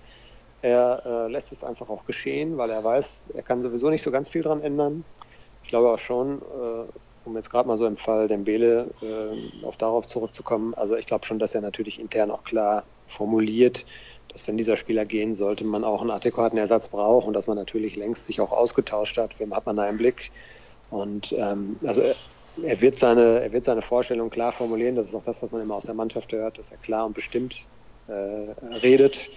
Er 0.63 1.03
äh, 1.05 1.31
lässt 1.31 1.53
es 1.53 1.63
einfach 1.65 1.89
auch 1.91 2.05
geschehen, 2.05 2.57
weil 2.59 2.71
er 2.71 2.83
weiß, 2.83 3.31
er 3.35 3.43
kann 3.43 3.63
sowieso 3.63 3.91
nicht 3.91 4.03
so 4.03 4.11
ganz 4.11 4.29
viel 4.29 4.43
dran 4.43 4.63
ändern. 4.63 5.05
Ich 5.63 5.69
glaube 5.69 5.93
auch 5.93 5.99
schon, 5.99 6.41
äh, 6.43 6.89
um 7.27 7.37
jetzt 7.37 7.51
gerade 7.51 7.69
mal 7.69 7.77
so 7.77 7.87
im 7.87 7.97
Fall 7.97 8.29
Dembele 8.29 8.95
äh, 9.03 9.65
auf 9.65 9.77
darauf 9.77 10.07
zurückzukommen, 10.07 10.75
also 10.75 10.97
ich 10.97 11.07
glaube 11.07 11.27
schon, 11.27 11.39
dass 11.39 11.55
er 11.55 11.61
natürlich 11.61 12.01
intern 12.01 12.31
auch 12.31 12.45
klar 12.45 12.87
formuliert, 13.07 13.85
dass 14.29 14.47
wenn 14.49 14.57
dieser 14.57 14.77
Spieler 14.77 15.05
gehen 15.05 15.35
sollte, 15.35 15.65
man 15.65 15.85
auch 15.85 16.01
einen 16.01 16.11
adäquaten 16.11 16.59
Ersatz 16.59 16.89
braucht 16.89 17.27
und 17.27 17.33
dass 17.33 17.47
man 17.47 17.57
natürlich 17.57 17.97
längst 17.97 18.25
sich 18.27 18.41
auch 18.41 18.53
ausgetauscht 18.53 19.19
hat. 19.19 19.39
Wem 19.41 19.55
hat 19.55 19.67
man 19.67 19.77
da 19.77 19.89
im 19.89 19.97
Blick? 19.97 20.33
Und 20.89 21.33
ähm, 21.33 21.79
also 21.85 22.01
er, 22.01 22.17
er, 22.63 22.81
wird 22.81 22.99
seine, 22.99 23.41
er 23.41 23.53
wird 23.53 23.65
seine 23.65 23.83
Vorstellung 23.83 24.31
klar 24.31 24.53
formulieren. 24.53 24.95
Das 24.95 25.09
ist 25.09 25.15
auch 25.15 25.23
das, 25.23 25.43
was 25.43 25.51
man 25.51 25.63
immer 25.63 25.77
aus 25.77 25.85
der 25.85 25.95
Mannschaft 25.95 26.33
hört, 26.33 26.59
dass 26.59 26.71
er 26.71 26.79
klar 26.79 27.07
und 27.07 27.15
bestimmt 27.15 27.69
äh, 28.07 28.13
redet. 28.13 29.31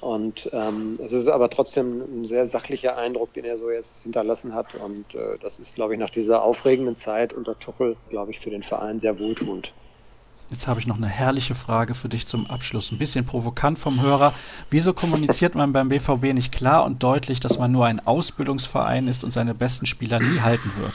Und 0.00 0.48
ähm, 0.52 0.98
es 1.02 1.12
ist 1.12 1.26
aber 1.26 1.50
trotzdem 1.50 2.00
ein 2.00 2.24
sehr 2.24 2.46
sachlicher 2.46 2.96
Eindruck, 2.96 3.32
den 3.32 3.44
er 3.44 3.58
so 3.58 3.70
jetzt 3.70 4.04
hinterlassen 4.04 4.54
hat. 4.54 4.74
Und 4.76 5.14
äh, 5.14 5.38
das 5.42 5.58
ist, 5.58 5.74
glaube 5.74 5.94
ich, 5.94 6.00
nach 6.00 6.10
dieser 6.10 6.42
aufregenden 6.42 6.94
Zeit 6.94 7.32
unter 7.32 7.58
Tuchel, 7.58 7.96
glaube 8.08 8.30
ich, 8.30 8.38
für 8.38 8.50
den 8.50 8.62
Verein 8.62 9.00
sehr 9.00 9.18
wohltuend. 9.18 9.72
Jetzt 10.50 10.66
habe 10.66 10.80
ich 10.80 10.86
noch 10.86 10.96
eine 10.96 11.08
herrliche 11.08 11.54
Frage 11.54 11.94
für 11.94 12.08
dich 12.08 12.26
zum 12.26 12.46
Abschluss. 12.46 12.90
Ein 12.90 12.98
bisschen 12.98 13.26
provokant 13.26 13.78
vom 13.78 14.00
Hörer. 14.00 14.32
Wieso 14.70 14.94
kommuniziert 14.94 15.54
man 15.54 15.74
beim 15.74 15.90
BVB 15.90 16.32
nicht 16.32 16.52
klar 16.52 16.84
und 16.84 17.02
deutlich, 17.02 17.38
dass 17.38 17.58
man 17.58 17.70
nur 17.70 17.84
ein 17.84 18.06
Ausbildungsverein 18.06 19.08
ist 19.08 19.24
und 19.24 19.30
seine 19.30 19.54
besten 19.54 19.84
Spieler 19.84 20.20
nie 20.20 20.40
halten 20.40 20.72
wird? 20.80 20.94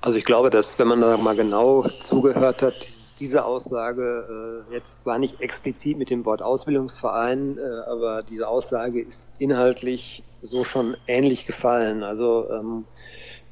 Also 0.00 0.16
ich 0.16 0.24
glaube, 0.24 0.48
dass 0.48 0.78
wenn 0.78 0.88
man 0.88 1.02
da 1.02 1.16
mal 1.18 1.36
genau 1.36 1.82
zugehört 2.00 2.62
hat, 2.62 2.74
diese 3.22 3.44
Aussage 3.44 4.64
äh, 4.68 4.74
jetzt 4.74 4.98
zwar 4.98 5.20
nicht 5.20 5.40
explizit 5.40 5.96
mit 5.96 6.10
dem 6.10 6.24
Wort 6.24 6.42
Ausbildungsverein, 6.42 7.56
äh, 7.56 7.88
aber 7.88 8.24
diese 8.24 8.48
Aussage 8.48 9.00
ist 9.00 9.28
inhaltlich 9.38 10.24
so 10.40 10.64
schon 10.64 10.96
ähnlich 11.06 11.46
gefallen. 11.46 12.02
Also 12.02 12.50
ähm, 12.50 12.84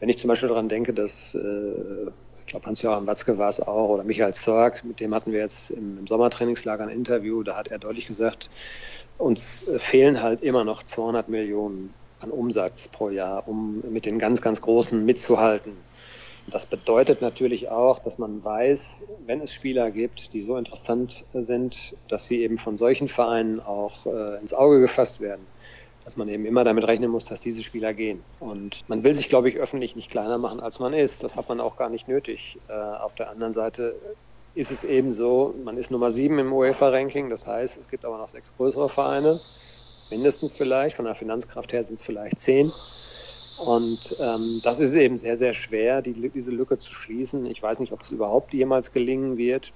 wenn 0.01 0.09
ich 0.09 0.19
zum 0.19 0.27
Beispiel 0.27 0.49
daran 0.49 0.69
denke, 0.69 0.93
dass 0.93 1.37
äh, 1.37 2.11
ich 2.41 2.47
glaube 2.47 2.67
Hans-Joachim 2.67 3.07
Watzke 3.07 3.39
war 3.39 3.49
es 3.49 3.61
auch 3.61 3.91
oder 3.91 4.03
Michael 4.03 4.35
Zorg, 4.35 4.85
mit 4.85 4.99
dem 4.99 5.15
hatten 5.15 5.31
wir 5.31 5.39
jetzt 5.39 5.71
im, 5.71 5.99
im 5.99 6.07
Sommertrainingslager 6.09 6.83
ein 6.83 6.89
Interview, 6.89 7.45
da 7.45 7.57
hat 7.57 7.69
er 7.69 7.79
deutlich 7.79 8.09
gesagt, 8.09 8.51
uns 9.19 9.69
äh, 9.69 9.79
fehlen 9.79 10.21
halt 10.21 10.41
immer 10.41 10.65
noch 10.65 10.83
200 10.83 11.29
Millionen 11.29 11.95
an 12.19 12.33
Umsatz 12.33 12.89
pro 12.89 13.09
Jahr, 13.09 13.47
um 13.47 13.85
mit 13.89 14.05
den 14.05 14.19
ganz, 14.19 14.43
ganz 14.43 14.61
Großen 14.61 15.07
mitzuhalten. 15.07 15.77
Das 16.51 16.67
bedeutet 16.67 17.21
natürlich 17.23 17.69
auch, 17.69 17.99
dass 17.99 18.19
man 18.19 18.45
weiß, 18.45 19.05
wenn 19.27 19.41
es 19.41 19.53
Spieler 19.53 19.91
gibt, 19.91 20.33
die 20.33 20.43
so 20.43 20.57
interessant 20.57 21.25
sind, 21.33 21.97
dass 22.09 22.27
sie 22.27 22.43
eben 22.43 22.59
von 22.59 22.77
solchen 22.77 23.09
Vereinen 23.09 23.61
auch 23.61 24.07
äh, 24.07 24.41
ins 24.41 24.53
Auge 24.53 24.81
gefasst 24.81 25.21
werden, 25.21 25.47
dass 26.05 26.17
man 26.17 26.29
eben 26.29 26.45
immer 26.47 26.65
damit 26.65 26.87
rechnen 26.87 27.11
muss, 27.11 27.25
dass 27.25 27.41
diese 27.41 27.63
Spieler 27.63 27.95
gehen. 27.95 28.25
Und 28.41 28.81
man 28.89 29.05
will 29.05 29.15
sich, 29.15 29.29
glaube 29.29 29.49
ich, 29.49 29.59
öffentlich 29.59 29.95
nicht 29.95 30.11
kleiner 30.11 30.39
machen, 30.39 30.61
als 30.61 30.81
man 30.81 30.93
ist. 30.93 31.23
Das 31.23 31.37
hat 31.37 31.49
man 31.49 31.61
auch 31.61 31.77
gar 31.77 31.89
nicht 31.89 32.09
nötig. 32.09 32.59
Äh, 32.69 32.73
auf 32.73 33.15
der 33.15 33.31
anderen 33.31 33.53
Seite 33.53 34.01
ist 34.55 34.73
es 34.73 34.83
eben 34.83 35.13
so, 35.13 35.55
man 35.65 35.77
ist 35.77 35.91
Nummer 35.91 36.11
sieben 36.11 36.39
im 36.41 36.53
UEFA-Ranking, 36.53 37.31
das 37.31 37.47
heißt, 37.47 37.79
es 37.79 37.89
gibt 37.89 38.05
aber 38.05 38.19
noch 38.19 38.29
sechs 38.29 38.57
größere 38.57 38.89
Vereine, 38.89 39.39
mindestens 40.11 40.57
vielleicht, 40.57 40.97
von 40.97 41.05
der 41.05 41.15
Finanzkraft 41.15 41.73
her 41.73 41.85
sind 41.85 42.01
es 42.01 42.03
vielleicht 42.03 42.41
zehn. 42.41 42.73
Und 43.61 44.17
ähm, 44.21 44.61
das 44.63 44.81
ist 44.81 44.95
eben 44.95 45.19
sehr, 45.19 45.37
sehr 45.37 45.53
schwer, 45.53 46.01
die, 46.01 46.31
diese 46.31 46.51
Lücke 46.51 46.79
zu 46.79 46.95
schließen. 46.95 47.45
Ich 47.45 47.63
weiß 47.63 47.81
nicht, 47.81 47.93
ob 47.93 48.03
es 48.03 48.11
überhaupt 48.11 48.55
jemals 48.55 48.91
gelingen 48.91 49.37
wird. 49.37 49.73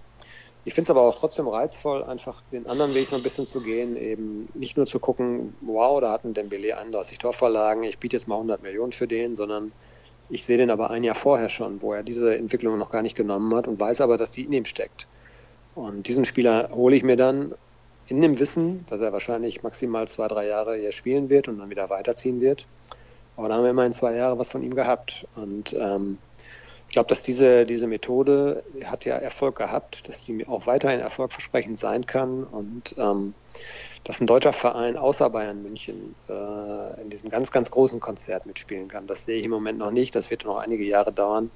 Ich 0.64 0.72
finde 0.72 0.86
es 0.86 0.90
aber 0.90 1.02
auch 1.02 1.18
trotzdem 1.18 1.46
reizvoll, 1.46 2.02
einfach 2.02 2.40
den 2.50 2.66
anderen 2.66 2.94
Weg 2.94 3.12
noch 3.12 3.18
ein 3.18 3.22
bisschen 3.22 3.44
zu 3.44 3.60
gehen, 3.60 3.96
eben 3.96 4.48
nicht 4.54 4.78
nur 4.78 4.86
zu 4.86 4.98
gucken, 4.98 5.54
wow, 5.60 6.00
da 6.00 6.12
hat 6.12 6.24
ein 6.24 6.32
Dembele 6.32 6.78
31 6.78 7.18
Torverlagen, 7.18 7.84
ich 7.84 7.98
biete 7.98 8.16
jetzt 8.16 8.26
mal 8.26 8.36
100 8.36 8.62
Millionen 8.62 8.92
für 8.92 9.06
den, 9.06 9.36
sondern 9.36 9.72
ich 10.30 10.46
sehe 10.46 10.56
den 10.56 10.70
aber 10.70 10.90
ein 10.90 11.04
Jahr 11.04 11.14
vorher 11.14 11.50
schon, 11.50 11.82
wo 11.82 11.92
er 11.92 12.02
diese 12.02 12.34
Entwicklung 12.38 12.78
noch 12.78 12.90
gar 12.90 13.02
nicht 13.02 13.16
genommen 13.16 13.54
hat 13.54 13.68
und 13.68 13.78
weiß 13.78 14.00
aber, 14.00 14.16
dass 14.16 14.30
die 14.30 14.44
in 14.44 14.54
ihm 14.54 14.64
steckt. 14.64 15.06
Und 15.74 16.08
diesen 16.08 16.24
Spieler 16.24 16.70
hole 16.72 16.96
ich 16.96 17.02
mir 17.02 17.16
dann 17.16 17.54
in 18.06 18.22
dem 18.22 18.38
Wissen, 18.38 18.86
dass 18.88 19.02
er 19.02 19.12
wahrscheinlich 19.12 19.62
maximal 19.62 20.08
zwei, 20.08 20.28
drei 20.28 20.46
Jahre 20.46 20.76
hier 20.76 20.92
spielen 20.92 21.28
wird 21.28 21.48
und 21.48 21.58
dann 21.58 21.68
wieder 21.68 21.90
weiterziehen 21.90 22.40
wird. 22.40 22.66
Aber 23.36 23.48
da 23.48 23.56
haben 23.56 23.64
wir 23.64 23.70
immerhin 23.70 23.92
zwei 23.92 24.14
Jahre 24.14 24.38
was 24.38 24.50
von 24.50 24.62
ihm 24.62 24.74
gehabt. 24.74 25.26
Und 25.34 25.72
ähm, 25.72 26.18
ich 26.88 26.92
glaube, 26.92 27.08
dass 27.08 27.22
diese, 27.22 27.66
diese 27.66 27.86
Methode 27.86 28.62
hat 28.84 29.04
ja 29.04 29.16
Erfolg 29.16 29.56
gehabt, 29.56 30.08
dass 30.08 30.24
sie 30.24 30.46
auch 30.46 30.66
weiterhin 30.66 31.00
erfolgversprechend 31.00 31.78
sein 31.78 32.06
kann 32.06 32.44
und 32.44 32.94
ähm, 32.98 33.34
dass 34.04 34.20
ein 34.20 34.26
deutscher 34.26 34.52
Verein 34.52 34.96
außer 34.96 35.28
Bayern 35.30 35.62
München 35.62 36.14
äh, 36.28 37.00
in 37.00 37.10
diesem 37.10 37.30
ganz, 37.30 37.50
ganz 37.50 37.70
großen 37.70 37.98
Konzert 38.00 38.46
mitspielen 38.46 38.86
kann. 38.86 39.06
Das 39.06 39.24
sehe 39.24 39.38
ich 39.38 39.44
im 39.44 39.50
Moment 39.50 39.78
noch 39.78 39.90
nicht. 39.90 40.14
Das 40.14 40.30
wird 40.30 40.44
noch 40.44 40.58
einige 40.58 40.84
Jahre 40.84 41.12
dauern. 41.12 41.50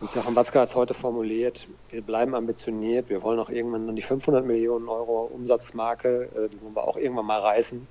Und 0.00 0.14
Joachim 0.14 0.36
Watzke 0.36 0.60
hat 0.60 0.68
es 0.68 0.76
heute 0.76 0.94
formuliert, 0.94 1.66
wir 1.90 2.02
bleiben 2.02 2.36
ambitioniert, 2.36 3.08
wir 3.08 3.20
wollen 3.22 3.40
auch 3.40 3.50
irgendwann 3.50 3.88
dann 3.88 3.96
die 3.96 4.02
500 4.02 4.44
Millionen 4.44 4.88
Euro 4.88 5.24
Umsatzmarke, 5.24 6.28
äh, 6.36 6.48
die 6.48 6.62
wollen 6.62 6.76
wir 6.76 6.84
auch 6.84 6.96
irgendwann 6.96 7.26
mal 7.26 7.40
reißen. 7.40 7.86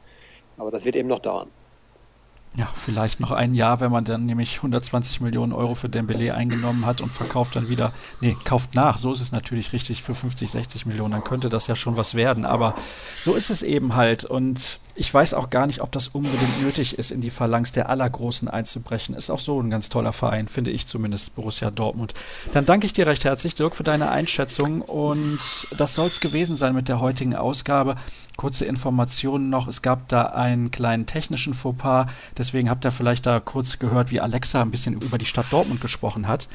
Aber 0.55 0.71
das 0.71 0.85
wird 0.85 0.95
eben 0.95 1.09
noch 1.09 1.19
dauern. 1.19 1.51
Ja, 2.55 2.67
vielleicht 2.73 3.19
noch 3.19 3.31
ein 3.31 3.53
Jahr, 3.53 3.81
wenn 3.81 3.91
man 3.91 4.03
dann 4.03 4.25
nämlich 4.25 4.57
120 4.57 5.21
Millionen 5.21 5.53
Euro 5.53 5.75
für 5.75 5.89
Dembele 5.89 6.33
eingenommen 6.33 6.87
hat 6.87 7.01
und 7.01 7.11
verkauft 7.11 7.55
dann 7.55 7.69
wieder, 7.69 7.93
nee, 8.19 8.35
kauft 8.45 8.73
nach, 8.73 8.97
so 8.97 9.11
ist 9.11 9.21
es 9.21 9.31
natürlich 9.31 9.73
richtig 9.73 10.01
für 10.01 10.15
50, 10.15 10.49
60 10.49 10.87
Millionen, 10.87 11.11
dann 11.11 11.23
könnte 11.23 11.49
das 11.49 11.67
ja 11.67 11.75
schon 11.75 11.97
was 11.97 12.15
werden, 12.15 12.45
aber 12.45 12.73
so 13.21 13.35
ist 13.35 13.51
es 13.51 13.61
eben 13.61 13.95
halt 13.95 14.25
und 14.25 14.79
ich 14.97 15.13
weiß 15.13 15.35
auch 15.35 15.51
gar 15.51 15.67
nicht, 15.67 15.81
ob 15.81 15.91
das 15.91 16.07
unbedingt 16.07 16.61
nötig 16.63 16.97
ist, 16.97 17.11
in 17.11 17.21
die 17.21 17.29
Phalanx 17.29 17.71
der 17.71 17.87
Allergroßen 17.89 18.47
einzubrechen. 18.47 19.13
Ist 19.13 19.29
auch 19.29 19.39
so 19.39 19.61
ein 19.61 19.69
ganz 19.69 19.89
toller 19.89 20.11
Verein, 20.11 20.47
finde 20.47 20.71
ich 20.71 20.87
zumindest, 20.87 21.35
Borussia 21.35 21.69
Dortmund. 21.69 22.15
Dann 22.51 22.65
danke 22.65 22.87
ich 22.87 22.93
dir 22.93 23.05
recht 23.05 23.23
herzlich, 23.23 23.53
Dirk, 23.53 23.75
für 23.75 23.83
deine 23.83 24.09
Einschätzung 24.09 24.81
und 24.81 25.39
das 25.77 25.93
soll 25.93 26.07
es 26.07 26.19
gewesen 26.19 26.55
sein 26.55 26.73
mit 26.73 26.87
der 26.87 26.99
heutigen 26.99 27.35
Ausgabe. 27.35 27.95
Kurze 28.37 28.65
Informationen 28.65 29.49
noch, 29.49 29.67
es 29.67 29.81
gab 29.81 30.07
da 30.07 30.27
einen 30.27 30.71
kleinen 30.71 31.05
technischen 31.05 31.53
Fauxpas, 31.53 32.05
deswegen 32.37 32.69
habt 32.69 32.85
ihr 32.85 32.91
vielleicht 32.91 33.25
da 33.25 33.39
kurz 33.39 33.79
gehört, 33.79 34.11
wie 34.11 34.21
Alexa 34.21 34.61
ein 34.61 34.71
bisschen 34.71 35.01
über 35.01 35.17
die 35.17 35.25
Stadt 35.25 35.47
Dortmund 35.51 35.81
gesprochen 35.81 36.27
hat. 36.27 36.47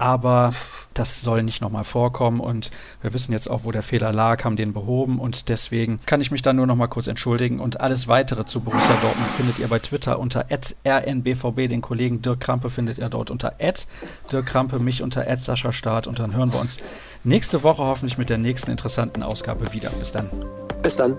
aber 0.00 0.54
das 0.94 1.20
soll 1.20 1.42
nicht 1.42 1.60
nochmal 1.60 1.84
vorkommen 1.84 2.40
und 2.40 2.70
wir 3.02 3.12
wissen 3.12 3.32
jetzt 3.32 3.50
auch, 3.50 3.64
wo 3.64 3.70
der 3.70 3.82
Fehler 3.82 4.12
lag, 4.12 4.44
haben 4.44 4.56
den 4.56 4.72
behoben 4.72 5.18
und 5.18 5.50
deswegen 5.50 6.00
kann 6.06 6.22
ich 6.22 6.30
mich 6.30 6.40
da 6.40 6.54
nur 6.54 6.66
nochmal 6.66 6.88
kurz 6.88 7.06
entschuldigen 7.06 7.60
und 7.60 7.80
alles 7.80 8.08
weitere 8.08 8.46
zu 8.46 8.60
Borussia 8.60 8.96
Dortmund 9.02 9.30
findet 9.36 9.58
ihr 9.58 9.68
bei 9.68 9.78
Twitter 9.78 10.18
unter 10.18 10.46
rnbvb, 10.50 11.68
den 11.68 11.82
Kollegen 11.82 12.22
Dirk 12.22 12.40
Krampe 12.40 12.70
findet 12.70 12.96
ihr 12.96 13.10
dort 13.10 13.30
unter 13.30 13.52
Dirk 14.32 14.46
Krampe, 14.46 14.78
mich 14.78 15.02
unter 15.02 15.36
Sascha 15.36 15.70
Start 15.70 16.06
und 16.06 16.18
dann 16.18 16.34
hören 16.34 16.52
wir 16.52 16.60
uns 16.60 16.78
nächste 17.22 17.62
Woche 17.62 17.82
hoffentlich 17.82 18.16
mit 18.16 18.30
der 18.30 18.38
nächsten 18.38 18.70
interessanten 18.70 19.22
Ausgabe 19.22 19.74
wieder. 19.74 19.90
Bis 19.90 20.12
dann. 20.12 20.30
Bis 20.82 20.96
dann. 20.96 21.18